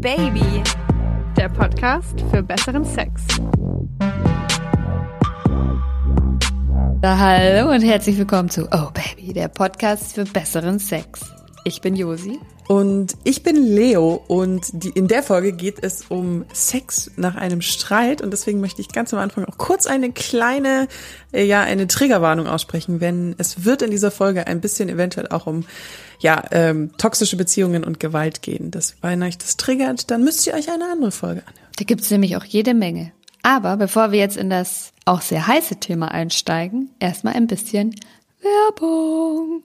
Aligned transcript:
Baby, 0.00 0.62
der 1.36 1.48
Podcast 1.48 2.20
für 2.30 2.40
besseren 2.40 2.84
Sex. 2.84 3.22
Hallo 7.02 7.72
und 7.72 7.82
herzlich 7.82 8.16
willkommen 8.16 8.48
zu 8.48 8.68
Oh 8.70 8.90
Baby, 8.92 9.32
der 9.32 9.48
Podcast 9.48 10.14
für 10.14 10.24
besseren 10.24 10.78
Sex. 10.78 11.32
Ich 11.64 11.80
bin 11.80 11.96
Josi. 11.96 12.38
Und 12.68 13.16
ich 13.24 13.42
bin 13.42 13.56
Leo 13.56 14.22
und 14.28 14.66
die, 14.72 14.90
in 14.90 15.08
der 15.08 15.22
Folge 15.22 15.52
geht 15.52 15.82
es 15.82 16.04
um 16.10 16.44
Sex 16.52 17.10
nach 17.16 17.34
einem 17.34 17.62
Streit 17.62 18.20
und 18.20 18.30
deswegen 18.30 18.60
möchte 18.60 18.82
ich 18.82 18.88
ganz 18.88 19.14
am 19.14 19.20
Anfang 19.20 19.46
auch 19.46 19.56
kurz 19.56 19.86
eine 19.86 20.12
kleine, 20.12 20.86
äh, 21.32 21.44
ja, 21.44 21.62
eine 21.62 21.86
Triggerwarnung 21.88 22.46
aussprechen, 22.46 23.00
wenn 23.00 23.34
es 23.38 23.64
wird 23.64 23.80
in 23.80 23.90
dieser 23.90 24.10
Folge 24.10 24.46
ein 24.46 24.60
bisschen 24.60 24.90
eventuell 24.90 25.28
auch 25.28 25.46
um, 25.46 25.64
ja, 26.20 26.44
ähm, 26.50 26.90
toxische 26.98 27.38
Beziehungen 27.38 27.84
und 27.84 28.00
Gewalt 28.00 28.42
gehen. 28.42 28.70
Das, 28.70 28.96
wenn 29.00 29.22
euch 29.22 29.38
das 29.38 29.56
triggert, 29.56 30.10
dann 30.10 30.22
müsst 30.22 30.46
ihr 30.46 30.52
euch 30.52 30.70
eine 30.70 30.90
andere 30.92 31.10
Folge 31.10 31.40
anhören. 31.46 31.72
Da 31.78 31.84
gibt's 31.84 32.10
nämlich 32.10 32.36
auch 32.36 32.44
jede 32.44 32.74
Menge. 32.74 33.12
Aber 33.42 33.78
bevor 33.78 34.12
wir 34.12 34.18
jetzt 34.18 34.36
in 34.36 34.50
das 34.50 34.92
auch 35.06 35.22
sehr 35.22 35.46
heiße 35.46 35.76
Thema 35.76 36.10
einsteigen, 36.10 36.90
erstmal 37.00 37.32
ein 37.32 37.46
bisschen 37.46 37.94
Werbung. 38.42 39.62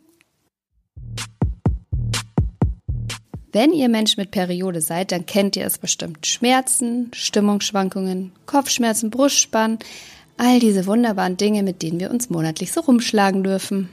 Wenn 3.53 3.71
ihr 3.71 3.87
Mensch 3.87 4.17
mit 4.17 4.31
Periode 4.31 4.81
seid, 4.81 5.11
dann 5.11 5.27
kennt 5.27 5.55
ihr 5.55 5.67
es 5.67 5.77
bestimmt. 5.77 6.25
Schmerzen, 6.25 7.11
Stimmungsschwankungen, 7.13 8.31
Kopfschmerzen, 8.47 9.11
Brustspannen, 9.11 9.77
all 10.37 10.59
diese 10.59 10.87
wunderbaren 10.87 11.37
Dinge, 11.37 11.61
mit 11.61 11.83
denen 11.83 11.99
wir 11.99 12.09
uns 12.09 12.31
monatlich 12.31 12.71
so 12.71 12.81
rumschlagen 12.81 13.43
dürfen. 13.43 13.89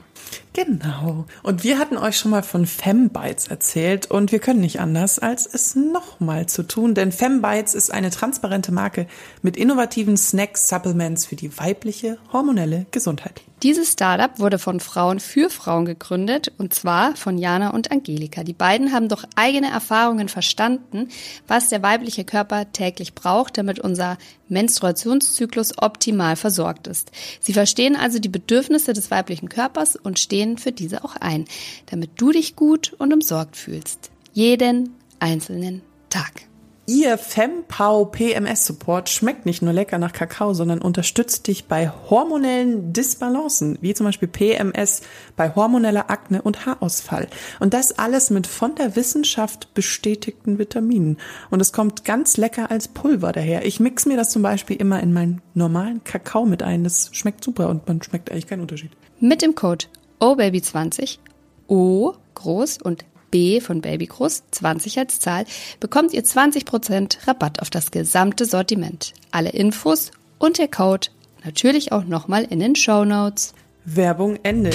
Genau. 0.53 1.25
Und 1.43 1.63
wir 1.63 1.77
hatten 1.77 1.97
euch 1.97 2.17
schon 2.17 2.31
mal 2.31 2.41
von 2.41 2.65
Fembites 2.65 3.47
erzählt 3.49 4.09
und 4.09 4.31
wir 4.31 4.39
können 4.39 4.61
nicht 4.61 4.79
anders, 4.79 5.19
als 5.19 5.45
es 5.45 5.75
nochmal 5.75 6.47
zu 6.47 6.63
tun, 6.63 6.95
denn 6.95 7.11
Fembites 7.11 7.75
ist 7.75 7.93
eine 7.93 8.09
transparente 8.09 8.71
Marke 8.71 9.05
mit 9.43 9.57
innovativen 9.57 10.17
Snacks, 10.17 10.69
Supplements 10.69 11.27
für 11.27 11.35
die 11.35 11.55
weibliche 11.59 12.17
hormonelle 12.33 12.87
Gesundheit. 12.89 13.43
Dieses 13.63 13.91
Startup 13.91 14.39
wurde 14.39 14.57
von 14.57 14.79
Frauen 14.79 15.19
für 15.19 15.51
Frauen 15.51 15.85
gegründet 15.85 16.51
und 16.57 16.73
zwar 16.73 17.15
von 17.15 17.37
Jana 17.37 17.69
und 17.69 17.91
Angelika. 17.91 18.43
Die 18.43 18.53
beiden 18.53 18.91
haben 18.91 19.07
durch 19.07 19.23
eigene 19.35 19.69
Erfahrungen 19.69 20.29
verstanden, 20.29 21.09
was 21.47 21.69
der 21.69 21.83
weibliche 21.83 22.25
Körper 22.25 22.71
täglich 22.71 23.13
braucht, 23.13 23.59
damit 23.59 23.79
unser 23.79 24.17
Menstruationszyklus 24.49 25.77
optimal 25.77 26.35
versorgt 26.35 26.87
ist. 26.87 27.11
Sie 27.39 27.53
verstehen 27.53 27.95
also 27.95 28.17
die 28.17 28.29
Bedürfnisse 28.29 28.93
des 28.93 29.11
weiblichen 29.11 29.47
Körpers 29.47 29.95
und 29.95 30.17
stehen 30.17 30.57
für 30.57 30.71
diese 30.71 31.03
auch 31.03 31.15
ein, 31.17 31.45
damit 31.85 32.19
du 32.19 32.31
dich 32.31 32.55
gut 32.55 32.93
und 32.97 33.13
umsorgt 33.13 33.55
fühlst. 33.55 34.09
Jeden 34.33 34.95
einzelnen 35.19 35.83
Tag. 36.09 36.50
Ihr 36.93 37.17
FemPow 37.17 38.11
PMS 38.11 38.65
Support 38.65 39.07
schmeckt 39.07 39.45
nicht 39.45 39.61
nur 39.61 39.71
lecker 39.71 39.97
nach 39.97 40.11
Kakao, 40.11 40.53
sondern 40.53 40.81
unterstützt 40.81 41.47
dich 41.47 41.63
bei 41.63 41.89
hormonellen 42.09 42.91
Disbalancen, 42.91 43.77
wie 43.79 43.93
zum 43.93 44.07
Beispiel 44.07 44.27
PMS, 44.27 44.99
bei 45.37 45.55
hormoneller 45.55 46.09
Akne 46.09 46.41
und 46.41 46.65
Haarausfall. 46.65 47.29
Und 47.61 47.73
das 47.73 47.97
alles 47.97 48.29
mit 48.29 48.45
von 48.45 48.75
der 48.75 48.97
Wissenschaft 48.97 49.73
bestätigten 49.73 50.59
Vitaminen. 50.59 51.15
Und 51.49 51.61
es 51.61 51.71
kommt 51.71 52.03
ganz 52.03 52.35
lecker 52.35 52.69
als 52.69 52.89
Pulver 52.89 53.31
daher. 53.31 53.65
Ich 53.65 53.79
mix 53.79 54.05
mir 54.05 54.17
das 54.17 54.29
zum 54.29 54.41
Beispiel 54.41 54.75
immer 54.75 54.99
in 54.99 55.13
meinen 55.13 55.41
normalen 55.53 56.03
Kakao 56.03 56.45
mit 56.45 56.61
ein. 56.61 56.83
Das 56.83 57.07
schmeckt 57.13 57.41
super 57.41 57.69
und 57.69 57.87
man 57.87 58.03
schmeckt 58.03 58.29
eigentlich 58.29 58.47
keinen 58.47 58.63
Unterschied. 58.63 58.91
Mit 59.21 59.41
dem 59.41 59.55
Code 59.55 59.85
OBABY20, 60.19 61.19
O 61.67 62.15
groß 62.35 62.79
und 62.81 63.05
B 63.31 63.59
von 63.61 63.81
Baby 63.81 64.05
groß, 64.05 64.43
20 64.51 64.99
als 64.99 65.19
Zahl, 65.19 65.45
bekommt 65.79 66.13
ihr 66.13 66.23
20% 66.23 67.27
Rabatt 67.27 67.61
auf 67.61 67.69
das 67.69 67.91
gesamte 67.91 68.45
Sortiment. 68.45 69.13
Alle 69.31 69.49
Infos 69.49 70.11
und 70.37 70.57
der 70.57 70.67
Code 70.67 71.07
natürlich 71.43 71.91
auch 71.91 72.03
nochmal 72.03 72.43
in 72.43 72.59
den 72.59 72.75
Show 72.75 73.05
Notes. 73.05 73.53
Werbung 73.85 74.37
Ende. 74.43 74.71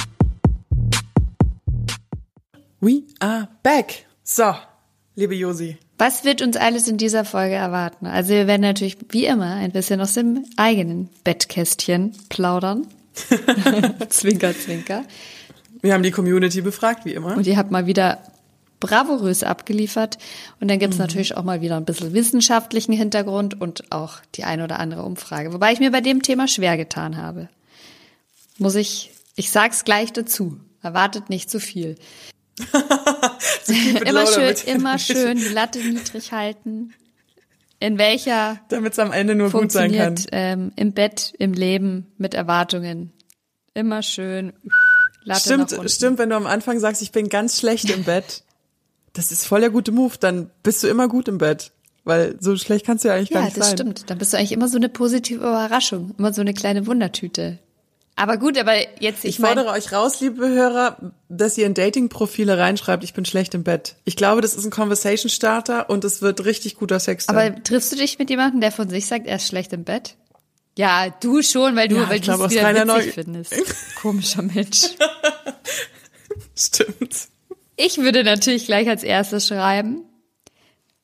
We 2.80 3.02
are 3.20 3.48
back. 3.62 4.06
So, 4.24 4.54
liebe 5.14 5.34
Josi. 5.34 5.78
Was 5.98 6.24
wird 6.24 6.42
uns 6.42 6.56
alles 6.56 6.88
in 6.88 6.98
dieser 6.98 7.24
Folge 7.24 7.54
erwarten? 7.54 8.06
Also 8.06 8.30
wir 8.30 8.46
werden 8.46 8.62
natürlich 8.62 8.98
wie 9.10 9.24
immer 9.24 9.54
ein 9.54 9.72
bisschen 9.72 10.00
aus 10.00 10.14
dem 10.14 10.44
eigenen 10.56 11.08
Bettkästchen 11.24 12.12
plaudern. 12.28 12.86
zwinker, 14.10 14.52
zwinker. 14.52 15.04
Wir 15.80 15.94
haben 15.94 16.02
die 16.02 16.10
Community 16.10 16.60
befragt, 16.60 17.04
wie 17.04 17.14
immer. 17.14 17.36
Und 17.36 17.46
ihr 17.46 17.56
habt 17.56 17.70
mal 17.70 17.86
wieder 17.86 18.18
bravourös 18.80 19.42
abgeliefert. 19.42 20.18
Und 20.60 20.68
dann 20.68 20.78
gibt's 20.78 20.96
mhm. 20.96 21.02
natürlich 21.02 21.36
auch 21.36 21.44
mal 21.44 21.60
wieder 21.60 21.76
ein 21.76 21.84
bisschen 21.84 22.12
wissenschaftlichen 22.12 22.92
Hintergrund 22.92 23.60
und 23.60 23.90
auch 23.92 24.20
die 24.34 24.44
eine 24.44 24.64
oder 24.64 24.78
andere 24.78 25.02
Umfrage. 25.02 25.52
Wobei 25.52 25.72
ich 25.72 25.80
mir 25.80 25.90
bei 25.90 26.00
dem 26.00 26.22
Thema 26.22 26.48
schwer 26.48 26.76
getan 26.76 27.16
habe. 27.16 27.48
Muss 28.58 28.74
ich, 28.74 29.12
ich 29.34 29.50
sag's 29.50 29.84
gleich 29.84 30.12
dazu. 30.12 30.58
Erwartet 30.82 31.30
nicht 31.30 31.50
zu 31.50 31.60
viel. 31.60 31.96
immer 34.06 34.26
schön, 34.26 34.54
immer 34.66 34.98
schön 34.98 35.36
die 35.36 35.48
Latte 35.48 35.78
niedrig 35.78 36.32
halten. 36.32 36.92
In 37.78 37.98
welcher 37.98 38.58
damit 38.70 38.94
es 38.94 38.98
am 38.98 39.12
Ende 39.12 39.34
nur 39.34 39.50
gut 39.50 39.70
sein 39.70 39.92
kann. 39.92 40.14
Ähm, 40.32 40.72
Im 40.76 40.92
Bett, 40.92 41.34
im 41.38 41.52
Leben, 41.52 42.06
mit 42.16 42.32
Erwartungen. 42.32 43.12
Immer 43.74 44.02
schön. 44.02 44.54
Latte 45.24 45.40
stimmt, 45.40 45.90
stimmt, 45.90 46.18
wenn 46.18 46.30
du 46.30 46.36
am 46.36 46.46
Anfang 46.46 46.78
sagst, 46.78 47.02
ich 47.02 47.12
bin 47.12 47.28
ganz 47.28 47.58
schlecht 47.58 47.90
im 47.90 48.04
Bett. 48.04 48.44
Das 49.16 49.32
ist 49.32 49.46
voll 49.46 49.60
der 49.60 49.70
gute 49.70 49.92
Move. 49.92 50.14
Dann 50.20 50.50
bist 50.62 50.82
du 50.82 50.88
immer 50.88 51.08
gut 51.08 51.26
im 51.28 51.38
Bett. 51.38 51.72
Weil 52.04 52.36
so 52.38 52.54
schlecht 52.56 52.86
kannst 52.86 53.02
du 53.02 53.08
ja 53.08 53.14
eigentlich 53.14 53.30
ja, 53.30 53.40
gar 53.40 53.44
nicht 53.46 53.56
sein. 53.56 53.62
Ja, 53.62 53.70
das 53.70 53.80
stimmt. 53.80 54.10
Dann 54.10 54.18
bist 54.18 54.32
du 54.32 54.36
eigentlich 54.36 54.52
immer 54.52 54.68
so 54.68 54.76
eine 54.76 54.88
positive 54.88 55.38
Überraschung. 55.38 56.14
Immer 56.18 56.32
so 56.32 56.42
eine 56.42 56.54
kleine 56.54 56.86
Wundertüte. 56.86 57.58
Aber 58.14 58.36
gut, 58.36 58.56
aber 58.58 58.74
jetzt, 59.00 59.24
ich, 59.24 59.38
ich 59.38 59.38
fordere 59.38 59.70
euch 59.70 59.92
raus, 59.92 60.20
liebe 60.20 60.48
Hörer, 60.48 61.12
dass 61.28 61.58
ihr 61.58 61.66
in 61.66 61.74
Dating-Profile 61.74 62.56
reinschreibt, 62.56 63.04
ich 63.04 63.12
bin 63.12 63.24
schlecht 63.26 63.54
im 63.54 63.62
Bett. 63.62 63.96
Ich 64.04 64.16
glaube, 64.16 64.40
das 64.40 64.54
ist 64.54 64.64
ein 64.64 64.70
Conversation 64.70 65.28
Starter 65.28 65.90
und 65.90 66.04
es 66.04 66.22
wird 66.22 66.44
richtig 66.44 66.76
guter 66.76 66.98
Sex 66.98 67.26
sein. 67.26 67.36
Aber 67.36 67.62
triffst 67.62 67.92
du 67.92 67.96
dich 67.96 68.18
mit 68.18 68.30
jemandem, 68.30 68.60
der 68.60 68.72
von 68.72 68.88
sich 68.88 69.06
sagt, 69.06 69.26
er 69.26 69.36
ist 69.36 69.48
schlecht 69.48 69.72
im 69.72 69.84
Bett? 69.84 70.16
Ja, 70.78 71.08
du 71.20 71.42
schon, 71.42 71.74
weil 71.76 71.88
du, 71.88 71.96
ja, 71.96 72.08
weil 72.08 72.20
du 72.20 72.30
es 72.30 72.50
wieder 72.50 72.72
witzig 72.72 72.86
Neu 72.86 73.02
findest. 73.12 73.54
Komischer 74.00 74.42
Mensch. 74.42 74.90
Stimmt. 76.54 77.28
Ich 77.76 77.98
würde 77.98 78.24
natürlich 78.24 78.66
gleich 78.66 78.88
als 78.88 79.02
erstes 79.02 79.48
schreiben, 79.48 80.04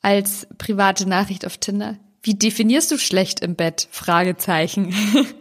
als 0.00 0.46
private 0.58 1.08
Nachricht 1.08 1.46
auf 1.46 1.58
Tinder. 1.58 1.98
Wie 2.22 2.34
definierst 2.34 2.90
du 2.90 2.98
schlecht 2.98 3.40
im 3.40 3.56
Bett? 3.56 3.88
Fragezeichen. 3.90 4.94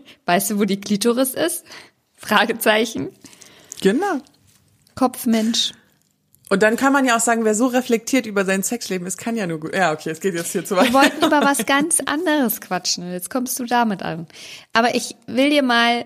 Weißt 0.25 0.51
du, 0.51 0.59
wo 0.59 0.65
die 0.65 0.81
Klitoris 0.81 1.33
ist? 1.33 1.63
Fragezeichen. 2.17 3.09
Genau. 3.81 4.19
Kopfmensch. 4.95 5.71
Und 6.49 6.63
dann 6.63 6.75
kann 6.75 6.91
man 6.91 7.05
ja 7.05 7.15
auch 7.15 7.21
sagen, 7.21 7.45
wer 7.45 7.55
so 7.55 7.67
reflektiert 7.67 8.25
über 8.25 8.43
sein 8.43 8.61
Sexleben 8.61 9.07
ist, 9.07 9.17
kann 9.17 9.37
ja 9.37 9.47
nur 9.47 9.61
gut. 9.61 9.73
Ja, 9.73 9.93
okay, 9.93 10.09
es 10.09 10.19
geht 10.19 10.33
jetzt 10.33 10.51
hier 10.51 10.65
zu 10.65 10.75
weit. 10.75 10.87
Wir 10.87 10.93
wollten 10.93 11.25
über 11.25 11.41
was 11.41 11.65
ganz 11.65 12.01
anderes 12.05 12.59
quatschen. 12.59 13.09
Jetzt 13.09 13.29
kommst 13.29 13.57
du 13.57 13.65
damit 13.65 14.03
an. 14.03 14.27
Aber 14.73 14.93
ich 14.93 15.15
will 15.27 15.49
dir 15.49 15.63
mal 15.63 16.05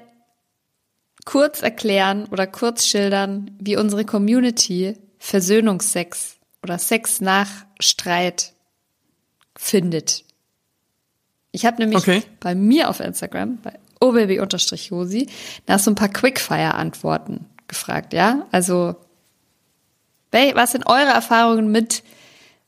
kurz 1.26 1.64
erklären 1.64 2.28
oder 2.32 2.46
kurz 2.46 2.86
schildern, 2.86 3.58
wie 3.60 3.76
unsere 3.76 4.06
Community 4.06 4.96
Versöhnungsex 5.26 6.36
oder 6.62 6.78
Sex 6.78 7.20
nach 7.20 7.50
Streit 7.80 8.54
findet. 9.58 10.24
Ich 11.52 11.66
habe 11.66 11.78
nämlich 11.78 11.98
okay. 11.98 12.22
bei 12.40 12.54
mir 12.54 12.90
auf 12.90 13.00
Instagram, 13.00 13.58
bei 13.64 13.74
obaby-josi, 14.00 15.28
nach 15.66 15.80
so 15.80 15.90
ein 15.90 15.96
paar 15.96 16.10
Quickfire-Antworten 16.10 17.48
gefragt, 17.68 18.14
ja? 18.14 18.46
Also, 18.52 18.98
was 20.32 20.72
sind 20.74 20.86
eure 20.86 21.10
Erfahrungen 21.10 21.72
mit 21.72 22.04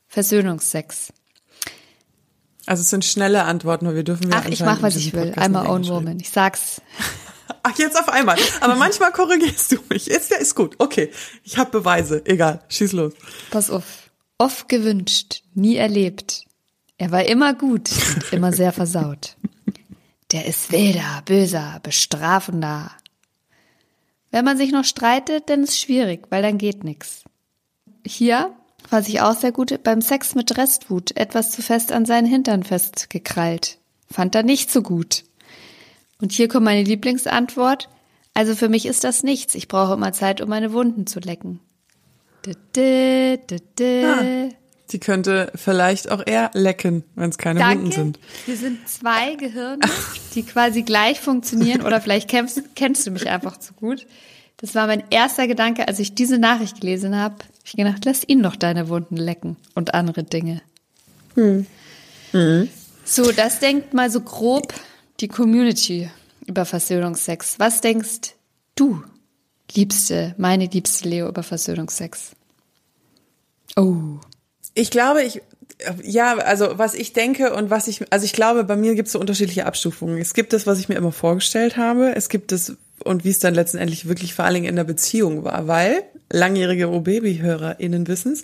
Versöhnungsex? 0.08 1.12
Also 2.66 2.80
es 2.80 2.90
sind 2.90 3.04
schnelle 3.04 3.44
Antworten, 3.44 3.86
weil 3.86 3.94
wir 3.94 4.04
dürfen 4.04 4.32
Ach, 4.34 4.46
ich 4.46 4.60
mach, 4.60 4.82
was 4.82 4.96
ich 4.96 5.12
will. 5.12 5.32
Einmal 5.36 5.68
own 5.68 5.86
woman. 5.86 6.18
Ich 6.18 6.30
sag's. 6.30 6.82
Ach, 7.62 7.78
jetzt 7.78 7.98
auf 7.98 8.08
einmal. 8.08 8.36
Aber 8.60 8.76
manchmal 8.76 9.12
korrigierst 9.12 9.72
du 9.72 9.76
mich. 9.88 10.08
Ist, 10.08 10.30
der 10.30 10.38
ist 10.38 10.54
gut. 10.54 10.76
Okay. 10.78 11.10
Ich 11.44 11.58
habe 11.58 11.70
Beweise. 11.70 12.24
Egal. 12.26 12.62
Schieß 12.68 12.92
los. 12.92 13.14
Pass 13.50 13.70
auf. 13.70 14.10
Oft 14.38 14.68
gewünscht, 14.68 15.42
nie 15.54 15.76
erlebt. 15.76 16.44
Er 16.96 17.10
war 17.10 17.24
immer 17.24 17.54
gut 17.54 17.90
und 18.14 18.32
immer 18.32 18.52
sehr 18.52 18.72
versaut. 18.72 19.36
Der 20.30 20.46
ist 20.46 20.72
wilder, 20.72 21.22
böser, 21.24 21.80
bestrafender. 21.82 22.92
Wenn 24.30 24.44
man 24.44 24.58
sich 24.58 24.72
noch 24.72 24.84
streitet, 24.84 25.48
dann 25.48 25.64
ist 25.64 25.80
schwierig, 25.80 26.26
weil 26.30 26.42
dann 26.42 26.58
geht 26.58 26.84
nix. 26.84 27.24
Hier, 28.06 28.54
was 28.90 29.08
ich 29.08 29.20
auch 29.20 29.34
sehr 29.34 29.52
gut, 29.52 29.82
beim 29.82 30.02
Sex 30.02 30.34
mit 30.34 30.56
Restwut 30.56 31.16
etwas 31.16 31.50
zu 31.50 31.62
fest 31.62 31.92
an 31.92 32.04
seinen 32.04 32.26
Hintern 32.26 32.62
festgekrallt. 32.62 33.78
Fand 34.10 34.34
er 34.34 34.42
nicht 34.42 34.70
so 34.70 34.82
gut. 34.82 35.24
Und 36.20 36.32
hier 36.32 36.48
kommt 36.48 36.64
meine 36.64 36.82
Lieblingsantwort. 36.82 37.88
Also 38.34 38.54
für 38.54 38.68
mich 38.68 38.86
ist 38.86 39.04
das 39.04 39.22
nichts. 39.22 39.54
Ich 39.54 39.68
brauche 39.68 39.94
immer 39.94 40.12
Zeit, 40.12 40.40
um 40.40 40.48
meine 40.48 40.72
Wunden 40.72 41.06
zu 41.06 41.20
lecken. 41.20 41.60
Ah, 42.46 44.22
Die 44.90 44.98
könnte 45.00 45.52
vielleicht 45.54 46.10
auch 46.10 46.26
eher 46.26 46.50
lecken, 46.54 47.04
wenn 47.14 47.30
es 47.30 47.38
keine 47.38 47.60
Danke. 47.60 47.78
Wunden 47.80 47.92
sind. 47.92 48.18
Wir 48.46 48.56
sind 48.56 48.88
zwei 48.88 49.34
Gehirne, 49.34 49.80
die 50.34 50.42
quasi 50.44 50.82
gleich 50.82 51.20
funktionieren 51.20 51.82
oder 51.82 52.00
vielleicht 52.00 52.28
kennst, 52.28 52.62
kennst 52.74 53.06
du 53.06 53.10
mich 53.10 53.28
einfach 53.28 53.58
zu 53.58 53.74
gut. 53.74 54.06
Das 54.56 54.74
war 54.74 54.86
mein 54.86 55.04
erster 55.10 55.46
Gedanke, 55.46 55.86
als 55.86 55.98
ich 56.00 56.14
diese 56.14 56.38
Nachricht 56.38 56.80
gelesen 56.80 57.16
habe. 57.16 57.36
Ich 57.64 57.72
gedacht, 57.76 58.04
lass 58.04 58.26
ihn 58.26 58.42
doch 58.42 58.56
deine 58.56 58.88
Wunden 58.88 59.16
lecken 59.16 59.56
und 59.74 59.94
andere 59.94 60.24
Dinge. 60.24 60.62
So, 63.04 63.30
das 63.32 63.58
denkt 63.60 63.94
mal 63.94 64.10
so 64.10 64.20
grob 64.20 64.74
die 65.20 65.28
Community 65.28 66.10
über 66.46 66.64
Versöhnungsex. 66.64 67.58
Was 67.58 67.80
denkst 67.80 68.34
du, 68.74 69.02
liebste, 69.74 70.34
meine 70.38 70.66
liebste 70.66 71.08
Leo, 71.08 71.28
über 71.28 71.42
Versöhnungsex? 71.42 72.32
Oh. 73.76 74.18
Ich 74.74 74.90
glaube, 74.90 75.22
ich, 75.22 75.42
ja, 76.02 76.36
also 76.38 76.78
was 76.78 76.94
ich 76.94 77.12
denke 77.12 77.54
und 77.54 77.70
was 77.70 77.88
ich, 77.88 78.12
also 78.12 78.24
ich 78.24 78.32
glaube, 78.32 78.64
bei 78.64 78.76
mir 78.76 78.94
gibt 78.94 79.06
es 79.06 79.12
so 79.12 79.20
unterschiedliche 79.20 79.66
Abstufungen. 79.66 80.18
Es 80.18 80.34
gibt 80.34 80.52
das, 80.52 80.66
was 80.66 80.78
ich 80.78 80.88
mir 80.88 80.96
immer 80.96 81.12
vorgestellt 81.12 81.76
habe. 81.76 82.14
Es 82.16 82.28
gibt 82.28 82.52
das 82.52 82.76
und 83.04 83.24
wie 83.24 83.30
es 83.30 83.38
dann 83.38 83.54
letztendlich 83.54 84.08
wirklich 84.08 84.34
vor 84.34 84.44
allen 84.44 84.54
Dingen 84.54 84.66
in 84.66 84.76
der 84.76 84.84
Beziehung 84.84 85.44
war, 85.44 85.66
weil 85.66 86.02
langjährige 86.30 86.90
O-Baby-HörerInnen 86.90 88.08
wissen's. 88.08 88.42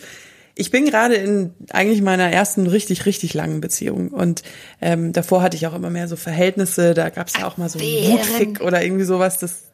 Ich 0.57 0.71
bin 0.71 0.85
gerade 0.87 1.17
in 1.17 1.53
eigentlich 1.71 2.01
meiner 2.01 2.31
ersten 2.31 2.67
richtig, 2.67 3.07
richtig 3.07 3.35
langen 3.35 3.61
Beziehung. 3.61 4.09
Und 4.09 4.43
ähm, 4.81 5.13
davor 5.13 5.43
hatte 5.43 5.57
ich 5.57 5.67
auch 5.67 5.75
immer 5.75 5.91
mehr 5.91 6.07
so 6.07 6.17
Verhältnisse. 6.17 6.95
Da 6.95 7.11
gab's 7.11 7.33
ja 7.37 7.47
auch 7.47 7.57
mal 7.57 7.69
so 7.69 7.79
einen. 7.79 8.13
Wutfick 8.13 8.61
oder 8.61 8.85
irgendwie 8.85 9.05
sowas. 9.05 9.39
Das 9.39 9.65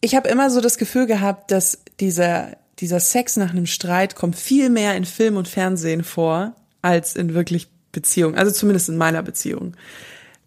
ich 0.00 0.14
habe 0.14 0.28
immer 0.28 0.50
so 0.50 0.60
das 0.60 0.78
Gefühl 0.78 1.06
gehabt, 1.06 1.50
dass 1.50 1.78
dieser, 2.00 2.56
dieser 2.80 3.00
Sex 3.00 3.36
nach 3.36 3.50
einem 3.50 3.66
Streit 3.66 4.16
kommt 4.16 4.36
viel 4.36 4.68
mehr 4.68 4.96
in 4.96 5.04
Film 5.04 5.36
und 5.36 5.48
Fernsehen 5.48 6.04
vor, 6.04 6.54
als 6.82 7.16
in 7.16 7.34
wirklich 7.34 7.68
Beziehung. 7.92 8.34
Also 8.34 8.52
zumindest 8.52 8.88
in 8.88 8.96
meiner 8.96 9.22
Beziehung. 9.22 9.76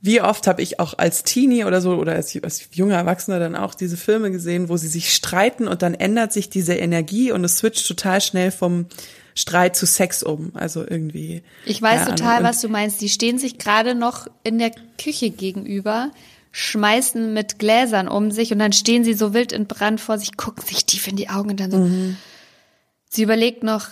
Wie 0.08 0.22
oft 0.22 0.48
habe 0.48 0.62
ich 0.62 0.80
auch 0.80 0.98
als 0.98 1.24
Teenie 1.24 1.66
oder 1.66 1.82
so 1.82 1.96
oder 1.96 2.14
als, 2.14 2.34
als 2.42 2.70
junger 2.72 2.96
Erwachsener 2.96 3.40
dann 3.40 3.58
auch 3.58 3.76
diese 3.76 3.98
Filme 3.98 4.32
gesehen, 4.32 4.70
wo 4.70 4.78
sie 4.78 4.88
sich 4.88 5.14
streiten 5.14 5.68
und 5.68 5.82
dann 5.82 5.94
ändert 5.94 6.32
sich 6.32 6.50
diese 6.50 6.76
Energie 6.76 7.34
und 7.34 7.44
es 7.44 7.58
switcht 7.58 7.86
total 7.86 8.22
schnell 8.22 8.52
vom 8.52 8.86
Streit 9.36 9.76
zu 9.76 9.86
Sex 9.86 10.24
um. 10.24 10.52
Also 10.54 10.88
irgendwie. 10.88 11.44
Ich 11.66 11.82
weiß 11.82 12.06
total, 12.08 12.42
was 12.46 12.62
du 12.62 12.70
meinst. 12.70 13.02
Die 13.02 13.10
stehen 13.10 13.38
sich 13.38 13.58
gerade 13.58 13.96
noch 13.96 14.28
in 14.46 14.60
der 14.60 14.72
Küche 14.98 15.30
gegenüber, 15.30 16.12
schmeißen 16.54 17.34
mit 17.34 17.60
Gläsern 17.60 18.08
um 18.08 18.32
sich 18.32 18.54
und 18.54 18.60
dann 18.60 18.72
stehen 18.72 19.04
sie 19.04 19.14
so 19.14 19.34
wild 19.34 19.52
in 19.52 19.68
Brand 19.68 20.00
vor 20.00 20.18
sich, 20.18 20.38
gucken 20.38 20.66
sich 20.66 20.86
tief 20.86 21.06
in 21.10 21.18
die 21.18 21.28
Augen 21.28 21.50
und 21.50 21.60
dann 21.60 21.72
so. 21.72 21.80
Mhm. 21.80 22.16
Sie 23.10 23.24
überlegt 23.24 23.62
noch, 23.62 23.90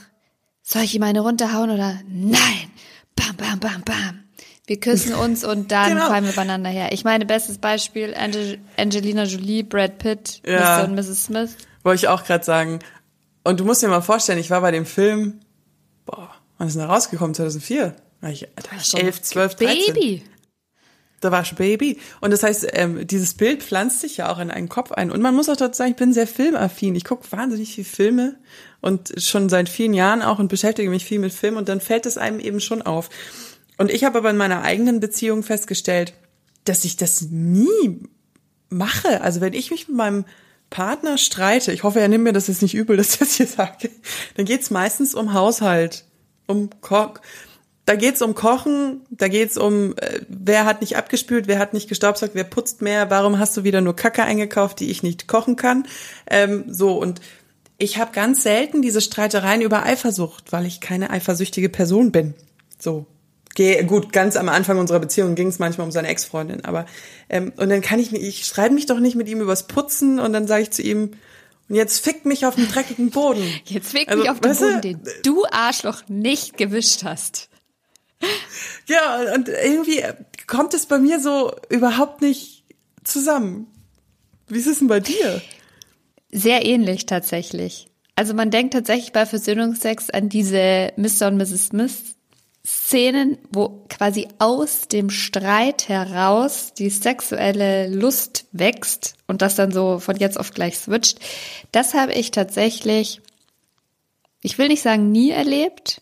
soll 0.63 0.83
ich 0.83 0.95
ihm 0.95 1.03
eine 1.03 1.19
runterhauen 1.19 1.71
oder 1.71 1.99
nein? 2.07 2.71
Bam, 3.17 3.35
bam, 3.35 3.59
bam, 3.59 3.81
bam. 3.83 4.24
Wir 4.67 4.79
küssen 4.79 5.13
uns 5.13 5.43
und 5.43 5.71
dann 5.71 5.89
Genau. 5.93 6.07
fallen 6.07 6.25
wir 6.25 6.31
beieinander 6.33 6.69
her. 6.69 6.91
Ich 6.91 7.03
meine, 7.03 7.25
bestes 7.25 7.59
Beispiel, 7.59 8.15
Angel 8.15 8.57
Angelina 8.77 9.23
Jolie, 9.23 9.63
Brad 9.63 9.99
Pitt, 9.99 10.41
Ja. 10.45 10.79
Mr. 10.79 10.87
und 10.89 10.95
Mrs. 10.95 11.25
Smith. 11.25 11.55
Wollte 11.83 11.97
ich 12.03 12.07
auch 12.07 12.23
gerade 12.23 12.43
sagen. 12.43 12.79
Und 13.43 13.59
du 13.59 13.65
musst 13.65 13.83
dir 13.83 13.87
mal 13.89 14.01
vorstellen, 14.01 14.39
ich 14.39 14.49
war 14.49 14.61
bei 14.61 14.71
dem 14.71 14.87
Film, 14.87 15.39
boah, 16.05 16.31
wann 16.57 16.67
ist 16.67 16.73
denn 16.75 16.81
da 16.87 16.91
rausgekommen? 16.91 17.35
2004? 17.35 17.89
Da 18.21 18.27
war 18.27 18.31
ich, 18.31 18.47
da 18.55 18.71
war 18.71 18.79
ich 18.79 18.85
Schon 18.87 18.99
11, 19.01 19.21
12, 19.21 19.55
13. 19.55 19.93
Baby. 19.93 20.23
Da 21.21 21.31
war 21.31 21.43
ich 21.43 21.53
Baby. 21.53 21.99
Und 22.21 22.31
das 22.31 22.41
heißt, 22.41 22.67
ähm, 22.73 23.05
dieses 23.05 23.35
Bild 23.35 23.61
pflanzt 23.61 24.01
sich 24.01 24.17
ja 24.17 24.31
auch 24.31 24.39
in 24.39 24.49
einen 24.49 24.67
Kopf 24.69 24.91
ein. 24.91 25.11
Und 25.11 25.21
man 25.21 25.35
muss 25.35 25.47
auch 25.47 25.55
dazu 25.55 25.77
sagen, 25.77 25.91
ich 25.91 25.95
bin 25.97 26.11
sehr 26.13 26.27
filmaffin. 26.27 26.95
Ich 26.95 27.03
gucke 27.03 27.31
wahnsinnig 27.31 27.73
viel 27.75 27.83
Filme 27.85 28.35
und 28.81 29.13
schon 29.21 29.47
seit 29.49 29.69
vielen 29.69 29.93
Jahren 29.93 30.23
auch 30.23 30.39
und 30.39 30.47
beschäftige 30.47 30.89
mich 30.89 31.05
viel 31.05 31.19
mit 31.19 31.33
Film 31.33 31.57
und 31.57 31.69
dann 31.69 31.81
fällt 31.81 32.05
es 32.07 32.17
einem 32.17 32.39
eben 32.39 32.59
schon 32.59 32.81
auf. 32.81 33.09
Und 33.77 33.91
ich 33.91 34.03
habe 34.03 34.17
aber 34.17 34.29
in 34.29 34.37
meiner 34.37 34.61
eigenen 34.61 34.99
Beziehung 34.99 35.43
festgestellt, 35.43 36.13
dass 36.63 36.85
ich 36.85 36.97
das 36.97 37.23
nie 37.29 37.99
mache. 38.69 39.21
Also 39.21 39.41
wenn 39.41 39.53
ich 39.53 39.71
mich 39.71 39.87
mit 39.87 39.97
meinem 39.97 40.25
Partner 40.69 41.17
streite, 41.17 41.71
ich 41.71 41.83
hoffe, 41.83 41.99
er 41.99 42.07
nimmt 42.07 42.23
mir 42.23 42.33
das 42.33 42.47
jetzt 42.47 42.61
nicht 42.61 42.73
übel, 42.73 42.97
dass 42.97 43.13
ich 43.13 43.19
das 43.19 43.33
hier 43.35 43.47
sage, 43.47 43.89
dann 44.35 44.45
geht's 44.45 44.71
meistens 44.71 45.13
um 45.15 45.33
Haushalt, 45.33 46.05
um 46.47 46.69
Koch. 46.81 47.19
Da 47.85 47.95
geht's 47.95 48.23
um 48.23 48.33
Kochen, 48.33 49.01
da 49.11 49.27
geht's 49.27 49.57
um, 49.57 49.95
äh, 49.97 50.21
wer 50.27 50.65
hat 50.65 50.81
nicht 50.81 50.97
abgespült, 50.97 51.47
wer 51.47 51.59
hat 51.59 51.73
nicht 51.73 51.87
gestaubsaugt, 51.87 52.33
wer 52.33 52.43
putzt 52.43 52.81
mehr, 52.81 53.11
warum 53.11 53.37
hast 53.37 53.55
du 53.57 53.63
wieder 53.63 53.79
nur 53.81 53.95
Kacke 53.95 54.23
eingekauft, 54.23 54.79
die 54.79 54.89
ich 54.89 55.03
nicht 55.03 55.27
kochen 55.27 55.55
kann. 55.55 55.85
Ähm, 56.25 56.65
so, 56.67 56.99
und 56.99 57.21
ich 57.77 57.99
habe 57.99 58.11
ganz 58.11 58.41
selten 58.41 58.81
diese 58.81 59.01
Streitereien 59.01 59.61
über 59.61 59.83
Eifersucht, 59.83 60.51
weil 60.51 60.65
ich 60.65 60.81
keine 60.81 61.11
eifersüchtige 61.11 61.69
Person 61.69 62.11
bin. 62.11 62.33
So. 62.79 63.05
Geh, 63.55 63.81
gut, 63.83 64.11
ganz 64.11 64.35
am 64.35 64.49
Anfang 64.49 64.77
unserer 64.77 64.99
Beziehung 64.99 65.33
ging 65.33 65.47
es 65.47 65.59
manchmal 65.59 65.85
um 65.85 65.91
seine 65.91 66.09
Ex-Freundin, 66.09 66.65
aber 66.65 66.85
ähm, 67.29 67.53
und 67.55 67.69
dann 67.69 67.81
kann 67.81 67.99
ich 67.99 68.11
mich, 68.11 68.21
ich 68.21 68.45
streite 68.45 68.73
mich 68.73 68.85
doch 68.85 68.99
nicht 68.99 69.15
mit 69.15 69.29
ihm 69.29 69.41
übers 69.41 69.65
Putzen 69.65 70.19
und 70.19 70.33
dann 70.33 70.45
sage 70.45 70.63
ich 70.63 70.71
zu 70.71 70.81
ihm, 70.81 71.11
und 71.67 71.75
jetzt 71.75 72.03
fick 72.03 72.25
mich 72.25 72.45
auf 72.45 72.55
dem 72.55 72.67
dreckigen 72.67 73.09
Boden. 73.09 73.43
Jetzt 73.65 73.91
fick 73.91 74.07
Also, 74.07 74.21
mich 74.21 74.29
auf 74.29 74.39
den 74.39 74.55
Boden, 74.55 74.81
den 74.81 75.01
du 75.23 75.45
Arschloch 75.49 76.03
nicht 76.07 76.57
gewischt 76.57 77.03
hast. 77.03 77.49
Ja, 78.87 79.33
und 79.33 79.49
irgendwie 79.49 80.03
kommt 80.45 80.75
es 80.75 80.85
bei 80.85 80.99
mir 80.99 81.19
so 81.19 81.51
überhaupt 81.69 82.21
nicht 82.21 82.63
zusammen. 83.03 83.65
Wie 84.47 84.59
ist 84.59 84.67
es 84.67 84.77
denn 84.79 84.87
bei 84.87 84.99
dir? 84.99 85.41
Sehr 86.31 86.65
ähnlich 86.65 87.07
tatsächlich. 87.07 87.87
Also 88.15 88.33
man 88.35 88.51
denkt 88.51 88.73
tatsächlich 88.73 89.11
bei 89.11 89.25
Versöhnungsex 89.25 90.11
an 90.11 90.29
diese 90.29 90.93
Mr. 90.97 91.27
und 91.27 91.37
Mrs. 91.37 91.67
Smith 91.67 92.14
Szenen, 92.65 93.37
wo 93.51 93.85
quasi 93.89 94.27
aus 94.39 94.87
dem 94.87 95.09
Streit 95.11 95.87
heraus 95.87 96.73
die 96.77 96.89
sexuelle 96.89 97.87
Lust 97.89 98.45
wächst 98.51 99.13
und 99.27 99.41
das 99.41 99.55
dann 99.55 99.71
so 99.71 99.99
von 99.99 100.15
jetzt 100.17 100.39
auf 100.39 100.51
gleich 100.51 100.77
switcht. 100.79 101.19
Das 101.71 101.93
habe 101.93 102.13
ich 102.13 102.31
tatsächlich, 102.31 103.21
ich 104.41 104.57
will 104.57 104.67
nicht 104.69 104.81
sagen 104.81 105.11
nie 105.11 105.29
erlebt, 105.31 106.01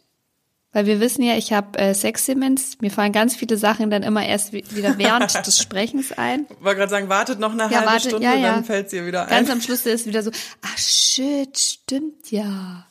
weil 0.72 0.86
wir 0.88 1.00
wissen 1.00 1.22
ja, 1.22 1.36
ich 1.38 1.54
habe 1.54 1.78
äh, 1.78 1.94
Sexdemenz. 1.94 2.78
Mir 2.82 2.90
fallen 2.90 3.12
ganz 3.12 3.36
viele 3.36 3.58
Sachen 3.58 3.92
dann 3.92 4.02
immer 4.02 4.26
erst 4.26 4.54
wi- 4.54 4.64
wieder 4.72 4.98
während 4.98 5.34
des 5.46 5.62
Sprechens 5.62 6.12
ein. 6.14 6.48
wollte 6.62 6.80
gerade 6.80 6.90
sagen, 6.90 7.10
wartet 7.10 7.40
noch 7.40 7.52
eine 7.52 7.64
Ja, 7.64 7.80
halbe 7.82 7.86
warte, 7.92 8.08
Stunde, 8.10 8.26
ja, 8.26 8.34
ja. 8.36 8.54
dann 8.56 8.64
fällt 8.64 8.92
ihr 8.94 9.06
wieder 9.06 9.24
ein. 9.24 9.30
Ganz 9.30 9.50
am 9.52 9.62
Schluss 9.62 9.86
ist 9.86 10.08
wieder 10.08 10.24
so, 10.24 10.32
ach 10.64 10.78
shit, 10.78 11.60
stimmt 11.60 12.32
ja. 12.32 12.88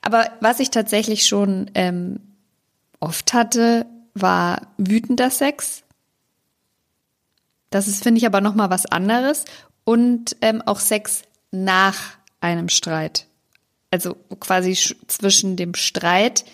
Aber 0.00 0.30
was 0.40 0.58
ich 0.60 0.70
tatsächlich 0.70 1.26
schon 1.26 1.70
ähm, 1.74 2.18
oft 3.02 3.32
hatte, 3.34 3.86
war 4.14 4.68
wütender 4.78 5.30
Sex. 5.30 5.82
Das 7.70 7.88
ist, 7.88 8.02
finde 8.02 8.18
ich, 8.18 8.26
aber 8.26 8.40
noch 8.40 8.54
mal 8.54 8.70
was 8.70 8.86
anderes. 8.86 9.44
Und 9.84 10.36
ähm, 10.40 10.62
auch 10.62 10.78
Sex 10.80 11.22
nach 11.50 11.96
einem 12.40 12.68
Streit. 12.68 13.26
Also 13.90 14.14
quasi 14.40 14.72
sch- 14.72 14.96
zwischen 15.08 15.56
dem 15.56 15.74
Streit 15.74 16.44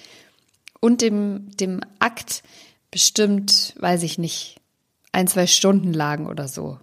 und 0.81 1.03
dem, 1.03 1.51
dem 1.57 1.81
Akt 1.99 2.43
bestimmt, 2.91 3.75
weiß 3.79 4.03
ich 4.03 4.19
nicht, 4.19 4.61
ein, 5.13 5.27
zwei 5.27 5.47
Stunden 5.47 5.93
lagen 5.93 6.27
oder 6.27 6.49
so. 6.49 6.79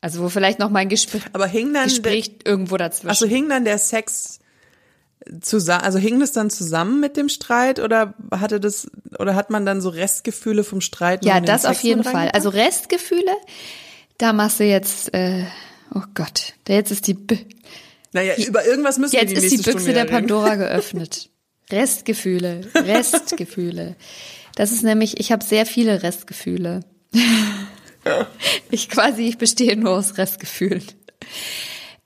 Also 0.00 0.22
wo 0.22 0.28
vielleicht 0.28 0.58
noch 0.58 0.70
mal 0.70 0.80
ein 0.80 0.88
Gespräch, 0.88 1.22
Aber 1.32 1.46
hing 1.46 1.72
dann 1.74 1.84
Gespräch 1.84 2.32
irgendwo 2.44 2.76
dazwischen. 2.76 3.08
Also 3.08 3.26
hing 3.26 3.48
dann 3.48 3.64
der 3.64 3.78
Sex 3.78 4.40
zusammen, 5.40 5.84
also 5.84 5.98
hing 5.98 6.20
das 6.20 6.32
dann 6.32 6.50
zusammen 6.50 7.00
mit 7.00 7.16
dem 7.16 7.28
Streit 7.28 7.78
oder 7.78 8.14
hatte 8.30 8.60
das 8.60 8.90
oder 9.18 9.34
hat 9.34 9.50
man 9.50 9.66
dann 9.66 9.80
so 9.80 9.88
Restgefühle 9.88 10.64
vom 10.64 10.80
Streit? 10.80 11.24
ja, 11.24 11.40
das 11.40 11.64
auf 11.64 11.82
jeden 11.82 12.04
Fall. 12.04 12.30
Also 12.30 12.48
Restgefühle, 12.48 13.32
da 14.18 14.32
machst 14.32 14.60
du 14.60 14.64
jetzt, 14.64 15.12
äh, 15.14 15.44
oh 15.94 16.02
Gott, 16.14 16.54
da 16.64 16.74
jetzt 16.74 16.90
ist 16.90 17.06
die, 17.06 17.14
B 17.14 17.38
naja, 18.12 18.34
über 18.36 18.64
irgendwas 18.66 18.98
müssen 18.98 19.16
jetzt 19.16 19.30
wir 19.30 19.40
die 19.40 19.46
ist 19.46 19.66
die 19.66 19.70
Büchse 19.70 19.92
der. 19.92 20.04
Pandora 20.04 20.54
geöffnet. 20.56 21.30
Restgefühle, 21.70 22.60
Restgefühle. 22.74 23.96
Das 24.56 24.72
ist 24.72 24.82
nämlich, 24.82 25.18
ich 25.18 25.32
habe 25.32 25.42
sehr 25.42 25.64
viele 25.64 26.02
Restgefühle. 26.02 26.80
Ich 28.70 28.90
quasi, 28.90 29.22
ich 29.22 29.38
bestehe 29.38 29.76
nur 29.76 29.92
aus 29.92 30.18
Restgefühlen. 30.18 30.82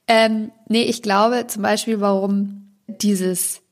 Ähm, 0.06 0.52
nee, 0.68 0.82
ich 0.82 1.02
glaube 1.02 1.46
zum 1.48 1.62
Beispiel, 1.62 2.00
warum 2.00 2.65
dieses 2.86 3.62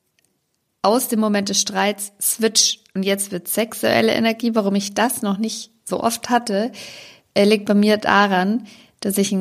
aus 0.82 1.08
dem 1.08 1.20
Moment 1.20 1.48
des 1.48 1.60
Streits 1.60 2.12
Switch 2.20 2.80
und 2.94 3.02
jetzt 3.02 3.32
wird 3.32 3.48
sexuelle 3.48 4.12
Energie, 4.12 4.54
warum 4.54 4.74
ich 4.74 4.94
das 4.94 5.22
noch 5.22 5.38
nicht 5.38 5.70
so 5.84 6.00
oft 6.00 6.30
hatte, 6.30 6.72
äh, 7.34 7.44
liegt 7.44 7.66
bei 7.66 7.74
mir 7.74 7.96
daran, 7.96 8.66
dass 9.00 9.18
ich, 9.18 9.34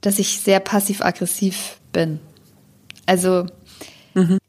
dass 0.00 0.18
ich 0.18 0.40
sehr 0.40 0.60
passiv-aggressiv 0.60 1.78
bin. 1.92 2.18
Also 3.06 3.46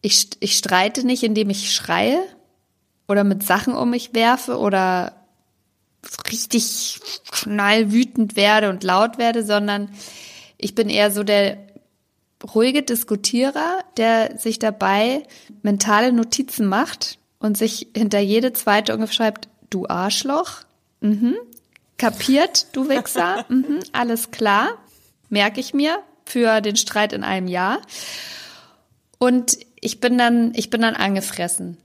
ich, 0.02 0.30
ich 0.40 0.58
streite 0.58 1.06
nicht, 1.06 1.24
indem 1.24 1.50
ich 1.50 1.74
schreie 1.74 2.20
oder 3.08 3.24
mit 3.24 3.44
Sachen 3.44 3.74
um 3.74 3.90
mich 3.90 4.14
werfe 4.14 4.58
oder 4.58 5.25
richtig 6.32 7.00
knallwütend 7.32 8.36
werde 8.36 8.70
und 8.70 8.84
laut 8.84 9.18
werde, 9.18 9.44
sondern 9.44 9.90
ich 10.58 10.75
bin 10.75 10.90
eher 10.90 11.12
so 11.12 11.24
der 11.24 11.58
ruhige 12.54 12.84
Diskutierer, 12.84 13.84
der 13.98 14.38
sich 14.38 14.60
dabei 14.60 15.24
mentale 15.64 16.12
Notizen 16.12 16.68
macht 16.68 17.18
und 17.40 17.58
sich 17.58 17.88
hinter 17.96 18.20
jede 18.20 18.54
zweite 18.54 18.94
ungefähr 18.94 19.16
schreibt, 19.16 19.50
du 19.70 19.88
Arschloch, 19.88 20.62
mhm. 21.02 21.36
kapiert, 21.98 22.68
du 22.74 22.90
Wichser, 22.90 23.46
mhm. 23.50 23.80
alles 23.92 24.32
klar, 24.32 24.70
merke 25.30 25.60
ich 25.60 25.74
mir 25.74 26.00
für 26.25 26.62
den 26.62 26.75
Streit 26.75 27.14
in 27.14 27.24
einem 27.24 27.48
Jahr. 27.48 27.82
Und 29.18 29.58
ich 29.80 30.00
bin 30.00 30.18
dann, 30.18 30.54
ich 30.56 30.70
bin 30.70 30.82
dann 30.82 30.96
angefressen. 30.96 31.78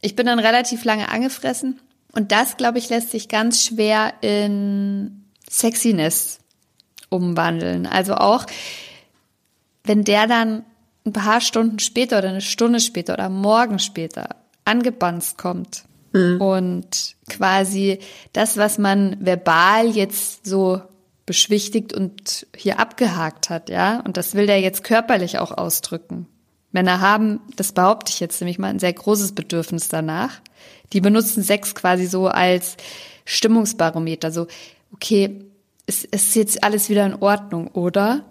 Ich 0.00 0.16
bin 0.16 0.26
dann 0.26 0.38
relativ 0.38 0.84
lange 0.84 1.08
angefressen. 1.08 1.80
Und 2.12 2.32
das, 2.32 2.56
glaube 2.56 2.78
ich, 2.78 2.88
lässt 2.88 3.10
sich 3.10 3.28
ganz 3.28 3.64
schwer 3.64 4.14
in 4.20 5.24
Sexiness 5.48 6.38
umwandeln. 7.08 7.86
Also 7.86 8.14
auch, 8.14 8.46
wenn 9.86 10.04
der 10.04 10.26
dann 10.26 10.64
ein 11.04 11.12
paar 11.12 11.40
Stunden 11.40 11.78
später 11.78 12.18
oder 12.18 12.30
eine 12.30 12.40
Stunde 12.40 12.80
später 12.80 13.14
oder 13.14 13.28
morgen 13.28 13.78
später 13.78 14.30
angebanzt 14.64 15.38
kommt 15.38 15.84
mhm. 16.12 16.40
und 16.40 17.16
quasi 17.28 18.00
das, 18.32 18.56
was 18.56 18.78
man 18.78 19.16
verbal 19.20 19.88
jetzt 19.88 20.46
so 20.46 20.82
beschwichtigt 21.24 21.92
und 21.92 22.46
hier 22.56 22.78
abgehakt 22.78 23.50
hat, 23.50 23.68
ja, 23.68 24.00
und 24.00 24.16
das 24.16 24.34
will 24.34 24.46
der 24.46 24.60
jetzt 24.60 24.84
körperlich 24.84 25.38
auch 25.38 25.50
ausdrücken. 25.50 26.26
Männer 26.72 27.00
haben, 27.00 27.40
das 27.56 27.72
behaupte 27.72 28.12
ich 28.12 28.20
jetzt 28.20 28.40
nämlich 28.40 28.58
mal, 28.58 28.68
ein 28.68 28.78
sehr 28.78 28.92
großes 28.92 29.32
Bedürfnis 29.32 29.88
danach. 29.88 30.40
Die 30.92 31.00
benutzen 31.00 31.42
Sex 31.42 31.74
quasi 31.74 32.06
so 32.06 32.28
als 32.28 32.76
Stimmungsbarometer, 33.24 34.30
so, 34.30 34.46
okay, 34.92 35.44
es 35.86 36.04
ist 36.04 36.34
jetzt 36.34 36.62
alles 36.62 36.88
wieder 36.88 37.06
in 37.06 37.14
Ordnung, 37.14 37.68
oder? 37.68 38.24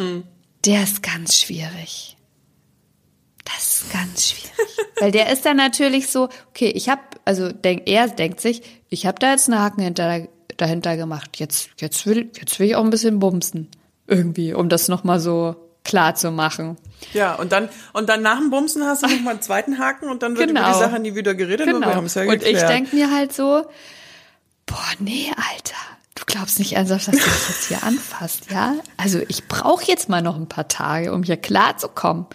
Hm. 0.00 0.24
Der 0.64 0.82
ist 0.82 1.02
ganz 1.02 1.36
schwierig. 1.36 2.16
Das 3.44 3.82
ist 3.82 3.92
ganz 3.92 4.30
schwierig. 4.30 4.50
Weil 4.98 5.12
der 5.12 5.32
ist 5.32 5.44
dann 5.44 5.56
natürlich 5.56 6.08
so, 6.08 6.28
okay, 6.48 6.70
ich 6.74 6.88
habe, 6.88 7.00
also 7.24 7.50
denk, 7.52 7.88
er 7.88 8.08
denkt 8.08 8.40
sich, 8.40 8.62
ich 8.88 9.06
habe 9.06 9.18
da 9.18 9.32
jetzt 9.32 9.48
einen 9.48 9.60
Haken 9.60 9.82
hinter, 9.82 10.28
dahinter 10.56 10.96
gemacht. 10.96 11.38
Jetzt, 11.38 11.70
jetzt 11.78 12.06
will, 12.06 12.30
jetzt 12.38 12.58
will 12.58 12.66
ich 12.66 12.76
auch 12.76 12.84
ein 12.84 12.90
bisschen 12.90 13.18
bumsen. 13.18 13.68
Irgendwie, 14.06 14.52
um 14.52 14.68
das 14.68 14.88
nochmal 14.88 15.20
so 15.20 15.56
klar 15.84 16.14
zu 16.14 16.30
machen. 16.30 16.76
Ja, 17.14 17.34
und 17.34 17.52
dann, 17.52 17.68
und 17.92 18.08
dann 18.08 18.22
nach 18.22 18.38
dem 18.38 18.50
Bumsen 18.50 18.84
hast 18.84 19.02
du 19.02 19.06
nochmal 19.08 19.34
einen 19.34 19.42
zweiten 19.42 19.78
Haken 19.78 20.08
und 20.08 20.22
dann 20.22 20.36
wird 20.36 20.48
genau. 20.48 20.60
über 20.60 20.72
die 20.72 20.78
Sache 20.78 20.98
nie 20.98 21.14
wieder 21.14 21.34
geredet 21.34 21.66
genau. 21.66 21.78
und 21.78 21.86
wir 21.86 21.94
haben 21.94 22.06
es 22.06 22.14
ja 22.14 22.24
geklärt. 22.24 22.44
Und 22.44 22.60
ich 22.60 22.62
denke 22.62 22.96
mir 22.96 23.10
halt 23.10 23.32
so, 23.32 23.64
boah, 24.66 24.92
nee, 24.98 25.30
Alter, 25.30 25.76
glaubst 26.32 26.58
nicht 26.58 26.72
ernsthaft, 26.72 27.08
dass 27.08 27.16
du 27.16 27.24
das 27.24 27.48
jetzt 27.48 27.68
hier 27.68 27.82
anfasst, 27.82 28.50
ja? 28.50 28.74
Also 28.96 29.20
ich 29.28 29.46
brauche 29.48 29.84
jetzt 29.84 30.08
mal 30.08 30.22
noch 30.22 30.36
ein 30.36 30.48
paar 30.48 30.68
Tage, 30.68 31.12
um 31.12 31.22
hier 31.22 31.36
klarzukommen. 31.36 32.26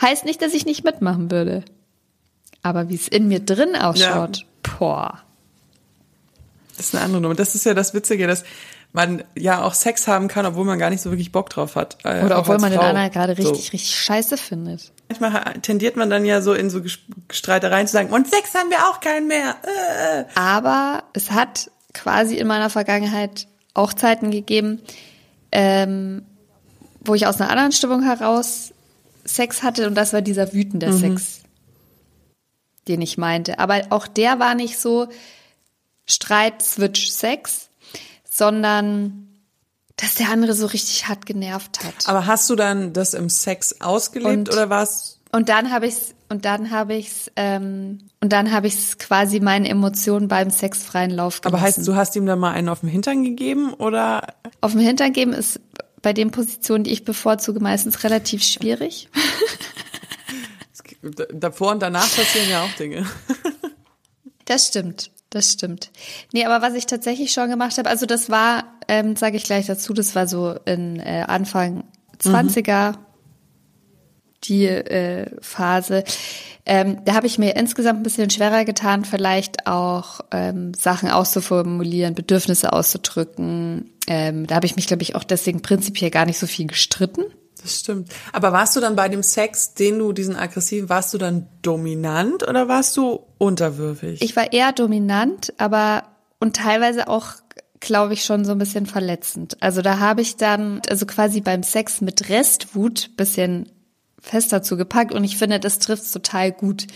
Heißt 0.00 0.24
nicht, 0.24 0.42
dass 0.42 0.54
ich 0.54 0.64
nicht 0.66 0.84
mitmachen 0.84 1.30
würde. 1.30 1.64
Aber 2.62 2.88
wie 2.88 2.94
es 2.94 3.08
in 3.08 3.28
mir 3.28 3.40
drin 3.40 3.76
ausschaut, 3.76 4.38
ja. 4.38 4.44
boah. 4.78 5.18
Das 6.76 6.86
ist 6.86 6.94
eine 6.94 7.04
andere 7.04 7.20
Nummer. 7.20 7.34
Das 7.34 7.54
ist 7.54 7.64
ja 7.64 7.74
das 7.74 7.94
Witzige, 7.94 8.26
dass 8.26 8.44
man 8.92 9.24
ja 9.36 9.62
auch 9.62 9.74
Sex 9.74 10.08
haben 10.08 10.28
kann, 10.28 10.46
obwohl 10.46 10.64
man 10.64 10.78
gar 10.78 10.90
nicht 10.90 11.02
so 11.02 11.10
wirklich 11.10 11.32
Bock 11.32 11.50
drauf 11.50 11.76
hat. 11.76 11.98
Äh, 12.04 12.24
Oder 12.24 12.38
obwohl 12.38 12.58
man 12.58 12.72
Frau. 12.72 12.80
den 12.80 12.88
anderen 12.88 13.10
gerade 13.10 13.36
richtig, 13.36 13.66
so. 13.66 13.72
richtig 13.72 13.94
scheiße 13.94 14.36
findet. 14.36 14.92
Manchmal 15.08 15.54
tendiert 15.60 15.96
man 15.96 16.10
dann 16.10 16.24
ja 16.24 16.40
so 16.40 16.54
in 16.54 16.70
so 16.70 16.80
Streitereien 17.30 17.86
zu 17.86 17.92
sagen, 17.92 18.10
und 18.10 18.28
Sex 18.28 18.54
haben 18.54 18.70
wir 18.70 18.88
auch 18.88 19.00
keinen 19.00 19.26
mehr. 19.26 19.56
Äh. 19.62 20.24
Aber 20.38 21.04
es 21.12 21.30
hat 21.30 21.70
quasi 21.98 22.36
in 22.36 22.46
meiner 22.46 22.70
Vergangenheit 22.70 23.48
auch 23.74 23.92
Zeiten 23.92 24.30
gegeben, 24.30 24.80
ähm, 25.52 26.24
wo 27.00 27.14
ich 27.14 27.26
aus 27.26 27.40
einer 27.40 27.50
anderen 27.50 27.72
Stimmung 27.72 28.02
heraus 28.02 28.72
Sex 29.24 29.62
hatte 29.62 29.86
und 29.86 29.94
das 29.94 30.12
war 30.12 30.22
dieser 30.22 30.52
wütende 30.52 30.90
mhm. 30.90 30.98
Sex, 30.98 31.40
den 32.86 33.02
ich 33.02 33.18
meinte. 33.18 33.58
Aber 33.58 33.82
auch 33.90 34.06
der 34.06 34.38
war 34.38 34.54
nicht 34.54 34.78
so 34.78 35.08
Streit, 36.06 36.62
Switch, 36.62 37.10
Sex, 37.10 37.68
sondern 38.28 39.28
dass 39.96 40.14
der 40.14 40.30
andere 40.30 40.54
so 40.54 40.66
richtig 40.66 41.08
hart 41.08 41.26
genervt 41.26 41.84
hat. 41.84 42.08
Aber 42.08 42.26
hast 42.26 42.48
du 42.48 42.56
dann 42.56 42.92
das 42.92 43.14
im 43.14 43.28
Sex 43.28 43.80
ausgelebt 43.80 44.32
und, 44.32 44.52
oder 44.52 44.70
was? 44.70 45.18
Und 45.32 45.48
dann 45.48 45.72
habe 45.72 45.86
ich's 45.86 46.14
und 46.28 46.44
dann 46.44 46.70
habe 46.70 46.94
ich's 46.94 47.30
ähm, 47.36 48.00
und 48.20 48.32
dann 48.32 48.52
habe 48.52 48.66
ich's 48.66 48.98
quasi 48.98 49.40
meinen 49.40 49.64
Emotionen 49.64 50.28
beim 50.28 50.50
Sex 50.50 50.84
freien 50.84 51.10
Lauf 51.10 51.40
gelassen. 51.40 51.54
Aber 51.54 51.64
heißt, 51.64 51.86
du 51.86 51.96
hast 51.96 52.16
ihm 52.16 52.26
dann 52.26 52.38
mal 52.38 52.52
einen 52.52 52.68
auf 52.68 52.80
den 52.80 52.88
Hintern 52.88 53.24
gegeben 53.24 53.72
oder? 53.74 54.34
Auf 54.60 54.72
dem 54.72 54.80
Hintern 54.80 55.12
geben 55.12 55.32
ist 55.32 55.60
bei 56.02 56.12
den 56.12 56.30
Positionen, 56.30 56.84
die 56.84 56.92
ich 56.92 57.04
bevorzuge, 57.04 57.60
meistens 57.60 58.04
relativ 58.04 58.42
schwierig. 58.42 59.08
Davor 61.32 61.72
und 61.72 61.80
danach 61.80 62.08
passieren 62.14 62.50
ja 62.50 62.62
auch 62.62 62.72
Dinge. 62.72 63.06
Das 64.44 64.66
stimmt, 64.66 65.10
das 65.30 65.52
stimmt. 65.52 65.90
Nee, 66.32 66.44
aber 66.44 66.66
was 66.66 66.74
ich 66.74 66.86
tatsächlich 66.86 67.32
schon 67.32 67.50
gemacht 67.50 67.78
habe, 67.78 67.88
also 67.88 68.06
das 68.06 68.30
war, 68.30 68.64
ähm, 68.88 69.14
sage 69.14 69.36
ich 69.36 69.44
gleich 69.44 69.66
dazu, 69.66 69.92
das 69.92 70.14
war 70.14 70.26
so 70.26 70.56
in 70.64 70.98
äh, 71.00 71.24
Anfang 71.26 71.84
20er, 72.20 72.92
mhm. 72.92 72.98
Die 74.44 74.66
äh, 74.66 75.30
Phase. 75.40 76.04
Ähm, 76.64 77.02
da 77.04 77.14
habe 77.14 77.26
ich 77.26 77.38
mir 77.38 77.56
insgesamt 77.56 78.00
ein 78.00 78.02
bisschen 78.02 78.30
schwerer 78.30 78.64
getan, 78.64 79.04
vielleicht 79.04 79.66
auch 79.66 80.20
ähm, 80.30 80.74
Sachen 80.74 81.10
auszuformulieren, 81.10 82.14
Bedürfnisse 82.14 82.72
auszudrücken. 82.72 83.94
Ähm, 84.06 84.46
da 84.46 84.56
habe 84.56 84.66
ich 84.66 84.76
mich, 84.76 84.86
glaube 84.86 85.02
ich, 85.02 85.14
auch 85.14 85.24
deswegen 85.24 85.62
prinzipiell 85.62 86.10
gar 86.10 86.26
nicht 86.26 86.38
so 86.38 86.46
viel 86.46 86.66
gestritten. 86.66 87.24
Das 87.62 87.80
stimmt. 87.80 88.12
Aber 88.32 88.52
warst 88.52 88.76
du 88.76 88.80
dann 88.80 88.96
bei 88.96 89.08
dem 89.08 89.22
Sex, 89.22 89.74
den 89.74 89.98
du 89.98 90.12
diesen 90.12 90.36
aggressiven, 90.36 90.88
warst 90.88 91.12
du 91.14 91.18
dann 91.18 91.48
dominant 91.62 92.46
oder 92.46 92.68
warst 92.68 92.96
du 92.96 93.24
unterwürfig? 93.38 94.22
Ich 94.22 94.36
war 94.36 94.52
eher 94.52 94.72
dominant, 94.72 95.52
aber 95.58 96.04
und 96.38 96.54
teilweise 96.54 97.08
auch 97.08 97.32
glaube 97.80 98.12
ich 98.12 98.24
schon 98.24 98.44
so 98.44 98.52
ein 98.52 98.58
bisschen 98.58 98.86
verletzend. 98.86 99.56
Also 99.60 99.82
da 99.82 99.98
habe 99.98 100.20
ich 100.20 100.36
dann 100.36 100.82
also 100.88 101.06
quasi 101.06 101.40
beim 101.40 101.62
Sex 101.62 102.00
mit 102.00 102.28
Restwut 102.28 103.16
bisschen 103.16 103.70
fester 104.28 104.62
zugepackt 104.62 105.12
und 105.12 105.24
ich 105.24 105.36
finde, 105.36 105.58
das 105.58 105.78
trifft 105.78 106.12
total 106.12 106.52
gut, 106.52 106.86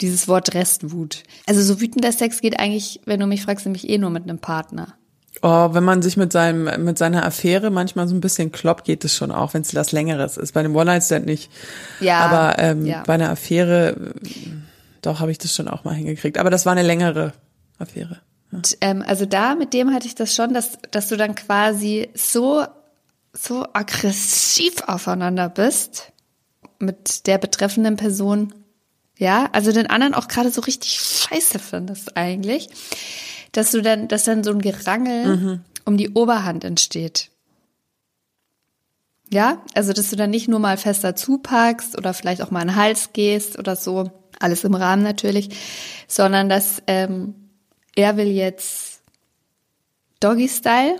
dieses 0.00 0.28
Wort 0.28 0.54
Restwut. 0.54 1.24
Also 1.46 1.62
so 1.62 1.80
wütender 1.80 2.12
Sex 2.12 2.40
geht 2.40 2.58
eigentlich, 2.58 3.00
wenn 3.04 3.20
du 3.20 3.26
mich 3.26 3.42
fragst, 3.42 3.66
nämlich 3.66 3.88
eh 3.88 3.98
nur 3.98 4.10
mit 4.10 4.22
einem 4.22 4.38
Partner. 4.38 4.94
Oh, 5.42 5.72
wenn 5.72 5.84
man 5.84 6.02
sich 6.02 6.16
mit 6.16 6.32
seinem 6.32 6.84
mit 6.84 6.98
seiner 6.98 7.24
Affäre 7.24 7.70
manchmal 7.70 8.08
so 8.08 8.14
ein 8.14 8.20
bisschen 8.20 8.52
kloppt, 8.52 8.84
geht 8.84 9.04
es 9.04 9.14
schon 9.14 9.30
auch, 9.30 9.54
wenn 9.54 9.62
es 9.62 9.74
was 9.74 9.92
Längeres 9.92 10.36
ist. 10.36 10.52
Bei 10.52 10.62
dem 10.62 10.74
One 10.74 10.86
Night 10.86 11.04
Stand 11.04 11.24
nicht. 11.24 11.50
Ja. 12.00 12.18
Aber 12.20 12.58
ähm, 12.58 12.84
ja. 12.84 13.04
bei 13.06 13.14
einer 13.14 13.30
Affäre, 13.30 14.12
doch 15.02 15.20
habe 15.20 15.30
ich 15.30 15.38
das 15.38 15.54
schon 15.54 15.68
auch 15.68 15.84
mal 15.84 15.94
hingekriegt. 15.94 16.36
Aber 16.36 16.50
das 16.50 16.66
war 16.66 16.72
eine 16.72 16.82
längere 16.82 17.32
Affäre. 17.78 18.20
Ja. 18.50 18.58
Und, 18.58 18.76
ähm, 18.80 19.04
also 19.06 19.24
da 19.24 19.54
mit 19.54 19.72
dem 19.72 19.94
hatte 19.94 20.06
ich 20.06 20.14
das 20.14 20.34
schon, 20.34 20.52
dass 20.52 20.78
dass 20.90 21.08
du 21.08 21.16
dann 21.16 21.34
quasi 21.36 22.10
so 22.14 22.64
so 23.32 23.66
aggressiv 23.72 24.82
aufeinander 24.88 25.48
bist 25.48 26.12
mit 26.80 27.26
der 27.26 27.38
betreffenden 27.38 27.96
Person, 27.96 28.52
ja, 29.16 29.48
also 29.52 29.72
den 29.72 29.88
anderen 29.88 30.14
auch 30.14 30.28
gerade 30.28 30.50
so 30.50 30.62
richtig 30.62 30.98
scheiße 30.98 31.58
findest 31.58 32.16
eigentlich, 32.16 32.68
dass 33.52 33.70
du 33.70 33.82
dann, 33.82 34.08
dass 34.08 34.24
dann 34.24 34.44
so 34.44 34.50
ein 34.50 34.60
Gerangel 34.60 35.36
mhm. 35.36 35.60
um 35.84 35.96
die 35.96 36.10
Oberhand 36.10 36.64
entsteht. 36.64 37.30
Ja, 39.32 39.62
also 39.74 39.92
dass 39.92 40.10
du 40.10 40.16
dann 40.16 40.30
nicht 40.30 40.48
nur 40.48 40.58
mal 40.58 40.76
fester 40.76 41.14
zupackst 41.14 41.96
oder 41.96 42.14
vielleicht 42.14 42.42
auch 42.42 42.50
mal 42.50 42.62
an 42.62 42.68
den 42.68 42.76
Hals 42.76 43.10
gehst 43.12 43.58
oder 43.58 43.76
so, 43.76 44.10
alles 44.40 44.64
im 44.64 44.74
Rahmen 44.74 45.02
natürlich, 45.02 45.50
sondern 46.08 46.48
dass 46.48 46.82
ähm, 46.86 47.34
er 47.94 48.16
will 48.16 48.26
jetzt 48.26 49.02
Doggy 50.18 50.48
Style 50.48 50.96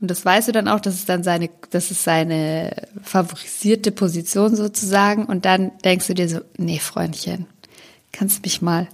und 0.00 0.10
das 0.10 0.24
weißt 0.24 0.48
du 0.48 0.52
dann 0.52 0.68
auch, 0.68 0.80
das 0.80 0.94
ist 0.94 1.08
dann 1.08 1.24
seine, 1.24 1.50
das 1.70 1.90
ist 1.90 2.04
seine 2.04 2.70
favorisierte 3.02 3.90
Position 3.90 4.54
sozusagen. 4.54 5.24
Und 5.24 5.44
dann 5.44 5.72
denkst 5.84 6.06
du 6.06 6.14
dir 6.14 6.28
so, 6.28 6.40
nee, 6.56 6.78
Freundchen, 6.78 7.46
kannst 8.12 8.44
mich 8.44 8.62
mal, 8.62 8.88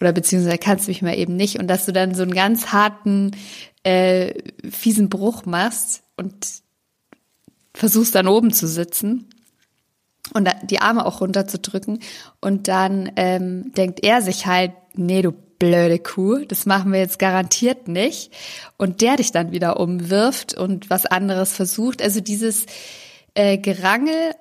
oder 0.00 0.12
beziehungsweise 0.12 0.58
kannst 0.58 0.88
mich 0.88 1.02
mal 1.02 1.18
eben 1.18 1.36
nicht. 1.36 1.58
Und 1.58 1.66
dass 1.68 1.84
du 1.84 1.92
dann 1.92 2.14
so 2.14 2.22
einen 2.22 2.34
ganz 2.34 2.68
harten, 2.68 3.32
äh, 3.82 4.32
fiesen 4.70 5.10
Bruch 5.10 5.44
machst 5.44 6.02
und 6.16 6.34
versuchst 7.74 8.14
dann 8.14 8.26
oben 8.26 8.52
zu 8.52 8.66
sitzen 8.66 9.28
und 10.32 10.48
die 10.62 10.80
Arme 10.80 11.04
auch 11.04 11.20
runterzudrücken. 11.20 11.98
Und 12.40 12.68
dann 12.68 13.12
ähm, 13.16 13.72
denkt 13.74 14.02
er 14.02 14.22
sich 14.22 14.46
halt, 14.46 14.72
nee, 14.94 15.20
du 15.20 15.34
blöde 15.62 16.00
Kuh, 16.00 16.44
das 16.44 16.66
machen 16.66 16.92
wir 16.92 16.98
jetzt 16.98 17.20
garantiert 17.20 17.86
nicht. 17.86 18.32
Und 18.78 19.00
der 19.00 19.16
dich 19.16 19.30
dann 19.30 19.52
wieder 19.52 19.78
umwirft 19.78 20.54
und 20.54 20.90
was 20.90 21.06
anderes 21.06 21.52
versucht. 21.52 22.02
Also 22.02 22.20
dieses 22.20 22.66
äh, 23.34 23.58
Gerangel 23.58 24.34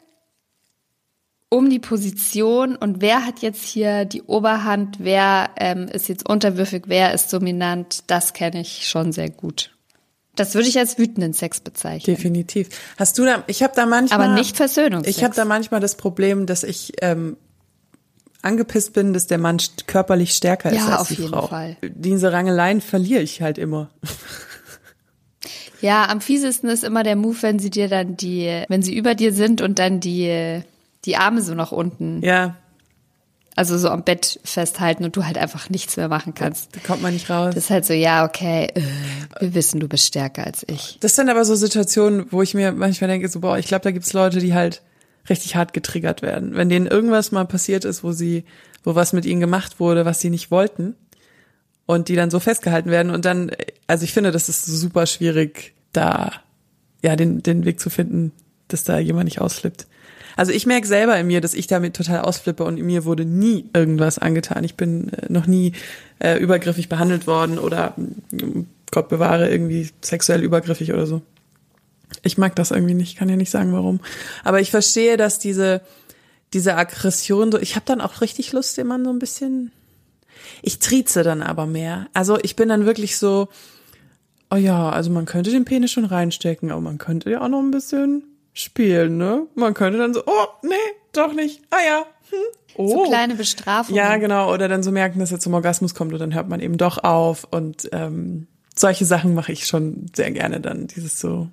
um 1.50 1.70
die 1.70 1.78
Position 1.80 2.76
und 2.76 3.02
wer 3.02 3.24
hat 3.24 3.40
jetzt 3.40 3.64
hier 3.64 4.06
die 4.06 4.24
Oberhand, 4.24 4.98
wer 5.00 5.52
ähm, 5.58 5.90
ist 5.90 6.10
jetzt 6.10 6.28
unterwürfig, 6.28 6.84
wer 6.88 7.14
ist 7.14 7.32
dominant, 7.32 8.06
das 8.08 8.34
kenne 8.34 8.62
ich 8.62 8.88
schon 8.88 9.12
sehr 9.12 9.30
gut. 9.30 9.76
Das 10.36 10.56
würde 10.56 10.70
ich 10.70 10.80
als 10.80 10.98
wütenden 10.98 11.34
Sex 11.34 11.60
bezeichnen. 11.60 12.16
Definitiv. 12.16 12.70
Hast 12.98 13.20
du 13.20 13.26
da, 13.26 13.44
ich 13.46 13.62
habe 13.62 13.74
da 13.76 13.86
manchmal. 13.86 14.22
Aber 14.22 14.34
nicht 14.34 14.56
Versöhnungsex. 14.56 15.18
Ich 15.18 15.24
habe 15.24 15.36
da 15.36 15.46
manchmal 15.46 15.82
das 15.82 15.98
Problem, 15.98 16.48
dass 16.48 16.64
ich 16.64 16.94
ähm, 17.02 17.36
angepisst 18.44 18.94
bin, 18.94 19.14
dass 19.14 19.28
der 19.28 19.38
Mann 19.38 19.58
körperlich 19.88 20.34
stärker 20.34 20.72
ist 20.72 20.78
Ja, 20.78 20.88
als 20.90 21.02
auf 21.02 21.08
die 21.10 21.14
jeden 21.16 21.30
Frau. 21.30 21.48
Fall. 21.48 21.78
Diese 21.82 22.32
Rangeleien 22.32 22.82
verliere 22.82 23.22
ich 23.22 23.42
halt 23.42 23.58
immer. 23.58 23.90
Ja, 25.82 26.08
am 26.10 26.22
fiesesten 26.22 26.70
ist 26.70 26.84
immer 26.84 27.04
der 27.04 27.16
Move, 27.16 27.38
wenn 27.42 27.58
sie 27.60 27.72
dir 27.72 27.88
dann 27.88 28.16
die, 28.16 28.64
wenn 28.68 28.84
sie 28.84 28.96
über 28.96 29.16
dir 29.16 29.34
sind 29.34 29.62
und 29.62 29.80
dann 29.80 30.00
die, 30.00 30.62
die 31.06 31.18
Arme 31.18 31.42
so 31.42 31.56
nach 31.56 31.72
unten, 31.72 32.22
Ja, 32.24 32.56
also 33.56 33.78
so 33.78 33.90
am 33.90 34.04
Bett 34.04 34.40
festhalten 34.46 35.04
und 35.04 35.16
du 35.18 35.26
halt 35.26 35.38
einfach 35.38 35.70
nichts 35.70 35.98
mehr 35.98 36.08
machen 36.08 36.34
kannst. 36.34 36.74
da 36.76 36.80
kommt 36.80 37.02
man 37.02 37.14
nicht 37.14 37.30
raus. 37.30 37.54
Das 37.54 37.66
ist 37.66 37.70
halt 37.70 37.86
so, 37.86 37.94
ja, 37.94 38.24
okay, 38.26 38.70
äh, 38.76 38.82
wir 39.42 39.54
wissen, 39.56 39.80
du 39.82 39.90
bist 39.90 40.06
stärker 40.08 40.46
als 40.46 40.64
ich. 40.70 40.98
Das 41.02 41.16
sind 41.18 41.30
aber 41.30 41.44
so 41.44 41.56
Situationen, 41.56 42.28
wo 42.32 42.42
ich 42.42 42.54
mir 42.54 42.72
manchmal 42.72 43.10
denke, 43.10 43.28
so, 43.28 43.42
boah, 43.42 43.58
ich 43.58 43.68
glaube, 43.68 43.84
da 43.84 43.92
gibt's 43.92 44.14
Leute, 44.14 44.40
die 44.40 44.54
halt 44.54 44.82
richtig 45.30 45.56
hart 45.56 45.74
getriggert 45.74 46.22
werden. 46.22 46.56
Wenn 46.56 46.70
denen 46.70 46.88
irgendwas 46.88 47.32
mal 47.32 47.46
passiert 47.46 47.86
ist, 47.86 48.04
wo 48.04 48.12
sie, 48.12 48.44
wo 48.84 48.96
was 48.96 49.14
mit 49.14 49.26
ihnen 49.26 49.40
gemacht 49.40 49.80
wurde, 49.80 50.06
was 50.06 50.20
sie 50.20 50.30
nicht 50.30 50.52
wollten, 50.52 50.96
und 51.86 52.08
die 52.08 52.16
dann 52.16 52.32
so 52.32 52.40
festgehalten 52.40 52.90
werden 52.90 53.12
und 53.12 53.26
dann, 53.26 53.52
also 53.88 54.04
ich 54.04 54.14
finde, 54.14 54.32
das 54.32 54.50
ist 54.50 54.66
super 54.66 55.06
schwierig, 55.06 55.74
da, 55.92 56.32
ja, 57.04 57.16
den, 57.16 57.44
den 57.44 57.66
Weg 57.66 57.80
zu 57.80 57.90
finden, 57.90 58.32
dass 58.70 58.84
da 58.84 58.98
jemand 58.98 59.26
nicht 59.26 59.42
ausflippt. 59.42 59.88
Also 60.38 60.54
ich 60.54 60.66
merke 60.66 60.88
selber 60.88 61.18
in 61.20 61.28
mir, 61.28 61.42
dass 61.42 61.54
ich 61.54 61.68
damit 61.68 61.96
total 61.96 62.22
ausflippe 62.22 62.64
und 62.64 62.82
mir 62.82 63.04
wurde 63.04 63.26
nie 63.26 63.66
irgendwas 63.74 64.18
angetan. 64.18 64.64
Ich 64.64 64.76
bin 64.76 65.12
äh, 65.14 65.26
noch 65.32 65.48
nie 65.48 65.74
äh, 66.20 66.38
übergriffig 66.38 66.88
behandelt 66.88 67.28
worden 67.28 67.60
oder 67.60 67.94
mm, 67.98 68.62
Gott 68.92 69.10
bewahre 69.10 69.50
irgendwie 69.50 69.90
sexuell 70.02 70.42
übergriffig 70.44 70.94
oder 70.94 71.06
so. 71.06 71.22
Ich 72.24 72.38
mag 72.38 72.56
das 72.56 72.72
irgendwie 72.72 72.94
nicht, 72.94 73.18
kann 73.18 73.30
ja 73.30 73.36
nicht 73.36 73.52
sagen 73.52 73.74
warum. 73.74 74.00
Aber 74.44 74.60
ich 74.60 74.72
verstehe, 74.72 75.18
dass 75.18 75.40
diese 75.40 75.82
diese 76.54 76.76
Aggression 76.76 77.50
so, 77.52 77.60
ich 77.60 77.76
habe 77.76 77.86
dann 77.86 78.02
auch 78.02 78.20
richtig 78.20 78.52
Lust, 78.52 78.78
den 78.78 78.88
Mann 78.88 79.06
so 79.06 79.10
ein 79.10 79.20
bisschen 79.20 79.72
ich 80.62 80.80
trieze 80.80 81.24
dann 81.24 81.42
aber 81.42 81.66
mehr. 81.66 82.08
Also 82.14 82.38
ich 82.42 82.56
bin 82.56 82.68
dann 82.68 82.86
wirklich 82.86 83.18
so 83.18 83.48
oh 84.52 84.58
ja, 84.58 84.90
also 84.90 85.10
man 85.10 85.26
könnte 85.26 85.50
den 85.50 85.66
Penis 85.66 85.92
schon 85.92 86.06
reinstecken, 86.06 86.72
aber 86.72 86.82
man 86.82 86.98
könnte 86.98 87.32
ja 87.32 87.42
auch 87.42 87.48
noch 87.48 87.60
ein 87.60 87.72
bisschen 87.72 88.24
spielen, 88.54 89.18
ne? 89.18 89.48
Man 89.56 89.74
könnte 89.74 89.98
dann 89.98 90.14
so, 90.14 90.24
oh, 90.26 90.48
nee, 90.62 90.74
doch 91.14 91.34
nicht. 91.34 91.62
Ah 91.72 91.78
ja. 91.86 92.06
Hm. 92.30 92.40
Oh. 92.76 92.88
So 92.88 93.04
kleine 93.10 93.36
Bestrafungen. 93.36 93.98
Ja, 93.98 94.18
genau. 94.18 94.54
Oder 94.54 94.68
dann 94.68 94.84
so 94.84 94.92
merken, 94.92 95.20
dass 95.20 95.32
er 95.32 95.40
zum 95.40 95.54
Orgasmus 95.54 95.96
kommt 95.96 96.14
und 96.14 96.20
dann 96.20 96.34
hört 96.34 96.50
man 96.50 96.60
eben 96.60 96.78
doch 96.78 96.98
auf. 97.04 97.46
Und 97.50 97.90
ähm, 97.92 98.48
solche 98.76 99.06
Sachen 99.06 99.34
mache 99.34 99.52
ich 99.52 99.66
schon 99.66 100.06
sehr 100.14 100.32
gerne 100.32 100.60
dann. 100.60 100.88
Dieses 100.88 101.20
so. 101.20 101.48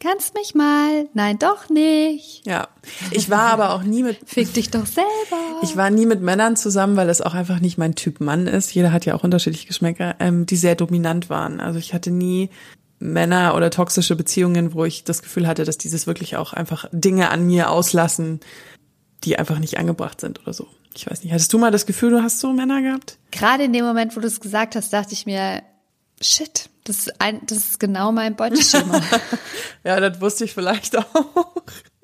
Kannst 0.00 0.34
mich 0.34 0.54
mal? 0.54 1.08
Nein, 1.14 1.38
doch 1.38 1.70
nicht. 1.70 2.46
Ja. 2.46 2.68
Ich 3.12 3.30
war 3.30 3.52
aber 3.52 3.70
auch 3.72 3.82
nie 3.82 4.02
mit. 4.02 4.18
Fick 4.26 4.52
dich 4.52 4.70
doch 4.70 4.84
selber. 4.84 5.60
Ich 5.62 5.76
war 5.76 5.90
nie 5.90 6.06
mit 6.06 6.20
Männern 6.20 6.56
zusammen, 6.56 6.96
weil 6.96 7.06
das 7.06 7.22
auch 7.22 7.34
einfach 7.34 7.60
nicht 7.60 7.78
mein 7.78 7.94
Typ 7.94 8.20
Mann 8.20 8.46
ist. 8.46 8.74
Jeder 8.74 8.92
hat 8.92 9.06
ja 9.06 9.14
auch 9.14 9.24
unterschiedliche 9.24 9.66
Geschmäcker, 9.66 10.16
ähm, 10.20 10.44
die 10.44 10.56
sehr 10.56 10.74
dominant 10.74 11.30
waren. 11.30 11.60
Also 11.60 11.78
ich 11.78 11.94
hatte 11.94 12.10
nie 12.10 12.50
Männer 12.98 13.54
oder 13.54 13.70
toxische 13.70 14.16
Beziehungen, 14.16 14.74
wo 14.74 14.84
ich 14.84 15.04
das 15.04 15.22
Gefühl 15.22 15.46
hatte, 15.46 15.64
dass 15.64 15.78
dieses 15.78 16.06
wirklich 16.06 16.36
auch 16.36 16.52
einfach 16.52 16.86
Dinge 16.92 17.30
an 17.30 17.46
mir 17.46 17.70
auslassen, 17.70 18.40
die 19.24 19.38
einfach 19.38 19.58
nicht 19.58 19.78
angebracht 19.78 20.20
sind 20.20 20.40
oder 20.40 20.52
so. 20.52 20.66
Ich 20.94 21.10
weiß 21.10 21.22
nicht. 21.22 21.32
Hattest 21.32 21.52
du 21.52 21.58
mal 21.58 21.70
das 21.70 21.86
Gefühl, 21.86 22.10
du 22.10 22.22
hast 22.22 22.40
so 22.40 22.52
Männer 22.52 22.82
gehabt? 22.82 23.18
Gerade 23.30 23.64
in 23.64 23.72
dem 23.72 23.84
Moment, 23.84 24.16
wo 24.16 24.20
du 24.20 24.26
es 24.26 24.40
gesagt 24.40 24.76
hast, 24.76 24.92
dachte 24.92 25.14
ich 25.14 25.26
mir, 25.26 25.62
shit, 26.20 26.70
das 26.86 26.98
ist, 26.98 27.20
ein, 27.20 27.40
das 27.46 27.58
ist 27.58 27.80
genau 27.80 28.12
mein 28.12 28.36
Beuteschema. 28.36 29.00
Ja, 29.84 30.00
das 30.00 30.20
wusste 30.20 30.44
ich 30.44 30.52
vielleicht 30.52 30.96
auch. 30.98 31.62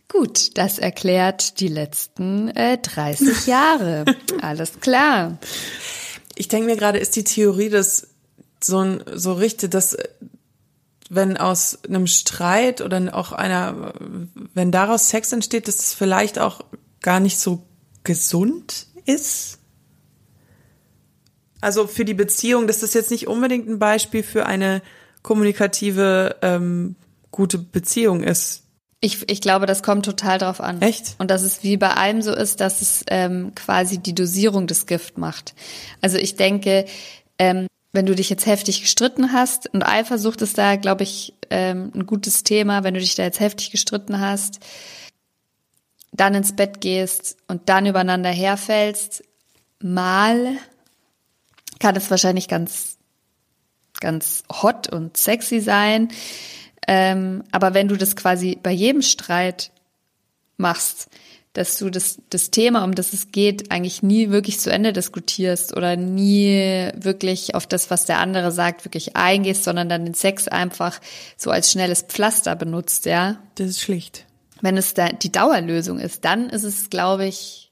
Gut, 0.08 0.56
das 0.56 0.78
erklärt 0.78 1.58
die 1.58 1.68
letzten 1.68 2.48
äh, 2.48 2.78
30 2.78 3.46
Jahre. 3.46 4.04
Alles 4.40 4.78
klar. 4.80 5.38
Ich 6.36 6.46
denke 6.46 6.66
mir 6.66 6.76
gerade, 6.76 6.98
ist 6.98 7.16
die 7.16 7.24
Theorie, 7.24 7.70
dass 7.70 8.08
so, 8.62 8.78
ein, 8.78 9.02
so 9.12 9.32
richtig, 9.32 9.72
dass 9.72 9.94
äh, 9.94 10.08
wenn 11.10 11.36
aus 11.36 11.78
einem 11.84 12.06
Streit 12.06 12.82
oder 12.82 13.16
auch 13.16 13.32
einer, 13.32 13.94
wenn 14.54 14.70
daraus 14.70 15.08
Sex 15.08 15.32
entsteht, 15.32 15.66
dass 15.66 15.78
es 15.78 15.94
vielleicht 15.94 16.38
auch 16.38 16.60
gar 17.00 17.18
nicht 17.18 17.38
so 17.40 17.64
gesund 18.04 18.86
ist? 19.04 19.58
Also 21.62 21.86
für 21.86 22.04
die 22.04 22.12
Beziehung, 22.12 22.66
das 22.66 22.82
ist 22.82 22.94
jetzt 22.94 23.12
nicht 23.12 23.28
unbedingt 23.28 23.68
ein 23.68 23.78
Beispiel 23.78 24.24
für 24.24 24.46
eine 24.46 24.82
kommunikative, 25.22 26.36
ähm, 26.42 26.96
gute 27.30 27.56
Beziehung 27.56 28.22
ist. 28.24 28.64
Ich, 29.00 29.30
ich 29.30 29.40
glaube, 29.40 29.66
das 29.66 29.82
kommt 29.82 30.04
total 30.04 30.38
drauf 30.38 30.60
an. 30.60 30.82
Echt? 30.82 31.14
Und 31.18 31.30
dass 31.30 31.42
es 31.42 31.62
wie 31.62 31.76
bei 31.76 31.90
allem 31.90 32.20
so 32.20 32.34
ist, 32.34 32.60
dass 32.60 32.82
es 32.82 33.04
ähm, 33.08 33.52
quasi 33.54 33.98
die 33.98 34.14
Dosierung 34.14 34.66
des 34.66 34.86
Gift 34.86 35.18
macht. 35.18 35.54
Also 36.00 36.18
ich 36.18 36.34
denke, 36.34 36.84
ähm, 37.38 37.68
wenn 37.92 38.06
du 38.06 38.14
dich 38.16 38.28
jetzt 38.28 38.46
heftig 38.46 38.80
gestritten 38.80 39.32
hast 39.32 39.72
und 39.72 39.84
Eifersucht 39.84 40.42
ist 40.42 40.58
da, 40.58 40.74
glaube 40.74 41.04
ich, 41.04 41.34
ähm, 41.50 41.92
ein 41.94 42.06
gutes 42.06 42.42
Thema, 42.42 42.82
wenn 42.82 42.94
du 42.94 43.00
dich 43.00 43.14
da 43.14 43.22
jetzt 43.22 43.38
heftig 43.40 43.70
gestritten 43.70 44.18
hast, 44.18 44.58
dann 46.10 46.34
ins 46.34 46.56
Bett 46.56 46.80
gehst 46.80 47.36
und 47.46 47.68
dann 47.68 47.86
übereinander 47.86 48.30
herfällst, 48.30 49.22
mal 49.80 50.56
kann 51.82 51.96
es 51.96 52.12
wahrscheinlich 52.12 52.46
ganz, 52.46 52.96
ganz 54.00 54.44
hot 54.48 54.90
und 54.90 55.16
sexy 55.16 55.60
sein. 55.60 56.08
Ähm, 56.86 57.42
aber 57.50 57.74
wenn 57.74 57.88
du 57.88 57.96
das 57.96 58.14
quasi 58.14 58.56
bei 58.62 58.70
jedem 58.70 59.02
Streit 59.02 59.72
machst, 60.56 61.08
dass 61.54 61.76
du 61.78 61.90
das, 61.90 62.18
das 62.30 62.52
Thema, 62.52 62.84
um 62.84 62.94
das 62.94 63.12
es 63.12 63.32
geht, 63.32 63.72
eigentlich 63.72 64.00
nie 64.00 64.30
wirklich 64.30 64.60
zu 64.60 64.70
Ende 64.70 64.92
diskutierst 64.92 65.76
oder 65.76 65.96
nie 65.96 66.88
wirklich 66.94 67.56
auf 67.56 67.66
das, 67.66 67.90
was 67.90 68.06
der 68.06 68.20
andere 68.20 68.52
sagt, 68.52 68.84
wirklich 68.84 69.16
eingehst, 69.16 69.64
sondern 69.64 69.88
dann 69.88 70.04
den 70.04 70.14
Sex 70.14 70.46
einfach 70.46 71.00
so 71.36 71.50
als 71.50 71.72
schnelles 71.72 72.02
Pflaster 72.02 72.54
benutzt, 72.54 73.06
ja. 73.06 73.38
Das 73.56 73.66
ist 73.68 73.80
schlicht. 73.80 74.24
Wenn 74.60 74.76
es 74.76 74.94
da 74.94 75.08
die 75.08 75.32
Dauerlösung 75.32 75.98
ist, 75.98 76.24
dann 76.24 76.48
ist 76.48 76.62
es, 76.62 76.90
glaube 76.90 77.26
ich, 77.26 77.71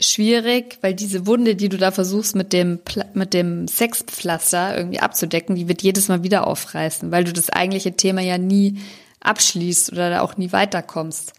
schwierig, 0.00 0.78
weil 0.82 0.94
diese 0.94 1.26
Wunde, 1.26 1.56
die 1.56 1.68
du 1.68 1.78
da 1.78 1.90
versuchst 1.90 2.36
mit 2.36 2.52
dem 2.52 2.80
mit 3.14 3.32
dem 3.32 3.66
Sexpflaster 3.66 4.76
irgendwie 4.76 5.00
abzudecken, 5.00 5.56
die 5.56 5.68
wird 5.68 5.82
jedes 5.82 6.08
Mal 6.08 6.22
wieder 6.22 6.46
aufreißen, 6.46 7.10
weil 7.10 7.24
du 7.24 7.32
das 7.32 7.50
eigentliche 7.50 7.96
Thema 7.96 8.20
ja 8.20 8.36
nie 8.38 8.78
abschließt 9.20 9.92
oder 9.92 10.10
da 10.10 10.20
auch 10.20 10.36
nie 10.36 10.52
weiterkommst. 10.52 11.32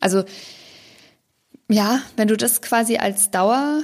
Also 0.00 0.24
ja, 1.70 2.00
wenn 2.16 2.28
du 2.28 2.36
das 2.36 2.60
quasi 2.60 2.96
als 2.96 3.30
Dauer 3.30 3.82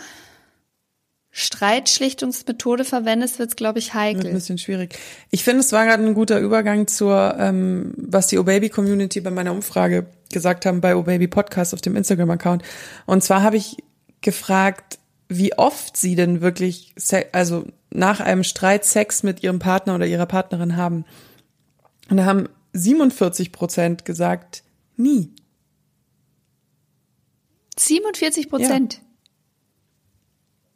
Streitschlichtungsmethode 1.31 2.85
verwendest, 2.85 3.38
wird's 3.38 3.54
glaube 3.54 3.78
ich 3.78 3.94
Wird 3.94 3.96
ein 3.96 4.16
heikel. 4.16 4.33
bisschen 4.33 4.59
schwierig. 4.59 4.98
Ich 5.31 5.44
finde, 5.44 5.61
es 5.61 5.72
war 5.72 5.85
gerade 5.87 6.04
ein 6.04 6.14
guter 6.14 6.40
Übergang 6.40 6.88
zur, 6.88 7.37
ähm, 7.38 7.94
was 7.96 8.26
die 8.26 8.38
O-Baby-Community 8.38 9.20
bei 9.20 9.31
meiner 9.31 9.52
Umfrage 9.52 10.07
gesagt 10.33 10.66
haben 10.66 10.81
bei 10.81 10.96
O-Baby 10.96 11.28
Podcast 11.28 11.74
auf 11.74 11.81
dem 11.81 11.94
Instagram-Account. 11.94 12.62
Und 13.07 13.22
zwar 13.22 13.42
habe 13.42 13.57
ich 13.57 13.76
gefragt, 14.20 14.98
wie 15.28 15.57
oft 15.57 15.96
sie 15.96 16.14
denn 16.14 16.40
wirklich, 16.40 16.94
also 17.33 17.66
nach 17.90 18.20
einem 18.20 18.44
Streit 18.44 18.85
Sex 18.85 19.22
mit 19.22 19.42
ihrem 19.42 19.59
Partner 19.59 19.94
oder 19.94 20.07
ihrer 20.07 20.26
Partnerin 20.26 20.76
haben. 20.76 21.04
Und 22.11 22.16
da 22.16 22.24
haben 22.24 22.48
47 22.72 23.52
Prozent 23.52 24.04
gesagt, 24.04 24.62
nie. 24.96 25.31
47 27.78 28.48
Prozent. 28.48 29.00